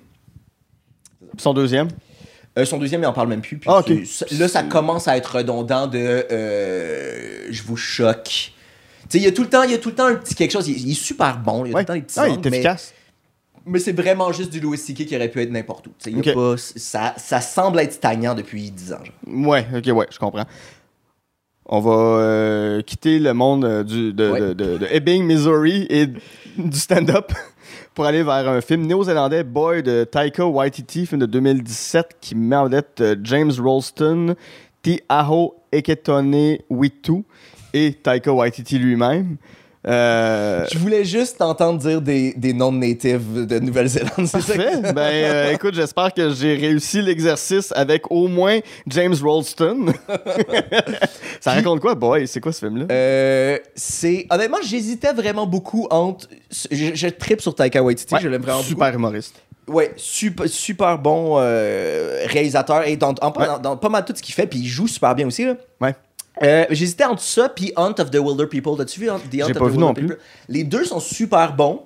[1.38, 1.88] Son deuxième?
[2.58, 3.56] Euh, son deuxième, il en parle même plus.
[3.58, 3.82] puis Ah,
[4.38, 5.98] là, ça commence à être redondant de
[6.30, 8.51] euh, je vous choque.
[9.18, 10.52] Il y a tout le temps, il y a tout le temps un petit quelque
[10.52, 10.68] chose.
[10.68, 11.64] Il, il est super bon.
[11.64, 11.84] Il y a Ouais.
[11.84, 12.94] tout le temps des petits il angles, est mais, efficace.
[13.66, 15.06] mais c'est vraiment juste du Louis C.K.
[15.06, 15.90] qui aurait pu être n'importe où.
[15.98, 16.54] Tu sais, il y a Ok.
[16.56, 18.98] pas- ça, ça semble être stagnant depuis 10 ans.
[19.04, 19.48] genre.
[19.48, 20.44] Ouais, ok, ouais, je comprends.
[21.66, 24.40] On va euh, quitter le monde euh, du, de, Ouais.
[24.40, 27.32] de, de- de Ebbing, Missouri et du stand-up
[27.94, 32.56] pour aller vers un film néo-zélandais, Boy de Taika Waititi, film de 2017 qui met
[32.56, 34.34] en vedette euh, James Rolston,
[34.82, 37.22] Ti Aho Eketone Witu
[37.72, 39.36] et Taika Waititi lui-même.
[39.84, 44.26] Euh, Je voulais juste t'entendre dire des, des noms de natives de Nouvelle-Zélande.
[44.26, 44.92] C'est Parfait.
[44.92, 49.86] Ben, euh, écoute, j'espère que j'ai réussi l'exercice avec au moins James Rolston.
[51.40, 52.28] Ça raconte quoi, boy?
[52.28, 52.86] C'est quoi ce film-là?
[52.92, 56.28] Euh, c'est honnêtement j'hésitais vraiment beaucoup entre
[56.70, 59.34] je, je tripe sur Taika Waititi Ouais, je l'aime vraiment beaucoup super humoriste.
[59.66, 63.46] Ouais, super, super bon réalisateur et dans, en- Ouais.
[63.46, 65.44] dans- dans pas mal tout ce qu'il fait, puis il joue super bien aussi.
[65.44, 65.54] Là.
[65.80, 65.94] Ouais.
[66.42, 68.76] Euh, J'hésitais entre ça puis Hunt of the Wilder People.
[68.76, 70.18] T'as-tu vu Hunt- The Hunt of pas the vu Wilder non People?
[70.48, 71.82] Les deux sont super bons.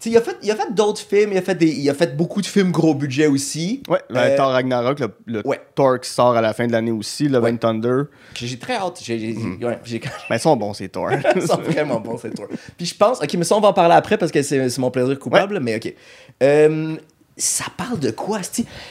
[0.00, 1.88] Tu sais, il a fait, il a fait d'autres films, il a fait, des, il
[1.88, 3.82] a fait beaucoup de films gros budget aussi.
[3.88, 5.60] Ouais, ben, Euh, Thor Ragnarok, le, le ouais.
[5.74, 7.56] Thor qui sort à la fin de l'année aussi, Love Ouais.
[7.56, 8.02] Thunder.
[8.34, 8.98] J'ai très hâte.
[9.02, 9.64] J'ai- Mhm.
[9.64, 11.10] ouais, j'ai- Ben, ils sont bons, ces Thor.
[11.36, 12.48] Ils sont vraiment bons, ces tours.
[12.76, 14.90] Puis je pense, ok, mais ça, on va en parler après parce que c'est mon
[14.90, 15.94] plaisir coupable, mais ok.
[16.42, 16.96] Euh,
[17.36, 18.40] ça parle de quoi,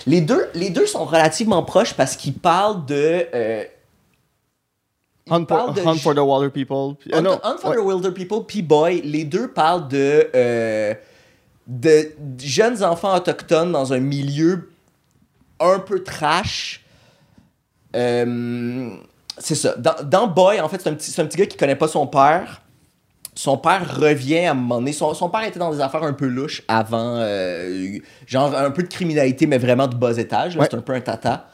[0.07, 3.25] les deux, les deux sont relativement proches parce qu'ils parlent de.
[3.36, 3.63] euh,
[5.30, 6.97] Hunt, de Hunt for the Water People.
[7.11, 7.78] Euh, Hunt, non, Hunt for ouais.
[7.78, 10.93] the Wilder People, puis Boy, les deux parlent de, euh,
[11.67, 14.69] de jeunes enfants autochtones dans un milieu
[15.59, 16.84] un peu trash.
[17.95, 18.89] Euh,
[19.38, 19.76] c'est ça.
[19.78, 22.05] Dans, dans Boy, en fait, c'est un, petit, un petit gars qui connaît pas son
[22.05, 22.61] père.
[23.36, 24.93] Son père revient à un moment donné.
[24.93, 27.97] Son, son père était dans des affaires un peu louches avant, euh,
[28.28, 30.55] genre un peu de criminalité, mais vraiment de bas étage.
[30.55, 30.67] Ouais.
[30.69, 31.47] C'est un peu un tata.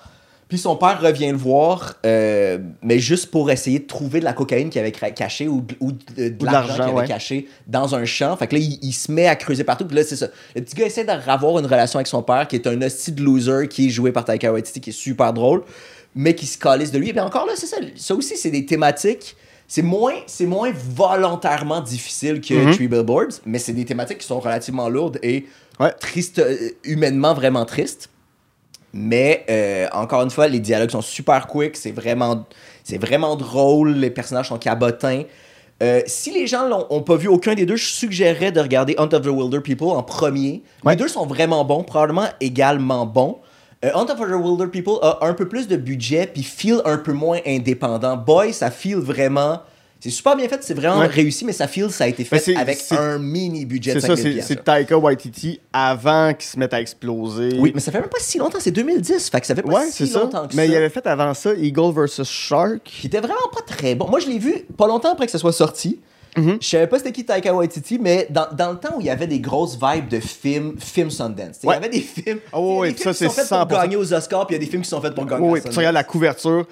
[0.49, 4.33] Puis son père revient le voir, euh, mais juste pour essayer de trouver de la
[4.33, 7.07] cocaïne qu'il avait cachée ou, de- ou de, de de l'argent qu'il avait ouais.
[7.07, 8.35] caché dans un champ.
[8.35, 9.85] Fait que là, il, il se met à creuser partout.
[9.85, 10.27] Puis là, c'est ça.
[10.55, 13.21] Le petit gars essaie d'avoir une relation avec son père, qui est un hostie de
[13.21, 15.61] loser, qui est joué par Taika Waititi, qui est super drôle,
[16.15, 17.09] mais qui se calisse de lui.
[17.09, 17.77] Et puis encore là, c'est ça.
[17.95, 19.35] Ça aussi, c'est des thématiques.
[19.67, 22.73] C'est moins, c'est moins volontairement difficile que Mhm.
[22.73, 25.45] Three Billboards, mais c'est des thématiques qui sont relativement lourdes et
[25.79, 25.93] Ouais.
[25.99, 28.09] tristes, euh, humainement vraiment tristes.
[28.93, 32.45] Mais euh, encore une fois, les dialogues sont super quick, c'est vraiment,
[32.83, 35.23] c'est vraiment drôle, les personnages sont cabotins.
[35.81, 38.95] Euh, si les gens l'ont ont pas vu aucun des deux, je suggérerais de regarder
[38.97, 40.63] Hunt of the Wilder People en premier.
[40.83, 40.93] Ouais.
[40.93, 43.37] Les deux sont vraiment bons, probablement également bons.
[43.85, 46.97] Euh, Hunt of the Wilder People a un peu plus de budget puis feel un
[46.97, 48.17] peu moins indépendant.
[48.17, 49.61] Boy, ça feel vraiment.
[50.01, 51.07] C'est super bien fait, c'est vraiment Ouais.
[51.07, 54.07] réussi, mais ça feel ça a été Mais fait avec un mini budget de C'est
[54.07, 54.63] ça, 5000 c'est.
[54.63, 57.57] Taika Waititi avant qu'il se mette à exploser.
[57.59, 59.69] Oui, mais ça fait même pas si longtemps, c'est 2010, fait que ça fait pas
[59.73, 60.21] Ouais, si c'est ça.
[60.21, 60.71] longtemps que Mais ça.
[60.71, 62.81] il avait fait avant ça Eagle vs Shark.
[62.85, 64.07] Qui était vraiment pas très bon.
[64.07, 65.99] Moi, je l'ai vu pas longtemps après que ça soit sorti.
[66.37, 66.59] Mhm.
[66.61, 69.09] Je savais pas c'était qui Taika Waititi, mais dans, dans le temps où il y
[69.09, 71.57] avait des grosses vibes de films, film Sundance.
[71.63, 73.81] Il y avait des films, Oh, oui, des films ça, qui sont faits pour 100%.
[73.81, 75.59] gagner aux Oscars, puis il y a des films qui sont faits pour gagner Oui.
[75.61, 76.65] Tu regardes la couverture,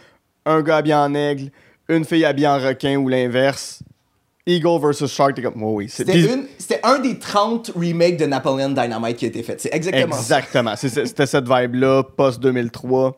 [0.46, 1.50] un gars habillé en aigle,
[1.90, 3.80] une fille habillée en requin ou l'inverse.
[4.46, 5.90] Eagle vs Shark, t'es comme, oh oui.
[5.90, 9.60] C'était un des 30 remakes de Napoleon Dynamite qui a été fait.
[9.60, 10.40] C'est exactement ça.
[10.40, 10.76] Exactement.
[10.78, 13.12] C'était cette vibe-là, post-2003,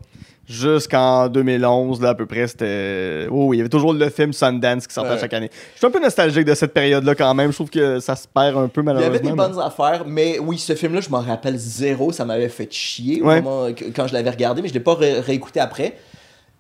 [0.47, 2.47] jusqu'en 2011, là, à peu près.
[2.47, 3.27] C'était.
[3.29, 5.19] Oh, oui, il y avait toujours le film Sundance qui sortait Ouais.
[5.19, 5.51] chaque année.
[5.73, 7.51] Je suis un peu nostalgique de cette période-là quand même.
[7.51, 9.13] Je trouve que ça se perd un peu Il y malheureusement.
[9.15, 12.11] avait des mais- bonnes affaires, mais oui, ce film-là, je m'en rappelle zéro.
[12.11, 15.19] Ça m'avait fait chier au moment quand je l'avais regardé, mais je l'ai pas ré-
[15.19, 15.95] réécouté après.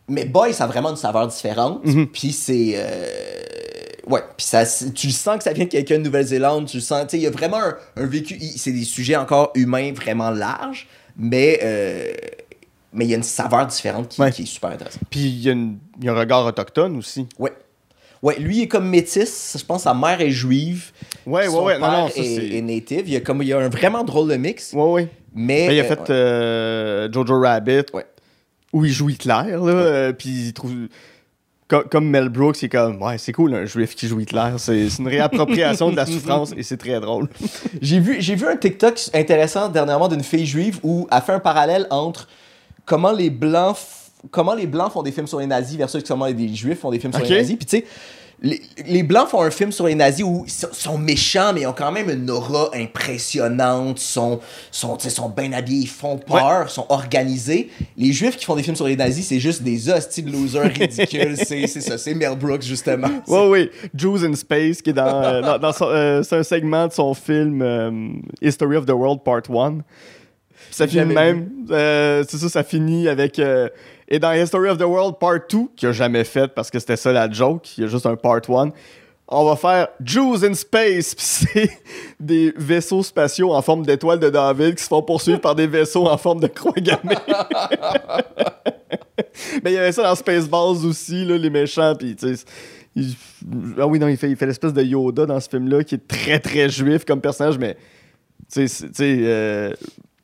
[0.09, 1.85] Mais Boy, ça a vraiment une saveur différente.
[1.85, 2.07] Mhm.
[2.07, 2.73] Puis c'est.
[2.75, 3.05] euh,
[4.07, 4.63] Ouais, puis ça,
[4.95, 6.65] tu sens que ça vient de quelqu'un de Nouvelle-Zélande.
[6.65, 8.39] Tu sens, tu sais, il y a vraiment un, un vécu.
[8.57, 11.59] C'est des sujets encore humains vraiment larges, mais.
[11.63, 12.11] euh,
[12.91, 14.31] Mais il y a une saveur différente qui, Ouais.
[14.31, 15.03] qui est super intéressante.
[15.11, 17.27] Puis il y, a une- il y a un regard autochtone aussi.
[17.37, 17.53] Ouais.
[18.23, 19.55] Ouais, lui il est comme métis.
[19.59, 20.89] Je pense que sa mère est juive.
[21.27, 21.79] Ouais, son ouais, ouais.
[21.79, 23.03] Père non, ça, est, native.
[23.05, 24.73] Il y a comme il y a un vraiment drôle de mix.
[24.73, 25.07] Ouais, ouais.
[25.35, 26.05] Mais Ben, il a euh, fait ouais.
[26.09, 28.07] euh, Jojo Rabbit, Ouais.
[28.73, 30.73] Où il joue Hitler, là, euh, puis il trouve...
[31.67, 34.51] co- Comme Mel Brooks, il est comme, ouais, c'est cool, un juif qui joue Hitler.
[34.57, 37.29] C'est c'est une réappropriation de la souffrance et c'est très drôle.
[37.81, 41.39] J'ai vu, j'ai vu un TikTok intéressant dernièrement d'une fille juive où elle fait un
[41.39, 42.27] parallèle entre
[42.85, 43.77] comment les blancs,
[44.31, 46.99] comment les blancs font des films sur les nazis versus comment les juifs font des
[46.99, 47.55] films sur les nazis.
[47.57, 47.85] Puis tu sais,
[48.41, 51.67] les, les Blancs font un film sur les nazis où ils sont- méchants, mais ils
[51.67, 54.39] ont quand même une aura impressionnante, sont,
[54.71, 57.69] sont, sont bien habillés, ils font peur, sont organisés.
[57.97, 60.71] Les Juifs qui font des films sur les nazis, c'est juste des hosties de losers
[60.73, 61.35] ridicules.
[61.43, 63.09] c'est c'est ça, c'est Mel Brooks, justement.
[63.27, 63.69] Oui, oui.
[63.93, 65.21] Jews in Space, qui est dans.
[65.23, 67.91] euh, dans- euh, c'est un segment de son film euh,
[68.41, 69.79] History of the World Part 1.
[70.71, 71.49] Ça finit même.
[71.69, 73.41] c'est ça, ça finit avec.
[74.09, 76.97] Et dans History of the World Part 2, qu'il a jamais fait parce que c'était
[76.97, 78.71] ça la joke, il y a juste un Part 1.
[79.31, 81.69] On va faire Jews in Space, c'est
[82.19, 86.07] des vaisseaux spatiaux en forme d'étoile de David qui se font poursuivre par des vaisseaux
[86.07, 87.15] en forme de croix gammée.
[89.63, 92.45] Mais il y avait ça dans Spaceballs aussi, là, les méchants, puis tu sais.
[93.77, 96.07] Ah oui, non, il fait, il fait l'espèce de Yoda dans ce film-là qui est
[96.07, 97.77] très très juif comme personnage, mais
[98.51, 99.71] tu sais,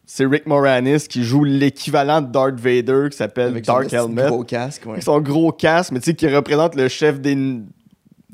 [0.05, 3.95] c'est Rick Moranis qui joue l'équivalent de Darth Vader qui s'appelle Avec son Dark de
[3.95, 4.27] Helmet.
[4.27, 4.91] gros casque, ouais.
[4.93, 7.63] Avec son gros casque, mais tu sais, qui représente le chef des, de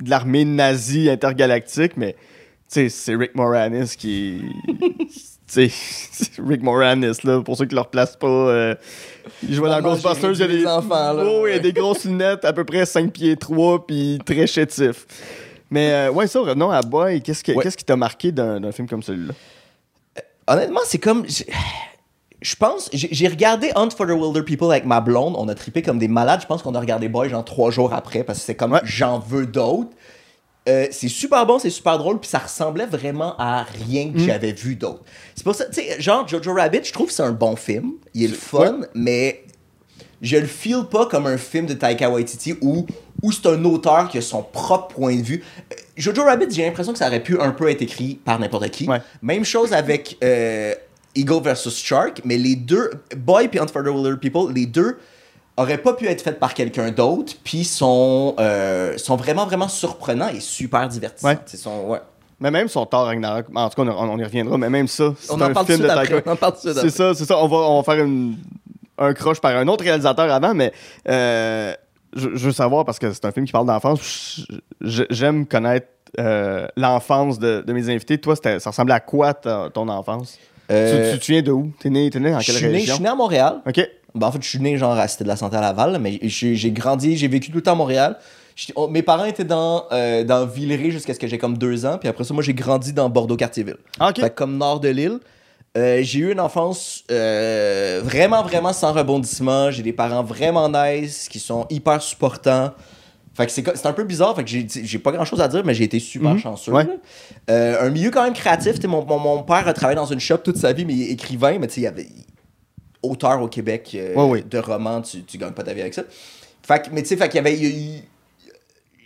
[0.09, 2.19] l'armée nazie intergalactique, mais tu
[2.69, 4.41] sais, c'est Rick Moranis qui.
[4.77, 5.07] tu
[5.47, 5.69] sais,
[6.11, 8.27] c'est Rick Moranis, là, pour ceux qui ne le replacent pas.
[8.27, 8.75] euh,
[9.47, 10.65] il jouait dans Ghostbusters, il y a des.
[10.65, 13.85] enfants, là, Oh, il y a des grosses lunettes, à peu près 5 pieds 3,
[13.85, 15.05] puis très chétif.
[15.69, 17.21] Mais euh, ouais, ça, revenons à Boy.
[17.21, 17.63] Qu'est-ce que- Ouais.
[17.63, 19.33] qu'est-ce qui t'a marqué d'un d'un film comme celui-là?
[20.53, 21.25] Honnêtement, c'est comme.
[22.41, 25.35] Je pense, j'ai regardé Hunt for the Wilder People avec ma blonde.
[25.37, 26.41] On a trippé comme des malades.
[26.41, 28.81] Je pense qu'on a regardé Boy genre trois jours après parce que c'est comme Ouais.
[28.83, 29.91] j'en veux d'autres.
[30.67, 34.51] Euh, c'est super bon, c'est super drôle, puis ça ressemblait vraiment à rien que j'avais
[34.53, 35.01] vu d'autre.
[35.35, 37.93] C'est pour ça, tu sais, genre Jojo Rabbit, je trouve que c'est un bon film.
[38.13, 39.43] Il est le fun, mais
[40.21, 42.85] je le feel pas comme un film de Taika Waititi où,
[43.21, 45.43] où c'est un auteur qui a son propre point de vue.
[45.71, 48.69] Euh, Jojo Rabbit, j'ai l'impression que ça aurait pu un peu être écrit par n'importe
[48.69, 48.87] qui.
[48.87, 49.01] Ouais.
[49.21, 50.73] Même chose avec euh,
[51.15, 54.97] Eagle vs Shark, mais les deux, Boy et Hunt for the Wilder People, les deux
[55.57, 60.29] auraient pas pu être faits par quelqu'un d'autre, puis sont, euh, sont vraiment, vraiment surprenants
[60.29, 61.27] et super divertissants.
[61.27, 61.37] Ouais.
[61.45, 61.99] Son, ouais.
[62.39, 65.13] Mais même son Thor Ragnarok, en tout cas, on, on y reviendra, mais même ça,
[65.19, 66.23] c'est un parle film de après.
[66.25, 67.37] On en parle C'est ça, c'est ça.
[67.37, 68.37] On va, on va faire une-
[68.97, 70.71] un croche par un autre réalisateur avant, mais
[71.07, 71.73] euh,
[72.15, 74.41] je, je veux savoir, parce que c'est un film qui parle d'enfance,
[74.81, 75.87] j'aime connaître
[76.19, 78.17] euh, l'enfance de, de mes invités.
[78.17, 80.37] Toi, ça ressemblait à quoi ta- ton enfance?
[80.71, 81.71] Euh, Tu, tu, tu viens de où?
[81.79, 82.95] T'es né, t'es né dans quelle né, je région?
[82.95, 83.61] suis né à Montréal.
[83.67, 83.89] OK.
[84.13, 86.19] Ben, en fait, je suis né genre à Cité de la Santé à Laval, mais
[86.23, 88.17] j'ai grandi, j'ai vécu tout le temps à Montréal.
[88.75, 91.97] On- mes parents étaient dans, euh, dans Villeray jusqu'à ce que j'ai comme deux ans,
[91.97, 93.77] puis après ça, moi, j'ai grandi dans Bordeaux-Cartierville.
[93.99, 94.19] Ah, OK.
[94.19, 95.19] Fait comme nord de l'île.
[95.77, 99.71] Euh, j'ai eu une enfance euh, vraiment, vraiment sans rebondissement.
[99.71, 102.71] J'ai des parents vraiment nice, qui sont hyper supportants.
[103.33, 104.51] Fait que c'est un peu bizarre, fait que
[104.83, 106.39] j'ai pas grand chose à dire, mais j'ai été super Mhm.
[106.39, 106.73] chanceux.
[106.73, 106.85] Ouais.
[107.49, 108.83] Euh, un milieu quand même créatif.
[108.83, 111.11] Mon, mon, mon père a travaillé dans une shop toute sa vie, mais il est
[111.13, 112.07] écrivain, mais tu sais, il y avait
[113.01, 116.03] auteur au Québec Ouais, de romans, tu, tu gagnes pas ta vie avec ça.
[116.61, 118.03] Fait que, mais tu sais, fait qu'il y avait.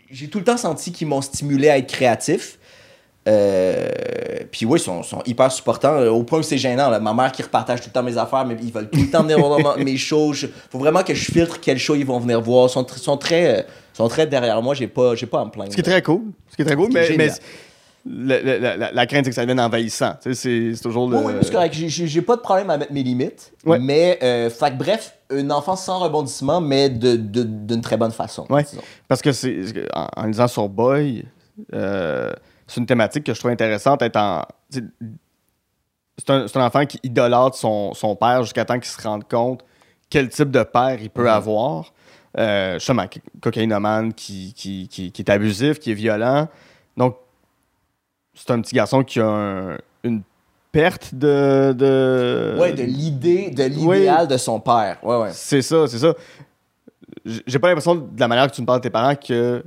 [0.10, 2.58] J'ai tout le temps senti qu'ils m'ont stimulé à être créatif.
[3.28, 3.88] Euh,
[4.52, 6.90] puis oui, ils sont, sont hyper supportants, au point où c'est gênant.
[6.90, 7.00] là.
[7.00, 9.24] Ma mère qui repartage tout le temps mes affaires, mais ils veulent tout le temps
[9.24, 10.34] venir voir mes shows.
[10.34, 12.68] Il faut vraiment que je filtre quel show ils vont venir voir.
[12.68, 13.64] Ils sont, sont, très, euh,
[13.94, 15.72] sont très derrière moi, j'ai pas, j'ai pas à me plaindre.
[15.72, 16.22] Ce qui est très cool.
[16.52, 17.30] Ce qui est très cool, est mais,
[18.08, 20.14] le- la, la- la crainte, c'est que ça devienne envahissant.
[20.32, 21.18] C'est toujours le.
[21.18, 21.74] Oui, oui, c'est correct.
[21.74, 23.52] J'ai- pas de problème à mettre mes limites.
[23.66, 23.80] Ouais.
[23.80, 28.46] Mais, euh, fait bref, une enfance sans rebondissement, mais de- de- d'une très bonne façon.
[28.52, 28.64] Ouais.
[29.08, 29.58] Parce que c'est
[29.96, 31.26] en, en lisant sur Boy,
[31.74, 32.32] euh,
[32.68, 34.02] c'est une thématique que je trouve intéressante.
[34.02, 34.84] Étant, c'est
[36.18, 39.28] c'est un, c'est un enfant qui idolâtre son, son père jusqu'à temps qu'il se rende
[39.28, 39.64] compte
[40.10, 41.94] quel type de père il peut avoir.
[42.38, 46.48] Euh, justement, co- cocaïnomane qui, qui, qui, qui est abusif, qui est violent.
[46.98, 47.18] Donc,
[48.34, 50.22] c'est un petit garçon qui a un- une
[50.72, 51.74] perte de.
[51.74, 54.98] de Ouais, de l'idée, de l'idéal de son père.
[55.04, 55.30] Ouais, ouais.
[55.32, 56.14] c'est ça, c'est ça.
[57.26, 59.64] J'ai pas l'impression, de la manière que tu me parles de tes parents, que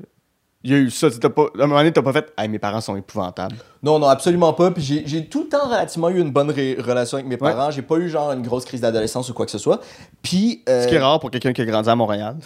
[0.64, 1.08] il y a eu ça.
[1.10, 3.56] Pas, à un moment donné, t'as pas fait Hey, mes parents sont épouvantables.
[3.82, 4.70] Non, non, absolument pas.
[4.70, 7.52] Puis j'ai- j'ai tout le temps relativement eu une bonne relation avec mes Ouais.
[7.52, 7.70] parents.
[7.70, 9.80] J'ai pas eu genre une grosse crise d'adolescence ou quoi que ce soit.
[10.22, 10.62] Puis.
[10.68, 12.36] euh, Ce qui est rare pour quelqu'un qui a grandi à Montréal.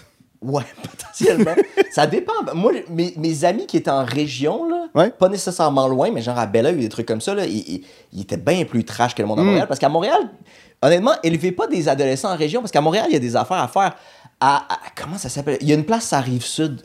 [0.42, 1.54] Ouais, potentiellement.
[1.92, 2.32] ça dépend.
[2.54, 5.10] Moi, mes, mes amis qui étaient en région, là, Ouais.
[5.10, 7.84] pas nécessairement loin, mais genre à Belleuil ou des trucs comme ça, là, ils, ils-
[8.12, 9.46] ils étaient bien plus trash que le monde à Mm.
[9.46, 9.66] Montréal.
[9.68, 10.18] Parce qu'à Montréal,
[10.82, 13.58] honnêtement, élevez pas des adolescents en région, parce qu'à Montréal, il y a des affaires
[13.58, 13.94] à faire.
[14.40, 15.58] À, à- comment ça s'appelle?
[15.60, 16.82] Il y a une place à Rive-Sud.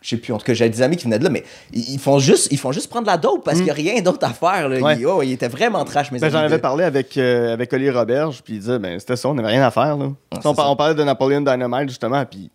[0.00, 1.98] Je sais plus, en tout cas, j'ai des amis qui venaient de là, mais ils,
[1.98, 4.32] font juste, ils font juste prendre la dope parce qu'il y a rien d'autre à
[4.32, 4.68] faire.
[4.68, 4.78] Là.
[4.78, 4.82] Mm.
[4.82, 4.96] Ouais.
[4.98, 6.30] Ils, oh, ils étaient vraiment trash, mes Ben.
[6.30, 9.34] J'en avais parlé avec, euh, avec Olivier Roberge, puis il disait ben, c'était ça, on
[9.34, 9.96] n'avait rien à faire.
[9.96, 10.10] Là.
[10.30, 12.50] Ah, on, parlait de Napoleon Dynamite, justement, puis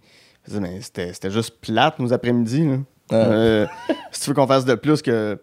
[0.45, 2.69] il disait ben, c'était c'était juste plate nos après-midi.
[3.09, 3.15] Ah.
[3.15, 3.67] Euh,
[4.11, 5.39] si tu veux qu'on fasse de plus que.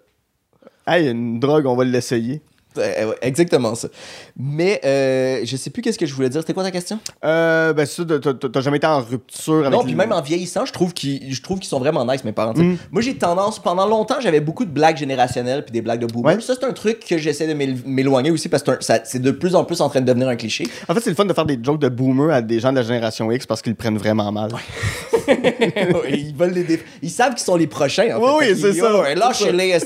[0.87, 2.43] Hey, une drogue, on va l'essayer.
[2.77, 3.89] Ouais, exactement ça.
[4.37, 6.41] Mais euh, je sais plus qu'est-ce que je voulais dire.
[6.41, 7.01] C'était quoi ta question?
[7.25, 10.73] Euh, ben, ça, t'as- jamais été en rupture avec Non, puis même en vieillissant, je
[10.73, 12.55] trouve qu'ils je trouve qu'ils sont vraiment nice, mes parents.
[12.55, 12.77] Mm.
[12.93, 16.37] Moi, j'ai tendance, pendant longtemps, j'avais beaucoup de blagues générationnelles puis des blagues de boomer.
[16.37, 16.41] Ouais.
[16.41, 19.55] Ça, c'est un truc que j'essaie de m'él- m'éloigner aussi parce que c'est de plus
[19.55, 20.65] en plus en train de devenir un cliché.
[20.89, 22.77] En fait, c'est le fun de faire des jokes de boomer à des gens de
[22.77, 24.51] la génération X parce qu'ils le prennent vraiment mal.
[24.53, 25.35] Ouais,
[26.11, 28.17] ils veulent les Ils savent qu'ils sont les prochains.
[28.17, 28.53] En Oui, fait.
[28.53, 29.01] oui, qu'ils- c'est ça.
[29.01, 29.79] ouais, Lâchez-les.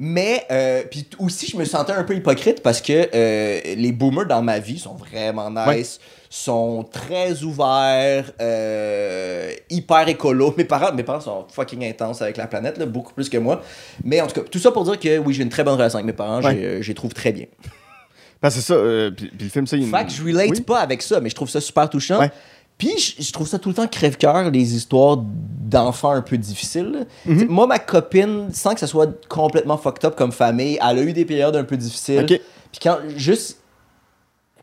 [0.00, 4.26] Mais, euh, puis aussi, je me sentais un peu hypocrite parce que euh, les boomers
[4.26, 5.84] dans ma vie sont vraiment nice, Ouais.
[6.30, 10.54] sont très ouverts, euh, hyper écolo.
[10.56, 13.60] Mes parents, mes parents sont fucking intenses avec la planète, là, beaucoup plus que moi.
[14.04, 15.98] Mais en tout cas, tout ça pour dire que oui, j'ai une très bonne relation
[15.98, 16.54] avec mes parents, Ouais.
[16.56, 17.46] euh, je les trouve très bien.
[18.40, 18.76] Ben, c'est ça.
[19.16, 20.60] puis, puis le film, ça, il Fait que je relate Oui.
[20.60, 22.20] pas avec ça, mais je trouve ça super touchant.
[22.20, 22.30] Ouais.
[22.78, 27.06] Puis je, trouve ça tout le temps crève-cœur, les histoires d'enfants un peu difficiles.
[27.26, 27.46] Mhm.
[27.48, 31.12] Moi, ma copine, sans que ça soit complètement fucked up comme famille, elle a eu
[31.12, 32.24] des périodes un peu difficiles.
[32.26, 33.58] Puis quand juste.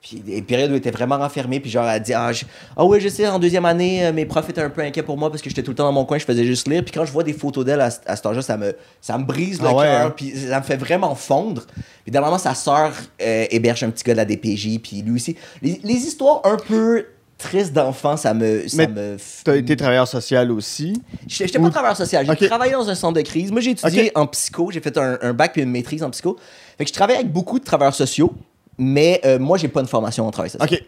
[0.02, 2.46] Puis des périodes où elle était vraiment renfermée, puis genre elle a dit Ah, je-
[2.78, 5.18] ah ouais, je sais, en deuxième année, euh, mes profs étaient un peu inquiets pour
[5.18, 6.84] moi parce que j'étais tout le temps dans mon coin, je faisais juste lire.
[6.86, 9.18] Puis quand je vois des photos d'elle à, ce- à cet âge-là, ça me, ça
[9.18, 10.14] me brise le Ah ouais, cœur, hein?
[10.16, 11.64] puis ça me fait vraiment fondre.
[12.04, 15.36] Puis dernièrement, sa sœur euh, héberge un petit gars de la DPJ, puis lui aussi.
[15.64, 18.68] Les, les histoires un peu tristes d'enfants, ça me.
[18.68, 21.02] Ça Mais me T'as été travailleur social aussi?
[21.28, 22.26] J'étais pas Ou- travailleur social.
[22.40, 23.52] J'ai travaillé dans un centre de crise.
[23.52, 24.72] Moi, j'ai étudié en psycho.
[24.72, 26.38] J'ai fait un, un bac puis une maîtrise en psycho.
[26.78, 28.34] Fait que je travaille avec beaucoup de travailleurs sociaux,
[28.78, 30.70] mais euh, moi, j'ai pas une formation en travail social.
[30.72, 30.84] OK.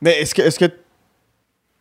[0.00, 0.70] Mais est-ce que est-ce que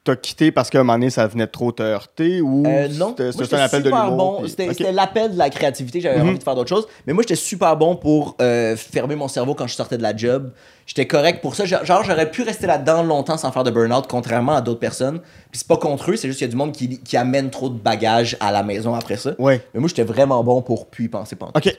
[0.07, 3.15] t'as quitté parce qu'à un moment donné, ça venait trop te heurter ou Euh, non,
[3.17, 4.15] c'était un appel de l'humour?
[4.15, 4.41] bon.
[4.41, 6.01] puis- C'était l'appel de la créativité.
[6.01, 6.29] J'avais Mhm.
[6.29, 6.87] envie de faire d'autres choses.
[7.05, 10.15] Mais moi, j'étais super bon pour euh, fermer mon cerveau quand je sortais de la
[10.15, 10.51] job.
[10.85, 11.65] J'étais correct pour ça.
[11.65, 15.19] Genre, j'aurais pu rester là-dedans longtemps sans faire de burn-out, contrairement à d'autres personnes.
[15.51, 17.49] Puis c'est pas contre eux, c'est juste qu'il y a du monde qui, qui amène
[17.49, 19.31] trop de bagages à la maison après ça.
[19.39, 19.61] Ouais.
[19.73, 21.51] Mais moi, j'étais vraiment bon pour y penser pendant.
[21.55, 21.77] OK.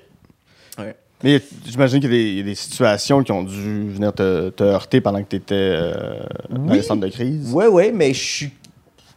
[0.79, 0.95] Ouais.
[1.25, 4.13] Mais j'imagine qu'il y, a des- il y a des situations qui ont dû venir
[4.13, 5.77] te, te heurter pendant que tu étais
[6.51, 6.77] dans Oui.
[6.77, 7.53] les centres de crise.
[7.53, 8.51] Ouais, ouais, mais je suis.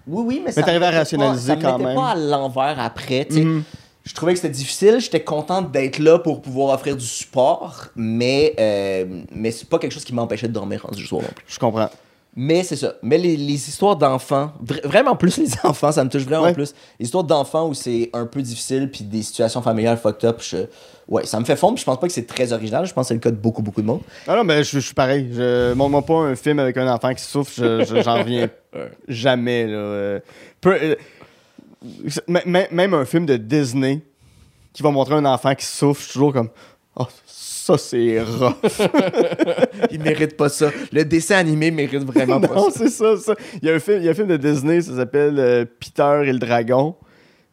[0.08, 1.96] Oui, oui, mais, ça t'arrives me à rationaliser pas, ça quand même.
[1.96, 3.42] pas à l'envers après, tu sais.
[3.44, 3.64] Mhm.
[4.04, 8.56] Je trouvais que c'était difficile, j'étais contente d'être là pour pouvoir offrir du support, mais,
[8.60, 11.46] euh, mais c'est pas quelque chose qui m'empêchait de dormir rendu le soir non plus.
[11.48, 11.88] Je comprends.
[12.36, 12.94] Mais c'est ça.
[13.04, 16.54] Mais les, les histoires d'enfants, vra- vraiment plus les enfants, ça me touche vraiment Ouais.
[16.54, 16.74] plus.
[17.00, 20.66] Les histoires d'enfants où c'est un peu difficile, puis des situations familiales fucked up, je-
[21.12, 21.78] ouais, ça me fait fondre.
[21.78, 23.62] Je pense pas que c'est très original, je pense que c'est le cas de beaucoup,
[23.62, 24.02] beaucoup de monde.
[24.28, 25.30] Ah non, mais je, je suis pareil.
[25.32, 28.50] Je montre-moi pas un film avec un enfant qui souffre, je- je- j'en reviens
[29.08, 29.68] jamais.
[29.68, 29.74] Là.
[29.78, 30.20] Euh,
[30.60, 30.96] peu- euh,
[32.72, 34.02] même un film de Disney
[34.74, 36.50] qui va montrer un enfant qui souffre, je suis toujours comme
[36.96, 38.56] Oh, ça c'est rough.
[39.92, 40.72] Ils méritent pas ça.
[40.92, 42.80] Le dessin animé mérite vraiment pas non, ça.
[42.80, 43.36] c'est ça, ça.
[43.62, 45.66] Il y, a un film, il y a un film de Disney, ça s'appelle euh,
[45.80, 46.96] Peter et le dragon.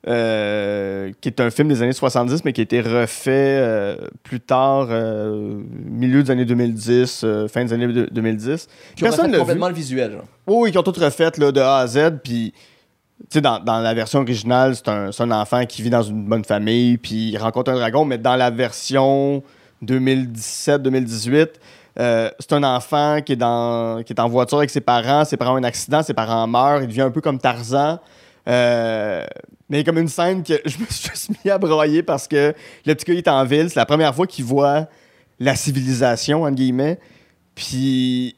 [0.09, 4.41] Euh, qui est un film des années 70, mais qui a été refait euh, plus
[4.41, 8.67] tard, euh, milieu des années 2010, euh, fin des années de- 2010.
[8.97, 9.41] Puis on a Personne fait l'a vu.
[9.41, 10.25] complètement le visuel, genre.
[10.47, 11.99] Oui, oui, qui ont toutes refaites là, de A à Z.
[12.25, 12.53] Puis,
[13.21, 16.25] tu sais, dans, dans la version originale, c'est un, un enfant qui vit dans une
[16.25, 18.05] bonne famille, puis il rencontre un dragon.
[18.07, 19.43] Mais dans la version
[19.85, 21.49] 2017-2018,
[22.01, 25.25] euh, c'est un enfant qui est, dans, qui est en voiture avec ses parents.
[25.25, 26.83] Ses parents ont un accident, ses parents meurent.
[26.83, 27.99] Il devient un peu comme Tarzan.
[28.49, 29.25] Euh,
[29.69, 32.55] mais comme une scène que je me suis juste mis à broyer parce que
[32.87, 33.69] le petit gars il est en ville.
[33.69, 34.87] C'est la première fois qu'il voit
[35.39, 36.99] la civilisation, entre guillemets.
[37.55, 38.37] Puis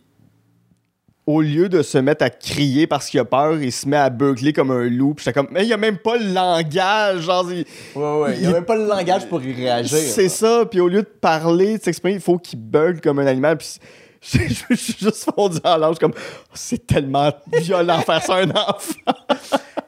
[1.27, 4.11] au lieu de se mettre à crier parce qu'il a peur, il se met à
[4.11, 5.15] beugler comme un loup.
[5.15, 7.21] Puis j'étais comme, mais il a même pas le langage.
[7.21, 7.65] Genre, il-
[7.95, 8.37] Ouais, ouais.
[8.39, 9.97] Il y a même pas le langage pour y réagir.
[9.97, 10.65] c'est ça.
[10.69, 13.59] Puis au lieu de parler, de s'exprimer, il faut qu'il beugle comme un animal.
[13.59, 13.77] Puis
[14.23, 18.51] je suis juste fondu en large comme, oh, c'est tellement violent faire ça à un
[18.51, 19.13] enfant.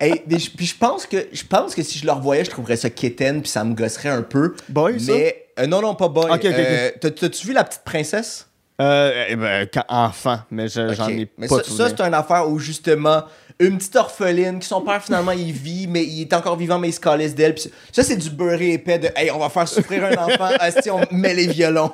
[0.03, 2.51] Hey, mais je- puis je pense que je pense que si je le revoyais, je
[2.51, 4.55] trouverais ça quétaine puis ça me gosserait un peu.
[4.69, 5.13] Boy, ça?
[5.13, 6.25] mais euh, non non pas boy.
[6.31, 6.53] Ok, ok, ok.
[6.59, 8.49] Euh, t'as- T'as-tu vu la petite princesse?
[8.81, 12.15] Euh, eh ben, quand enfant, mais je- j'en ai Mais pas ça, ça, c'est une
[12.15, 13.23] affaire où justement
[13.67, 16.89] une petite orpheline qui son père finalement il vit mais il est encore vivant mais
[16.89, 17.55] il se calisse d'elle.
[17.55, 20.51] Puis ça c'est du beurré épais de hey on va faire souffrir un enfant
[20.83, 21.93] si on met les violons.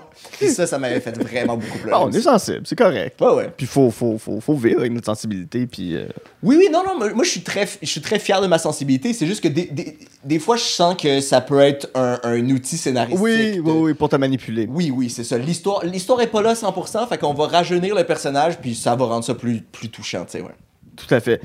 [0.49, 1.97] Ça ça m'avait fait vraiment beaucoup pleurer.
[2.01, 3.20] Ah, on est sensible, c'est correct.
[3.20, 3.53] Ouais ouais.
[3.57, 5.66] Puis faut, faut, faut, faut vivre avec notre sensibilité.
[5.66, 6.07] Puis euh,
[6.43, 9.12] Oui, oui, non, non, moi je suis très, je suis très fier de ma sensibilité.
[9.12, 12.49] C'est juste que des, des, des fois, je sens que ça peut être un, un
[12.51, 13.20] outil scénaristique.
[13.23, 14.66] oui, de- oui, oui, pour te manipuler.
[14.70, 15.39] Oui, oui, c'est ça.
[15.39, 18.95] L'histoire, l'histoire est pas là à 100%, fait qu'on va rajeunir le personnage, puis ça
[18.97, 20.51] va rendre ça plus, plus touchant, tu sais, ouais.
[20.98, 21.40] Tout à fait.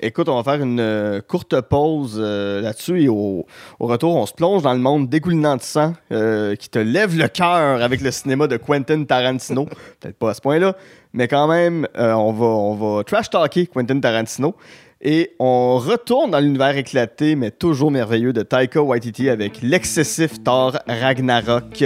[0.00, 3.46] Écoute, on va faire une euh, courte pause euh, là-dessus et au,
[3.80, 7.26] retour, on se plonge dans le monde dégoulinant de sang euh, qui te lève le
[7.28, 9.66] cœur avec le cinéma de Quentin Tarantino.
[10.00, 10.76] Peut-être pas à ce point-là,
[11.12, 14.54] mais quand même, on, va, on va trash-talker Quentin Tarantino
[15.00, 20.78] et on retourne dans l'univers éclaté mais toujours merveilleux de Taika Waititi avec l'excessif Thor
[20.86, 21.84] Ragnarok.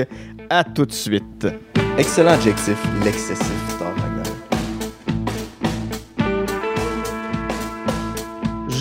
[0.50, 1.46] À tout de suite.
[1.96, 3.78] Excellent adjectif, l'excessif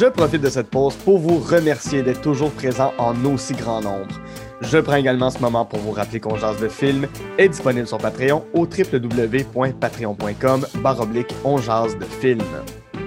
[0.01, 4.19] Je profite de cette pause pour vous remercier d'être toujours présent en aussi grand nombre.
[4.59, 7.05] Je prends également ce moment pour vous rappeler qu'on jase de film
[7.37, 12.41] est disponible sur Patreon au www.patreon.com baroblique de film.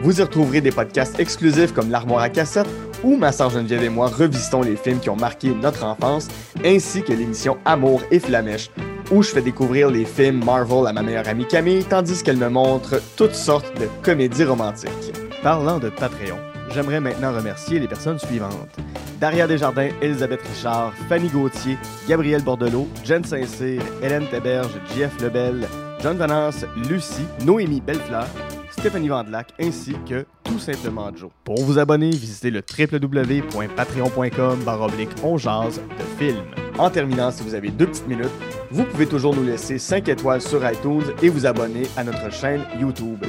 [0.03, 2.69] Vous y retrouverez des podcasts exclusifs comme l'armoire à cassette
[3.03, 6.29] où ma sœur Geneviève et moi revisitons les films qui ont marqué notre enfance,
[6.65, 8.71] ainsi que l'émission Amour et Flamèche,
[9.11, 12.49] où je fais découvrir les films Marvel à ma meilleure amie Camille, tandis qu'elle me
[12.49, 15.12] montre toutes sortes de comédies romantiques.
[15.43, 16.39] Parlant de Patreon,
[16.70, 18.77] j'aimerais maintenant remercier les personnes suivantes.
[19.20, 21.78] Daria Desjardins, Elisabeth Richard, Fanny Gauthier,
[22.09, 25.66] Gabriel Bordelot, Jen Saint-Cyr, Hélène Teberge, Jeff Lebel,
[26.01, 28.27] John Vanance, Lucie, Noémie Bellefleur,
[28.70, 31.31] Stéphanie Vandelac ainsi que tout simplement Joe.
[31.45, 36.45] Pour vous abonner, visitez le www.patreon.com baroblique on de film.
[36.78, 38.31] En terminant, si vous avez deux petites minutes,
[38.70, 42.62] vous pouvez toujours nous laisser 5 étoiles sur iTunes et vous abonner à notre chaîne
[42.78, 43.24] YouTube.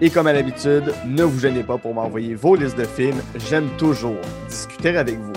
[0.00, 3.68] Et comme à l'habitude, ne vous gênez pas pour m'envoyer vos listes de films, j'aime
[3.78, 4.16] toujours
[4.48, 5.32] discuter avec vous.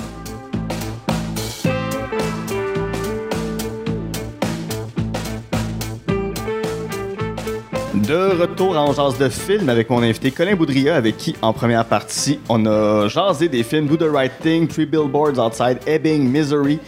[7.93, 11.83] De retour en jase de film avec mon invité Colin Boudria, avec qui, en première
[11.83, 16.79] partie, on a jasé des films Do the Right Thing, Three Billboards Outside Ebbing, Misery.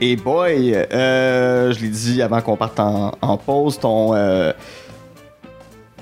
[0.00, 4.14] Et boy, euh, je l'ai dit avant qu'on parte en, en pause, ton.
[4.14, 4.52] euh,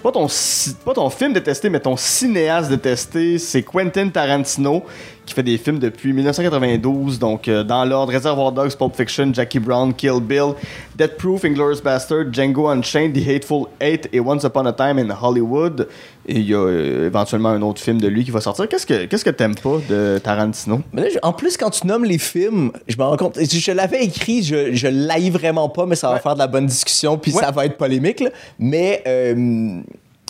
[0.03, 4.85] pas ton, film détesté, mais ton cinéaste détesté, c'est Quentin Tarantino,
[5.25, 9.59] qui fait des films depuis 1992, donc euh, dans l'ordre Reservoir Dogs, Pulp Fiction, Jackie
[9.59, 10.55] Brown, Kill Bill,
[10.97, 15.11] Death Proof, Inglourious Bastard, Django Unchained, The Hateful Eight et Once Upon a Time in
[15.11, 15.89] Hollywood.
[16.29, 18.69] Et il y a euh, éventuellement un autre film de lui qui va sortir.
[18.69, 20.81] Qu'est-ce que qu'est-ce que t'aimes pas de Tarantino?
[20.93, 23.39] Mais là, je- en plus, quand tu nommes les films, je me rends compte.
[23.41, 26.21] Je, je l'avais écrit, je, je l'haïs vraiment pas, mais ça va Ouais.
[26.21, 27.43] faire de la bonne discussion, puis Ouais.
[27.43, 28.21] ça va être polémique.
[28.21, 28.31] là.
[28.59, 29.03] Mais.
[29.07, 29.81] euh,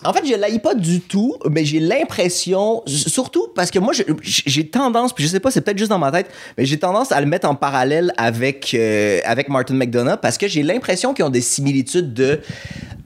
[0.04, 3.92] en fait, je l'haïs pas du tout, mais j'ai l'impression, surtout parce que moi,
[4.22, 7.12] j'ai tendance, puis je sais pas, c'est peut-être juste dans ma tête, mais j'ai tendance
[7.12, 11.24] à le mettre en parallèle avec, euh, avec Martin McDonough parce que j'ai l'impression qu'ils
[11.24, 12.40] ont des similitudes de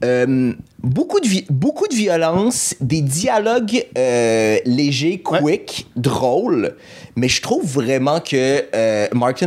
[0.03, 0.53] euh,
[0.83, 5.41] beaucoup, de vi- beaucoup de violence, des dialogues euh, légers, Ouais.
[5.41, 6.75] quick, drôles,
[7.17, 9.47] mais je trouve vraiment que Martin,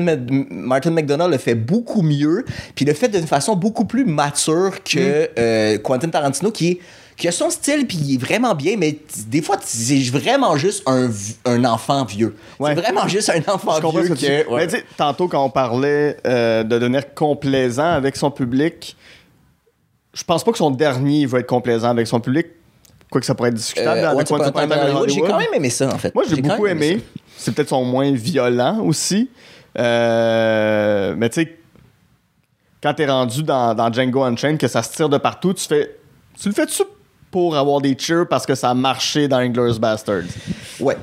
[0.50, 2.46] Martin McDonough le fait beaucoup mieux,
[2.76, 6.80] puis le fait d'une façon beaucoup plus mature que euh, Quentin Tarantino qui est
[7.18, 10.84] qui a son style puis il est vraiment bien mais des fois c'est vraiment juste
[10.88, 11.10] un,
[11.46, 12.74] un enfant vieux Ouais.
[12.76, 14.68] c'est vraiment juste un enfant Je vieux que tu ouais.
[14.72, 18.96] Mais tantôt, quand on parlait euh, de devenir complaisant avec son public,
[20.14, 22.48] je pense pas que son dernier va être complaisant avec son public.
[23.10, 25.88] Quoique ça pourrait être discutable Euh, avec Once Upon a j'ai quand même aimé ça
[25.94, 27.02] en fait Moi, j'ai beaucoup aimé.
[27.38, 29.30] C'est peut-être son moins violent aussi.
[29.78, 31.58] Euh, mais tu sais,
[32.82, 35.96] quand t'es rendu dans, dans Django Unchained, que ça se tire de partout, tu fais.
[36.40, 36.82] Tu le fais-tu
[37.34, 40.22] pour avoir des cheers parce que ça a marché dans Inglourious Bastards?
[40.80, 40.96] Ouais.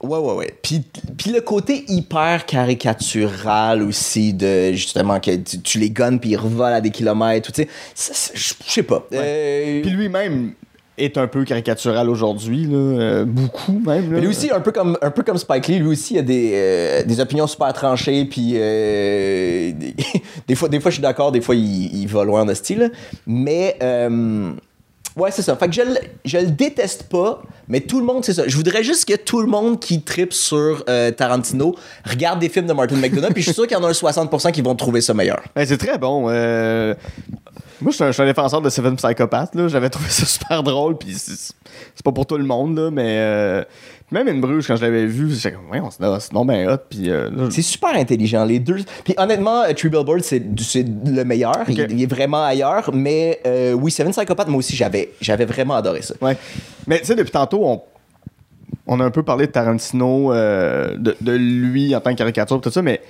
[0.00, 0.54] Ouais, ouais, ouais.
[0.62, 0.84] Puis,
[1.18, 6.36] puis le côté hyper caricatural aussi de justement que tu, tu les gonnes puis ils
[6.36, 7.50] revolent à des kilomètres.
[7.50, 9.04] Tu sais, je sais pas.
[9.12, 10.52] Euh, Puis lui-même
[10.98, 14.04] est un peu caricatural aujourd'hui, là, euh, beaucoup même.
[14.12, 14.16] là.
[14.16, 16.22] mais lui aussi, un peu comme, un peu comme Spike Lee, lui aussi il a
[16.22, 19.94] des, euh, des opinions super tranchées, puis euh, des,
[20.48, 22.92] des fois, des fois je suis d'accord, des fois il, il va loin de style.
[23.26, 24.52] Mais euh,
[25.16, 25.56] ouais, c'est ça.
[25.56, 25.82] Fait que je,
[26.24, 28.44] je le déteste pas, mais tout le monde, c'est ça.
[28.46, 31.74] Je voudrais juste que tout le monde qui tripe sur euh, Tarantino
[32.04, 33.92] regarde des films de Martin McDonough, puis je suis sûr qu'il y en a un
[33.92, 35.42] 60% qui vont trouver ça meilleur.
[35.54, 36.26] Ben, c'est très bon.
[36.28, 36.94] euh,
[37.80, 39.54] Moi, je suis un, je suis un défenseur de Seven Psychopath.
[39.54, 39.68] là.
[39.68, 40.96] J'avais trouvé ça super drôle.
[40.96, 41.52] Puis c'est
[41.94, 43.64] c'est pas pour tout le monde, là, mais euh,
[44.10, 46.78] même une bruge, quand je l'avais vu, j'étais comme, ouais, c'est non ben hot.
[46.88, 48.78] Puis euh, là, C'est super intelligent, les deux.
[49.04, 51.64] Puis honnêtement, euh, Three Billboards, c'est c'est le meilleur.
[51.68, 52.90] Il, est vraiment ailleurs.
[52.94, 56.14] Mais euh, oui, Seven Psychopath, moi aussi, j'avais j'avais vraiment adoré ça.
[56.22, 56.36] Ouais.
[56.86, 57.82] Mais tu sais, depuis tantôt, on,
[58.86, 62.60] on a un peu parlé de Tarantino, euh, de, de lui en tant que caricature,
[62.60, 63.02] tout ça, mais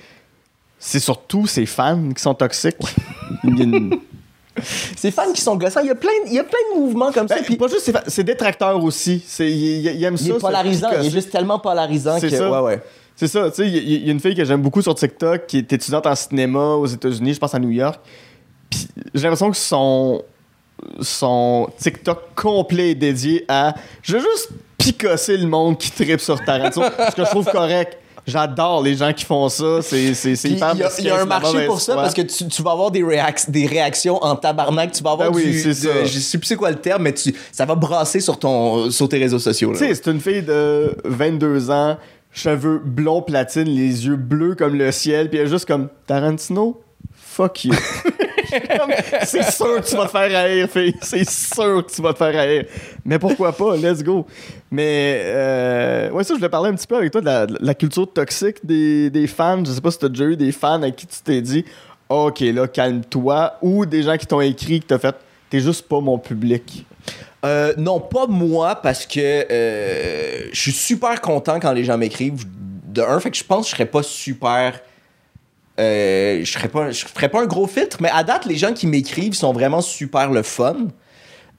[0.79, 2.75] c'est surtout ses fans qui sont toxiques.
[3.43, 3.99] Il y a une-
[4.97, 7.11] Ces fans qui sont gossants, il y a plein, il y a plein de mouvements
[7.11, 7.35] comme ça.
[7.35, 9.23] Ben, Puis pas juste ses détracteurs aussi.
[9.25, 10.29] C'est, il, il- il aime il ça.
[10.31, 12.35] est se polarisant, il est juste tellement polarisant C'est que.
[12.37, 12.49] ça.
[12.51, 12.81] Ouais, ouais.
[13.15, 14.93] C'est ça, tu sais, il y, il y a une fille que j'aime beaucoup sur
[14.93, 17.99] TikTok qui est étudiante en cinéma aux États-Unis, je pense à New York.
[18.69, 20.21] Puis j'ai l'impression que son,
[21.01, 23.73] son TikTok complet est dédié à.
[24.03, 27.97] Je veux juste picosser le monde qui tripe sur Tarantino, ce que je trouve correct.
[28.27, 31.79] J'adore les gens qui font ça, c'est il y a, y a un marché pour
[31.79, 34.91] ça parce que tu, tu vas avoir des, réac- des réactions en tabarnak.
[34.91, 35.63] Tu vas avoir Ben oui, du.
[35.63, 36.03] de- ça.
[36.03, 39.07] je sais plus c'est quoi le terme, mais tu, ça va brasser sur, ton, sur
[39.07, 39.71] tes réseaux sociaux.
[39.71, 41.97] Tu sais, c'est une fille de 22 ans,
[42.33, 46.81] cheveux blonds platine, les yeux bleus comme le ciel, puis elle est juste comme Tarantino,
[47.15, 47.73] fuck you.
[49.23, 50.95] C'est sûr que tu vas te faire haïr, fille.
[51.01, 52.65] C'est sûr que tu vas te faire haïr.
[53.05, 53.75] Mais pourquoi pas?
[53.75, 54.25] Let's go.
[54.71, 58.11] Mais, euh, ouais, ça, je voulais parler un petit peu avec toi de la, culture
[58.11, 59.63] toxique des, fans.
[59.65, 61.65] Je sais pas si t'as déjà eu des fans à qui tu t'es dit,
[62.09, 63.53] OK, là, calme-toi.
[63.61, 65.15] Ou des gens qui t'ont écrit, qui t'ont fait,
[65.49, 66.85] t'es juste pas mon public.
[67.45, 72.45] Euh, non, pas moi, parce que euh, je suis super content quand les gens m'écrivent.
[72.85, 74.79] De un, fait que je pense que je serais pas super.
[75.79, 78.73] Euh, je serais pas, je ferais pas un gros filtre, mais à date, les gens
[78.73, 80.87] qui m'écrivent sont vraiment super le fun.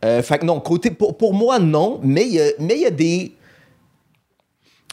[0.04, 2.40] Euh, fait que non, côté, pour, pour moi, non, mais il y
[2.86, 3.32] a, des.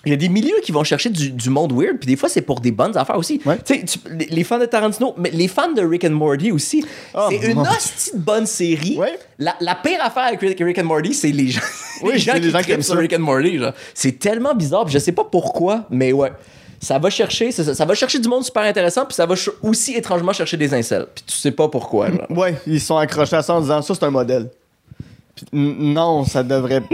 [0.04, 2.30] Il y a des milieux qui vont chercher du, du monde weird, puis des fois,
[2.30, 3.42] c'est pour des bonnes affaires aussi.
[3.46, 3.58] Ouais.
[3.66, 6.86] Tu les, les fans de Tarantino, mais les fans de Rick and Morty aussi.
[7.16, 8.98] Oh, c'est une hostie de bonne série.
[8.98, 9.18] Ouais.
[9.40, 11.62] La, la pire affaire avec Rick, and Morty, c'est les gens,
[12.04, 13.00] Oui, les gens qui les gens qui aiment sur ça.
[13.00, 13.60] Rick and Morty.
[13.96, 16.32] C'est tellement bizarre, puis je sais pas pourquoi, mais ouais.
[16.80, 19.94] Ça va chercher, ça, ça va chercher du monde super intéressant, puis ça va aussi
[19.96, 21.08] étrangement chercher des incels.
[21.14, 22.10] Puis tu sais pas pourquoi.
[22.10, 22.26] genre.
[22.30, 24.50] Ouais, ils sont accrochés à ça en disant, ça, c'est un modèle.
[25.36, 26.84] Puis, n- non, ça devrait.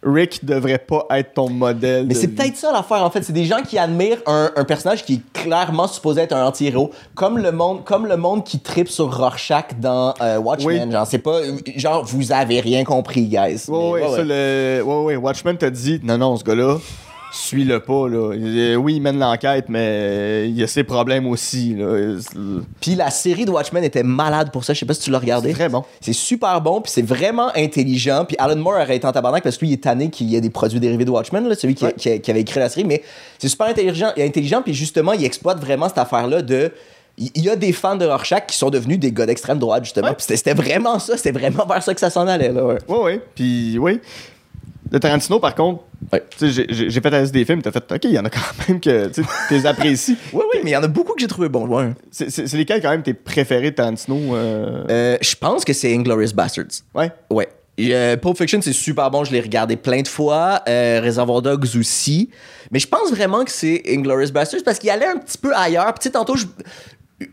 [0.00, 2.06] Rick devrait pas être ton modèle.
[2.06, 5.04] Mais c'est peut-être ça l'affaire en fait, c'est des gens qui admirent un, un personnage
[5.04, 8.88] qui est clairement supposé être un anti-héros, comme le monde, comme le monde qui tripe
[8.88, 10.84] sur Rorschach dans euh, Watchmen.
[10.86, 10.92] Oui.
[10.92, 11.40] Genre c'est pas,
[11.76, 13.64] genre vous avez rien compris, guys.
[13.68, 14.82] Ouais, Mais ouais, ça, le...
[14.84, 16.78] ouais, ouais, Watchmen t'a dit, non, non, ce gars-là,
[17.38, 18.34] suis-le pas, là.
[18.34, 22.16] Il- Oui, il mène l'enquête, mais il y a ses problèmes aussi, là.
[22.20, 22.38] C'est
[22.80, 24.72] Puis la série de Watchmen était malade pour ça.
[24.74, 25.52] Je sais pas si tu l'as regardé.
[25.52, 25.84] très bon.
[26.00, 28.24] C'est super bon, puis c'est vraiment intelligent.
[28.26, 30.36] Puis Alan Moore aurait été en tabarnak parce que lui, il est tanné qu'il y
[30.36, 31.94] ait des produits dérivés de Watchmen, là, celui qui, Ouais.
[31.96, 32.84] qui- qui avait écrit la série.
[32.86, 33.02] Mais
[33.38, 36.72] c'est super intelligent, intelligent, puis justement, il exploite vraiment cette affaire-là de.
[37.20, 40.06] Il y a des fans de Rorschach qui sont devenus des gars d'extrême droite, justement.
[40.06, 40.14] Ouais.
[40.14, 42.64] Puis c'était- vraiment ça, c'était vraiment vers ça que ça s'en allait, là.
[42.64, 43.20] Ouais, ouais.
[43.34, 43.98] Puis, oui.
[44.90, 45.82] De Tarantino, par contre,
[46.12, 46.22] Ouais.
[46.40, 48.80] j'ai- fait la liste des films, t'as fait, OK, il y en a quand même
[48.80, 49.10] que
[49.48, 50.16] tu apprécies.
[50.32, 51.92] Oui, oui, mais il y en a beaucoup que j'ai trouvé bons, ouais.
[52.10, 54.16] C'est lesquels, quand même, tes préférés de Tarantino?
[54.34, 54.84] euh?
[54.88, 56.82] Euh, je pense que c'est Inglorious Bastards.
[56.94, 57.10] Ouais.
[57.30, 57.48] Ouais.
[57.80, 59.22] Euh, Pulp Fiction, c'est super bon.
[59.24, 60.62] Je l'ai regardé plein de fois.
[60.68, 62.28] Euh, Reservoir Dogs aussi.
[62.72, 65.94] Mais je pense vraiment que c'est Inglourious Basterds parce qu'il allait un petit peu ailleurs.
[65.94, 66.46] Puis, tantôt, je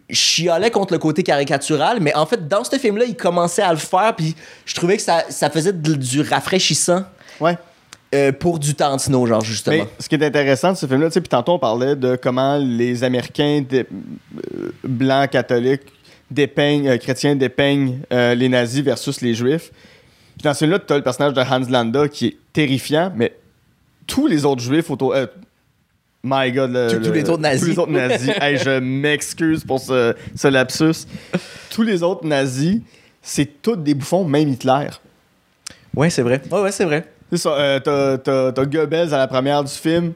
[0.09, 3.77] chialais contre le côté caricatural, mais en fait, dans ce film-là, il commençait à le
[3.79, 7.03] faire, puis je trouvais que ça, ça faisait du rafraîchissant
[7.39, 7.57] Ouais.
[8.13, 9.75] euh, pour du Tarantino, genre, justement.
[9.77, 12.15] Mais ce qui est intéressant de ce film-là, tu sais, puis tantôt on parlait de
[12.15, 13.83] comment les Américains euh,
[14.83, 15.81] blancs catholiques
[16.31, 19.71] dépeignent, euh, chrétiens dépeignent euh, les nazis versus les juifs.
[20.37, 23.33] Puis dans ce film-là, tu as le personnage de Hans Landa qui est terrifiant, mais
[24.07, 25.15] tous les autres juifs autour.
[26.23, 27.61] my god, le- Tous- tous le- les autres nazis.
[27.61, 28.31] Tous les autres nazis.
[28.41, 31.05] Hey, je m'excuse pour ce, ce lapsus.
[31.69, 32.79] Tous les autres nazis,
[33.21, 34.87] c'est tous des bouffons, même Hitler.
[35.95, 36.41] Ouais, c'est vrai.
[36.51, 37.05] Ouais, ouais, c'est vrai.
[37.37, 40.13] Ça, euh, t'as- Goebbels à la première du film.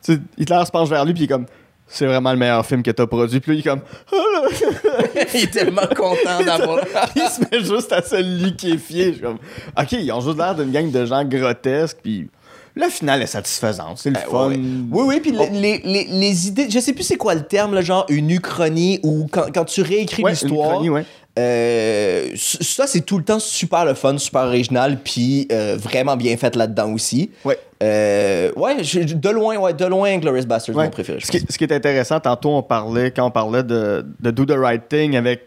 [0.00, 1.46] Sais, Hitler se penche vers lui, puis il est comme,
[1.86, 3.40] c'est vraiment le meilleur film que t'as produit.
[3.40, 3.80] Puis là, il est comme,
[5.34, 6.78] il est tellement content d'avoir.
[7.16, 9.06] il se met juste à se liquéfier.
[9.08, 9.38] Je suis comme,
[9.78, 12.28] ok, ils ont juste l'air d'une gang de gens grotesques, puis
[12.74, 13.96] le final est satisfaisant.
[13.96, 14.48] C'est le Ouais, fun.
[14.48, 14.56] ouais.
[14.90, 15.44] Oui, oui, puis Oh.
[15.52, 19.00] les, les, les idées, je sais plus c'est quoi le terme, là, genre une uchronie
[19.02, 20.70] ou quand, quand tu réécris Ouais, une l'histoire.
[20.70, 21.04] uchronie, ouais.
[21.40, 26.36] Euh, ça, c'est tout le temps super le fun, super original, puis euh, vraiment bien
[26.36, 27.30] fait là-dedans aussi.
[27.44, 27.58] Ouais.
[27.82, 30.84] Euh, ouais, de loin, ouais, de loin, Glorious Bastards, Ouais.
[30.84, 31.20] mon préféré.
[31.22, 31.52] Ce qui, pense.
[31.52, 34.86] ce qui est intéressant, tantôt, on parlait, quand on parlait de, de Do the Right
[34.88, 35.42] Thing avec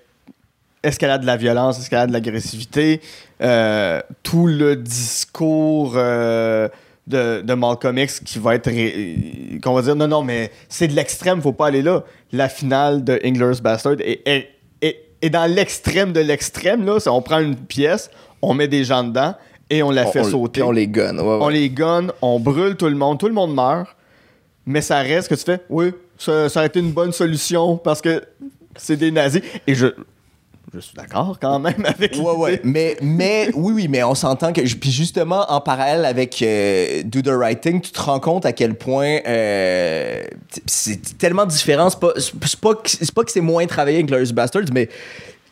[0.81, 2.99] escalade de la violence, escalade de l'agressivité,
[3.41, 6.69] euh, tout le discours de,
[7.07, 8.69] de Malcolm X qui va être.
[9.61, 12.03] qu'on va dire non, non, mais c'est de l'extrême, faut pas aller là.
[12.31, 14.49] La finale de Inglourious Bastard est, est,
[15.23, 16.85] est dans l'extrême de l'extrême.
[16.85, 16.97] là.
[17.07, 19.33] On prend une pièce, on met des gens dedans
[19.69, 20.59] et on la fait on, sauter.
[20.59, 21.37] puis on les ouais, ouais.
[21.41, 23.87] On les gonne, on brûle tout le monde, tout le monde meurt,
[24.65, 28.01] mais ça reste que tu fais, oui, ça, ça a été une bonne solution parce
[28.01, 28.23] que
[28.75, 29.41] c'est des nazis.
[29.65, 29.87] Et je,
[30.73, 32.61] je suis d'accord quand même avec Ouais, ouais.
[32.63, 34.61] Mais, mais, oui, oui, mais on s'entend que.
[34.61, 38.53] Puis justement, en parallèle avec euh, Do the Right Thing, tu te rends compte à
[38.53, 40.23] quel point euh,
[40.65, 41.89] c'est tellement différent.
[41.89, 44.89] C'est pas, c'est pas, que- c'est pas que c'est moins travaillé avec Glorious Bastards, mais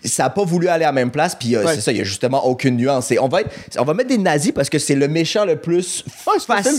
[0.04, 1.36] ça a pas voulu aller à la même place.
[1.36, 1.76] Puis euh, Ouais.
[1.76, 3.12] c'est ça, il y a justement aucune nuance.
[3.12, 5.58] Et on, va être- on va mettre des nazis parce que c'est le méchant le
[5.58, 6.78] plus Ouais, facilement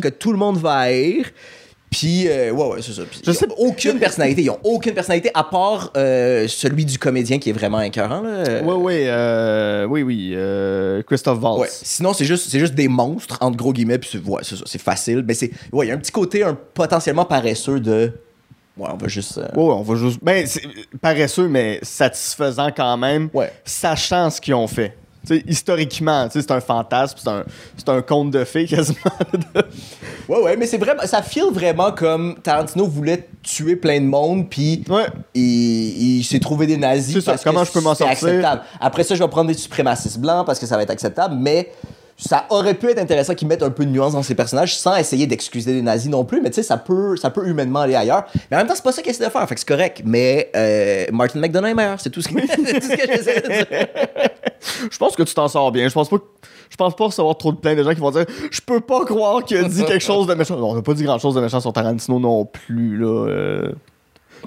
[0.00, 1.26] que tout le monde va haïr.
[1.90, 3.02] Puis, euh, ouais, ouais, c'est ça.
[3.10, 4.42] Puis, Je ils sais- ont aucune personnalité.
[4.42, 8.20] Ils ont aucune personnalité à part euh, celui du comédien qui est vraiment écœurant.
[8.20, 8.62] Là.
[8.62, 11.42] Ouais, ouais, euh, oui, oui, euh, Christophe.
[11.58, 11.68] Ouais.
[11.70, 14.64] Sinon, c'est juste, c'est juste des monstres, entre gros guillemets, puis c'est, ouais, c'est ça,
[14.66, 15.24] c'est facile.
[15.26, 18.12] Mais c'est, ouais, il y a un petit côté un, potentiellement paresseux de.
[18.76, 19.38] Ouais, on va juste.
[19.38, 20.18] euh, Ouais, ouais, on va juste.
[20.22, 20.62] Ben, c'est
[21.00, 23.50] paresseux, mais satisfaisant quand même, Ouais.
[23.64, 24.94] sachant ce qu'ils ont fait.
[25.46, 27.44] Historiquement, c'est un fantasme, c'est un,
[27.76, 28.98] c'est un conte de fées quasiment.
[30.28, 31.02] Ouais, ouais, mais c'est vraiment.
[31.06, 35.06] Ça file vraiment comme Tarantino voulait tuer plein de monde, puis ouais.
[35.34, 37.14] il, il s'est trouvé des nazis.
[37.14, 38.28] C'est ça, parce comment que je peux m'en c'est sortir?
[38.28, 38.62] acceptable.
[38.80, 41.72] Après ça, je vais prendre des suprémacistes blancs parce que ça va être acceptable, mais
[42.18, 44.96] ça aurait pu être intéressant qu'ils mettent un peu de nuance dans ces personnages sans
[44.96, 47.94] essayer d'excuser les nazis non plus, mais tu sais, ça peut, ça peut humainement aller
[47.94, 48.24] ailleurs.
[48.50, 50.02] Mais en même temps, c'est pas ça qu'il essaie de faire, c'est correct.
[50.04, 54.88] Mais euh, Martin McDonough est meilleur, c'est tout ce que, tout ce.
[54.90, 55.88] Je pense que tu t'en sors bien.
[55.88, 56.16] Je pense pas
[56.68, 59.04] Je pense pas recevoir trop de plaintes de gens qui vont dire Je peux pas
[59.04, 60.56] croire qu'il a dit quelque chose de méchant.
[60.56, 63.26] Non, on a pas dit grand chose de méchant sur Tarantino non plus, là.
[63.28, 63.72] euh.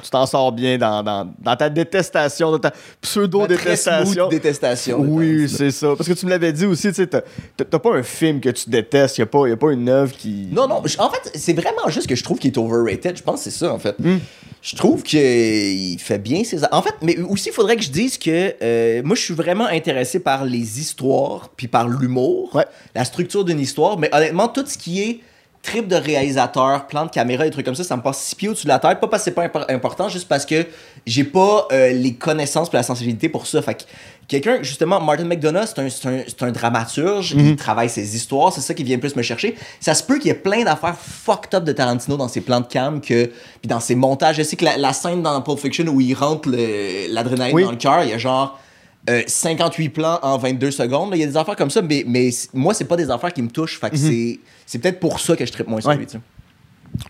[0.03, 4.27] Tu t'en sors bien dans, dans, dans ta détestation, dans ta pseudo-détestation.
[4.29, 4.99] détestation.
[5.01, 5.93] Oui, c'est ça.
[5.95, 8.69] Parce que tu me l'avais dit aussi, tu sais, t'as pas un film que tu
[8.69, 10.47] détestes, y a pas, y a pas une œuvre qui.
[10.51, 13.17] Non, non, en fait, c'est vraiment juste que je trouve qu'il est overrated.
[13.17, 13.95] Je pense que c'est ça, en fait.
[13.99, 14.17] Hmm.
[14.61, 16.59] Je trouve qu'il fait bien ses...
[16.71, 19.65] En fait, mais aussi, il faudrait que je dise que euh, moi, je suis vraiment
[19.65, 22.65] intéressé par les histoires, puis par l'humour, Ouais.
[22.93, 25.19] la structure d'une histoire, mais honnêtement, tout ce qui est
[25.63, 28.49] trip de réalisateur, plan de caméra, des trucs comme ça, ça me passe six pieds
[28.49, 28.99] au-dessus de la tête.
[28.99, 30.65] Pas parce que c'est pas impor- important, juste parce que
[31.05, 33.61] j'ai pas euh, les connaissances puis la sensibilité pour ça.
[33.61, 33.83] Fait que
[34.27, 38.83] quelqu'un, justement, Martin McDonough, c'est un, un, dramaturge, il travaille ses histoires, c'est ça qui
[38.83, 39.55] vient plus me chercher.
[39.79, 42.61] Ça se peut qu'il y ait plein d'affaires fucked up de Tarantino dans ses plans
[42.61, 44.37] de cam, que, puis dans ses montages.
[44.37, 46.49] Je sais que la, la scène dans Pulp Fiction où il rentre
[47.09, 47.63] l'adrénaline Oui.
[47.65, 48.59] dans le cœur, il y a genre.
[49.09, 51.11] Euh, 58 plans en 22 secondes.
[51.13, 53.41] Il y a des affaires comme ça, mais, mais moi, c'est pas des affaires qui
[53.41, 53.79] me touchent.
[53.79, 55.97] Fait que c'est- c'est peut-être pour ça que je tripe moins sur Ouais.
[55.97, 56.05] lui.
[56.05, 56.19] tu sais.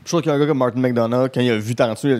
[0.06, 2.20] Je trouve qu'un gars comme Martin McDonough, quand il a vu Tarantino,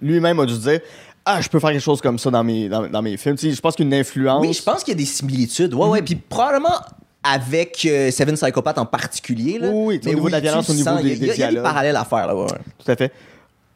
[0.00, 0.80] lui-même a dû se dire
[1.24, 3.36] Ah, je peux faire quelque chose comme ça dans mes, dans, dans mes films.
[3.36, 4.40] Tu sais, je pense qu'une influence.
[4.40, 5.74] Oui, je pense qu'il y a des similitudes.
[5.74, 5.90] Ouais, Mhm.
[5.92, 6.02] ouais.
[6.02, 6.74] Puis probablement
[7.22, 9.58] avec euh, Seven Psychopath en particulier.
[9.58, 9.68] Là.
[9.70, 11.02] Oui, oui, tu sais, au niveau de la violence, le au niveau sens.
[11.02, 11.62] des- Il y a- il y a, des dialogues.
[11.62, 12.26] parallèles à faire.
[12.26, 12.58] Là, ouais, ouais.
[12.82, 13.12] Tout à fait.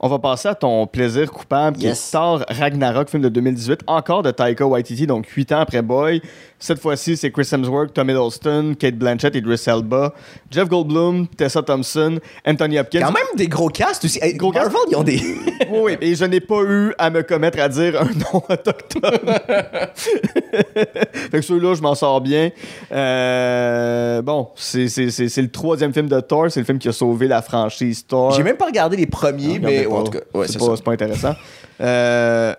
[0.07, 4.23] On va passer à ton plaisir coupable, qui est Thor Ragnarok, film de 2018, encore
[4.23, 6.21] de Taika Waititi, donc 8 ans après Boy.
[6.65, 10.15] Cette fois-ci, c'est Chris Hemsworth, Tom Hiddleston, Kate Blanchett, Idris Elba,
[10.51, 13.01] Jeff Goldblum, Tessa Thompson, Anthony Hopkins.
[13.03, 14.19] Quand même des gros castes aussi.
[14.37, 14.73] Gros cast.
[14.73, 15.21] Marvel, ils ont des.
[15.71, 19.19] Oui, et je n'ai pas eu à me commettre à dire un nom autochtone.
[20.65, 22.51] fait que celui-là, je m'en sors bien.
[22.93, 26.89] Euh, bon, c'est c'est- c'est- c'est le troisième film de Thor, c'est le film qui
[26.89, 28.33] a sauvé la franchise Thor.
[28.33, 30.77] J'ai même pas regardé les premiers, Non, mais ouais, en tout cas, ouais, c'est pas,
[30.83, 31.35] pas intéressant.
[31.81, 32.55] Euh,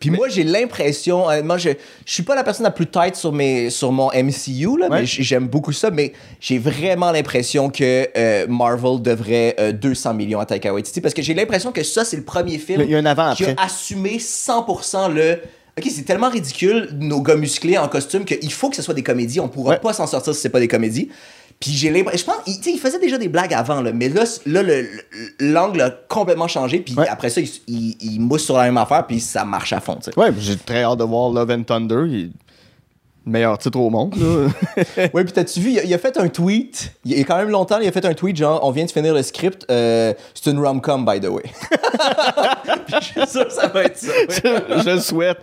[0.00, 1.70] Puis moi, j'ai l'impression, honnêtement, je,
[2.06, 5.00] je suis pas la personne la plus tight sur, mes, sur mon MCU, là, Ouais.
[5.00, 10.40] mais j'aime beaucoup ça, mais j'ai vraiment l'impression que euh, Marvel devrait euh, 200 millions
[10.40, 12.94] à Taika Waititi, parce que j'ai l'impression que ça, c'est le premier film il y
[12.94, 13.56] a un avant qui après.
[13.60, 15.38] a assumé 100% le...
[15.78, 19.04] Ok, c'est tellement ridicule, nos gars musclés en costume, qu'il faut que ce soit des
[19.04, 19.38] comédies.
[19.38, 19.78] On pourra Ouais.
[19.78, 21.08] pas s'en sortir si c'est pas des comédies.
[21.60, 22.32] Puis j'ai l'impression...
[22.32, 22.42] Je pense...
[22.66, 24.88] Il, il faisait déjà des blagues avant, là, mais là, là le- le-
[25.52, 26.78] l'angle a complètement changé.
[26.80, 27.08] Puis Ouais.
[27.08, 29.96] après ça, il, il, il mousse sur la même affaire, puis ça marche à fond,
[29.96, 30.18] tu sais.
[30.18, 32.04] Ouais, j'ai très hâte de voir Love and Thunder.
[32.08, 32.30] Il
[33.26, 34.14] meilleur titre au monde.
[35.12, 37.36] Ouais, puis t'as-tu vu, il a, il a fait un tweet, il y a quand
[37.36, 40.14] même longtemps, il a fait un tweet genre, on vient de finir le script, euh,
[40.34, 41.42] c'est une rom-com, by the way.
[42.86, 44.12] Puis je suis sûr que ça va être ça.
[44.30, 45.38] je le souhaite.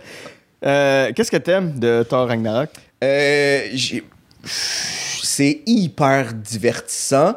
[0.64, 2.70] Euh, Qu'est-ce que t'aimes de Thor Ragnarok?
[3.04, 4.02] Euh, j'ai-
[5.36, 7.34] c'est hyper divertissant,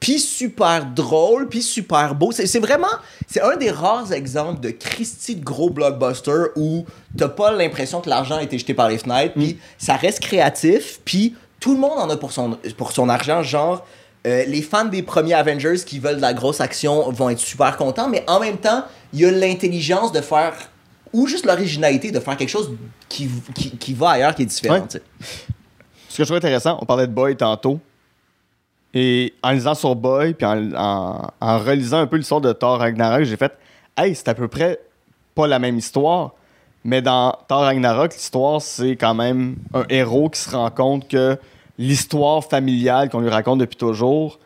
[0.00, 2.32] puis super drôle, puis super beau.
[2.32, 2.96] C'est vraiment,
[3.26, 6.86] c'est un des rares exemples de Christie de gros blockbuster où
[7.18, 11.00] t'as pas l'impression que l'argent a été jeté par les fenêtres, puis ça reste créatif,
[11.04, 13.84] puis tout le monde en a pour son, pour son argent, genre...
[14.26, 17.76] euh, les fans des premiers Avengers qui veulent de la grosse action vont être super
[17.76, 20.54] contents, mais en même temps, il y a l'intelligence de faire,
[21.12, 22.72] ou juste l'originalité de faire quelque chose
[23.08, 24.80] qui, qui, qui va ailleurs, qui est différent.
[24.80, 25.00] Ouais.
[26.16, 27.78] Ce que je trouve intéressant, on parlait de Boy tantôt.
[28.94, 32.78] Et en lisant sur Boy, puis en, en- en relisant un peu l'histoire de Thor
[32.78, 33.52] Ragnarok, j'ai fait
[33.98, 34.80] Hey, c'est à peu près
[35.34, 36.32] pas la même histoire.
[36.84, 41.36] Mais dans Thor Ragnarok, l'histoire, c'est quand même un héros qui se rend compte que
[41.76, 44.38] l'histoire familiale qu'on lui raconte depuis toujours,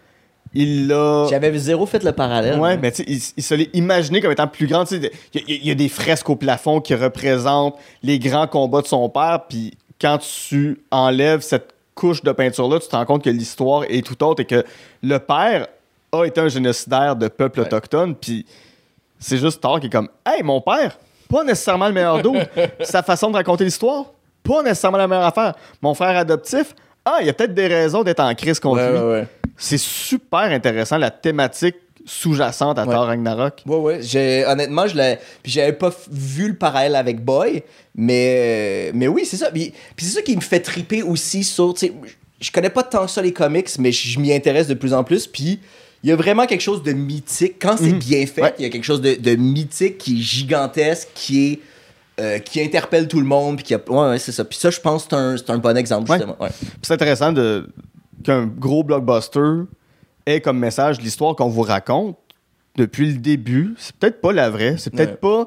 [0.53, 1.29] il l'a.
[1.31, 2.59] J'avais zéro fait le parallèle.
[2.59, 2.79] Ouais, hein.
[2.83, 4.91] mais tu sais, il, il se l'est imaginé comme étant plus grand.
[4.91, 5.09] Il
[5.47, 9.45] y, y a des fresques au plafond qui représentent les grands combats de son père.
[9.49, 14.05] Puis quand tu enlèves cette couche de peinture-là, tu te rends compte que l'histoire est
[14.07, 14.65] tout autre et que
[15.03, 15.67] le père
[16.13, 17.67] a été un génocidaire de peuples Ouais.
[17.67, 18.15] autochtones.
[18.15, 18.47] Puis
[19.19, 20.99] c'est juste Thor qui est comme Hey, mon père,
[21.29, 22.35] pas nécessairement le meilleur dos.
[22.83, 24.07] Sa façon de raconter l'histoire,
[24.43, 25.55] pas nécessairement la meilleure affaire.
[25.83, 26.75] Mon frère adoptif,
[27.05, 28.99] ah, il y a peut-être des raisons d'être en crise contre Ouais, lui.
[28.99, 29.29] ouais.
[29.57, 32.95] C'est super intéressant, la thématique sous-jacente à Ouais.
[32.95, 33.63] Thor Ragnarok.
[33.67, 33.99] Ouais, ouais.
[34.03, 35.19] J'ai, honnêtement, je l'ai.
[35.43, 37.63] Puis j'avais pas vu le parallèle avec Boy,
[37.95, 39.51] mais, mais oui, c'est ça.
[39.51, 41.75] Puis, puis c'est ça qui me fait triper aussi sur.
[42.41, 45.05] Je connais pas tant que ça les comics, mais je m'y intéresse de plus en
[45.05, 45.27] plus.
[45.27, 45.61] Puis
[46.03, 47.57] il y a vraiment quelque chose de mythique.
[47.61, 47.99] Quand c'est Mhm.
[47.99, 48.55] bien fait, Ouais.
[48.59, 51.61] il y a quelque chose de, de mythique qui est gigantesque, qui est.
[52.19, 53.57] euh, qui interpelle tout le monde.
[53.57, 53.81] Puis qui a...
[53.89, 54.45] Ouais, ouais, c'est ça.
[54.45, 56.37] Puis ça, je pense que c'est un, c'est un bon exemple, justement.
[56.83, 57.67] C'est intéressant de
[58.23, 59.63] qu'un gros blockbuster
[60.27, 62.17] ait comme message l'histoire qu'on vous raconte
[62.77, 63.75] depuis le début.
[63.79, 64.77] C'est peut-être pas la vraie.
[64.79, 65.47] C'est peut-être pas.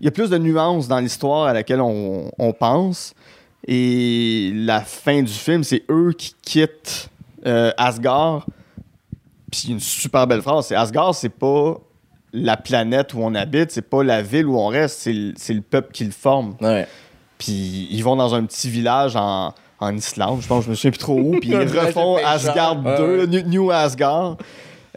[0.00, 3.14] Il y a plus de nuances dans l'histoire à laquelle on, on pense.
[3.66, 7.10] Et la fin du film, c'est eux qui quittent
[7.46, 8.46] euh, Asgard.
[9.50, 10.66] Puis une super belle phrase.
[10.66, 11.80] C'est Asgard, c'est pas
[12.32, 15.54] la planète où on habite, c'est pas la ville où on reste, c'est le, c'est
[15.54, 16.56] le peuple qui le forme.
[16.60, 16.86] Ouais.
[17.38, 20.90] Puis ils vont dans un petit village en, en Islande, je pense, je me souviens
[20.90, 22.16] plus trop où, puis ils refont.
[22.24, 23.26] Asgard Ouais, 2, ouais.
[23.26, 24.36] New, New Asgard.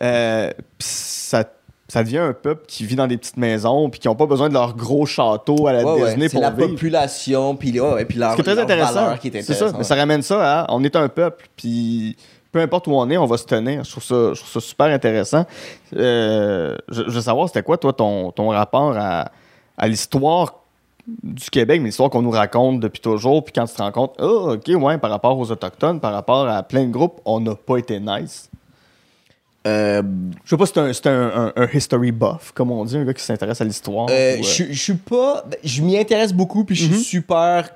[0.02, 0.50] Euh,
[0.80, 1.44] ça,
[1.88, 4.50] ça devient un peuple qui vit dans des petites maisons, puis qui n'ont pas besoin
[4.50, 6.10] de leur gros château à la Ouais, ouais.
[6.10, 6.70] Disney C'est pour la vivre.
[6.70, 9.18] population, puis ouais, ouais, puis leur, Ce qui est très leur intéressant.
[9.18, 12.16] qui est C'est ça, mais ça ramène ça à on est un peuple, puis
[12.52, 13.84] peu importe où on est, on va se tenir.
[13.84, 15.46] Je trouve ça, je trouve ça super intéressant.
[15.96, 19.32] Euh, je, je veux savoir, c'était quoi, toi, ton, ton rapport à,
[19.78, 20.61] à l'histoire
[21.24, 24.14] du Québec, mais l'histoire qu'on nous raconte depuis toujours, puis quand tu te rends compte,
[24.20, 27.56] oh, ok, ouais, par rapport aux Autochtones, par rapport à plein de groupes, on n'a
[27.56, 28.50] pas été nice.
[29.68, 30.02] Euh,
[30.44, 33.06] Je sais pas si c'est un, un, un- un history buff, comme on dit, un
[33.06, 34.08] gars qui s'intéresse à l'histoire.
[34.10, 35.44] Euh, ou, euh, je je suis pas.
[35.48, 37.00] ben, Je m'y intéresse beaucoup, puis je suis Mhm.
[37.00, 37.70] super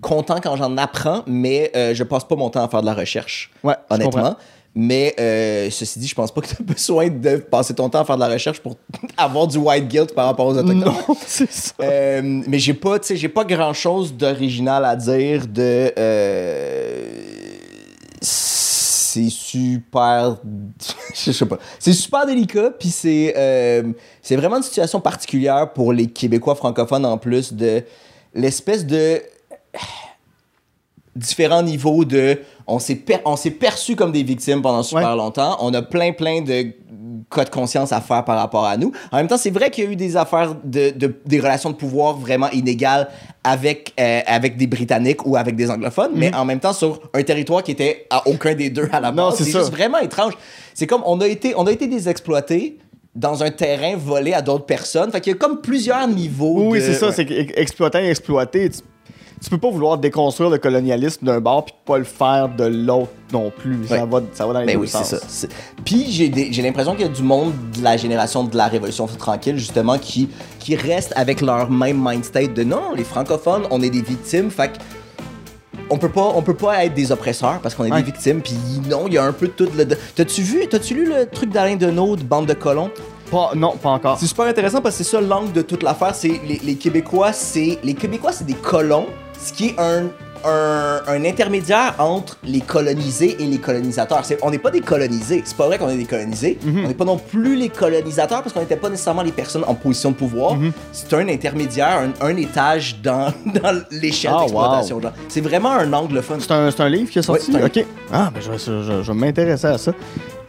[0.00, 2.94] content quand j'en apprends, mais euh, je passe pas mon temps à faire de la
[2.94, 4.36] recherche, ouais, je honnêtement.
[4.74, 8.00] Mais euh, ceci dit, je pense pas que tu as besoin de passer ton temps
[8.00, 8.76] à faire de la recherche pour
[9.16, 10.78] avoir du white guilt par rapport aux autochtones.
[10.78, 10.94] Non,
[11.26, 11.74] c'est ça.
[11.82, 15.92] Euh, mais j'ai pas, j'ai pas grand chose d'original à dire de.
[15.98, 17.10] euh,
[18.20, 20.36] c'est super.
[21.14, 21.58] je sais pas.
[21.78, 23.34] C'est super délicat, puis c'est.
[24.22, 27.82] c'est vraiment une situation particulière pour les Québécois francophones en plus de
[28.34, 29.20] l'espèce de.
[31.18, 32.38] Différents niveaux de.
[32.66, 35.16] On s'est per- on s'est perçu comme des victimes pendant super Ouais.
[35.16, 35.56] longtemps.
[35.60, 36.66] On a plein, plein de
[37.30, 38.92] cas de conscience à faire par rapport à nous.
[39.12, 41.70] En même temps, c'est vrai qu'il y a eu des affaires de, de- des relations
[41.70, 43.08] de pouvoir vraiment inégales
[43.44, 47.22] avec, euh, avec des Britanniques ou avec des anglophones, mais en même temps sur un
[47.22, 49.16] territoire qui était à aucun des deux à la Mhm.
[49.16, 49.38] Non, base.
[49.38, 50.34] c'est juste vraiment étrange.
[50.74, 52.78] C'est comme on a été, on a été des exploités
[53.14, 55.10] dans un terrain volé à d'autres personnes.
[55.10, 56.70] Fait qu'il y a comme plusieurs niveaux.
[56.70, 57.12] Oui, de- c'est ça, ouais.
[57.12, 58.70] c'est qu'exploitant et exploité,
[59.42, 63.10] tu, peux pas vouloir déconstruire le colonialisme d'un bord puis pas le faire de l'autre
[63.32, 63.86] non plus.
[63.86, 65.14] Ça, va, ça va dans les Ben deux oui, sens.
[65.14, 65.46] ça.
[65.84, 69.56] Puis j'ai l'impression qu'il y a du monde de la génération de la Révolution tranquille,
[69.58, 70.28] justement, qui,
[70.58, 74.50] qui reste avec leur même mind state de non, les francophones, on est des victimes,
[74.50, 74.72] fait
[75.90, 77.98] on peut pas, on peut pas être des oppresseurs parce qu'on est Ouais.
[78.02, 78.42] des victimes.
[78.42, 78.54] Puis
[78.90, 79.86] non, il y a un peu de tout le.
[79.86, 82.90] T'as-tu vu, t'as-tu lu le truc d'Alain Deneau de Bande de colons?
[83.30, 84.18] Pas- non, pas encore.
[84.18, 86.14] C'est super intéressant parce que c'est ça l'angle de toute l'affaire.
[86.14, 89.06] C'est les, les Québécois, c'est les Québécois, c'est des colons,
[89.40, 90.04] ce qui est un,
[90.44, 94.22] un, un intermédiaire entre les colonisés et les colonisateurs.
[94.42, 95.42] On n'est pas des colonisés.
[95.44, 96.58] C'est pas vrai qu'on est des colonisés.
[96.62, 96.84] Mhm.
[96.84, 99.74] On n'est pas non plus les colonisateurs parce qu'on n'était pas nécessairement les personnes en
[99.74, 100.54] position de pouvoir.
[100.56, 100.72] Mhm.
[100.92, 105.00] C'est un intermédiaire, un, un étage dans, dans l'échelle Ah, d'exploitation.
[105.28, 106.36] C'est vraiment un angle fun.
[106.40, 107.52] C'est un, livre qui est sorti?
[107.56, 107.84] Ok.
[108.12, 109.92] Ah, ben je, vais- je- je- m'intéresser à ça.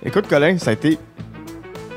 [0.05, 0.97] Écoute, Colin, ça a été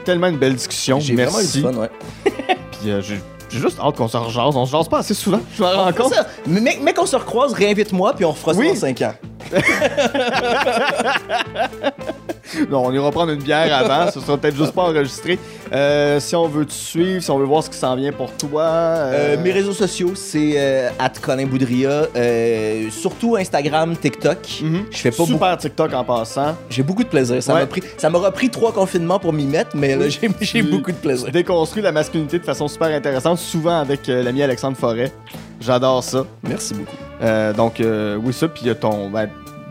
[0.04, 0.98] tellement une belle discussion.
[0.98, 1.58] J'ai vraiment eu Merci.
[1.58, 1.90] du fun, ouais.
[2.80, 3.20] Puis euh, j'ai
[3.52, 4.56] j'ai juste hâte qu'on se rejase.
[4.56, 5.38] On se jase pas assez souvent.
[5.56, 6.14] Je me rends compte.
[6.14, 6.26] ça.
[6.46, 8.74] Mais mec, mec, on se recroise, réinvite-moi, puis on refera Oui.
[8.76, 9.14] ça dans 5 ans.
[12.70, 14.10] Non, on ira prendre une bière avant.
[14.10, 15.38] Ce sera peut-être juste pas enregistré.
[15.72, 18.32] Euh, si on veut te suivre, si on veut voir ce qui s'en vient pour
[18.36, 18.62] toi.
[18.62, 22.06] euh, Euh, mes réseaux sociaux, c'est Colin Boudria.
[22.16, 24.38] euh, surtout Instagram, TikTok.
[24.62, 24.84] mhm.
[24.90, 25.32] Je fais pas beaucoup.
[25.32, 26.56] Super TikTok en passant.
[26.70, 27.42] J'ai beaucoup de plaisir.
[27.42, 27.60] Ça Ouais.
[27.60, 30.96] m'a pris, ça m'aura pris trois confinements pour m'y mettre, mais là j'ai, beaucoup de
[30.96, 31.30] plaisir.
[31.30, 35.12] Déconstruit la masculinité de façon super intéressante, souvent avec l'ami Alexandre Forêt.
[35.60, 36.24] J'adore ça.
[36.42, 36.96] Merci beaucoup.
[37.22, 39.08] Euh, donc, euh, oui, ça, puis il y a ton.
[39.10, 39.28] ben,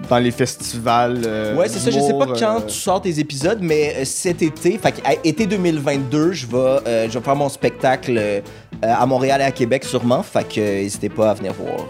[0.09, 1.21] dans les festivals.
[1.25, 1.89] euh, ouais, c'est ça.
[1.91, 5.45] Je sais pas quand euh, tu sors tes épisodes, mais euh, cet été, fait été
[5.45, 8.41] 2022, je vais, euh, je vais faire mon spectacle
[8.81, 10.23] à Montréal et à Québec sûrement.
[10.23, 11.85] Fait que n'hésitez pas à venir voir.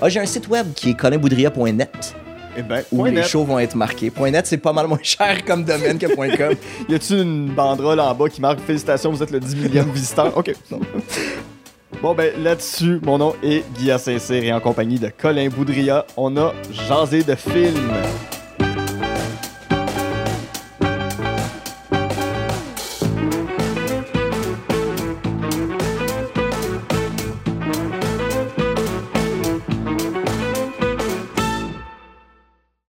[0.00, 2.14] Ah, j'ai un site web qui est colinboudria.net
[2.56, 3.26] Eh ben, où point les net.
[3.26, 4.12] shows vont être marqués.
[4.30, 6.54] .net, c'est pas mal moins cher comme domaine que .com.
[6.88, 10.36] Y a-tu une banderole en bas qui marque Félicitations, vous êtes le 10 millième visiteur
[10.36, 10.52] Ok.
[12.02, 16.36] Bon, ben là-dessus, mon nom est Guillaume Saint-Cyr et en compagnie de Colin Boudria, on
[16.36, 17.92] a jasé de films.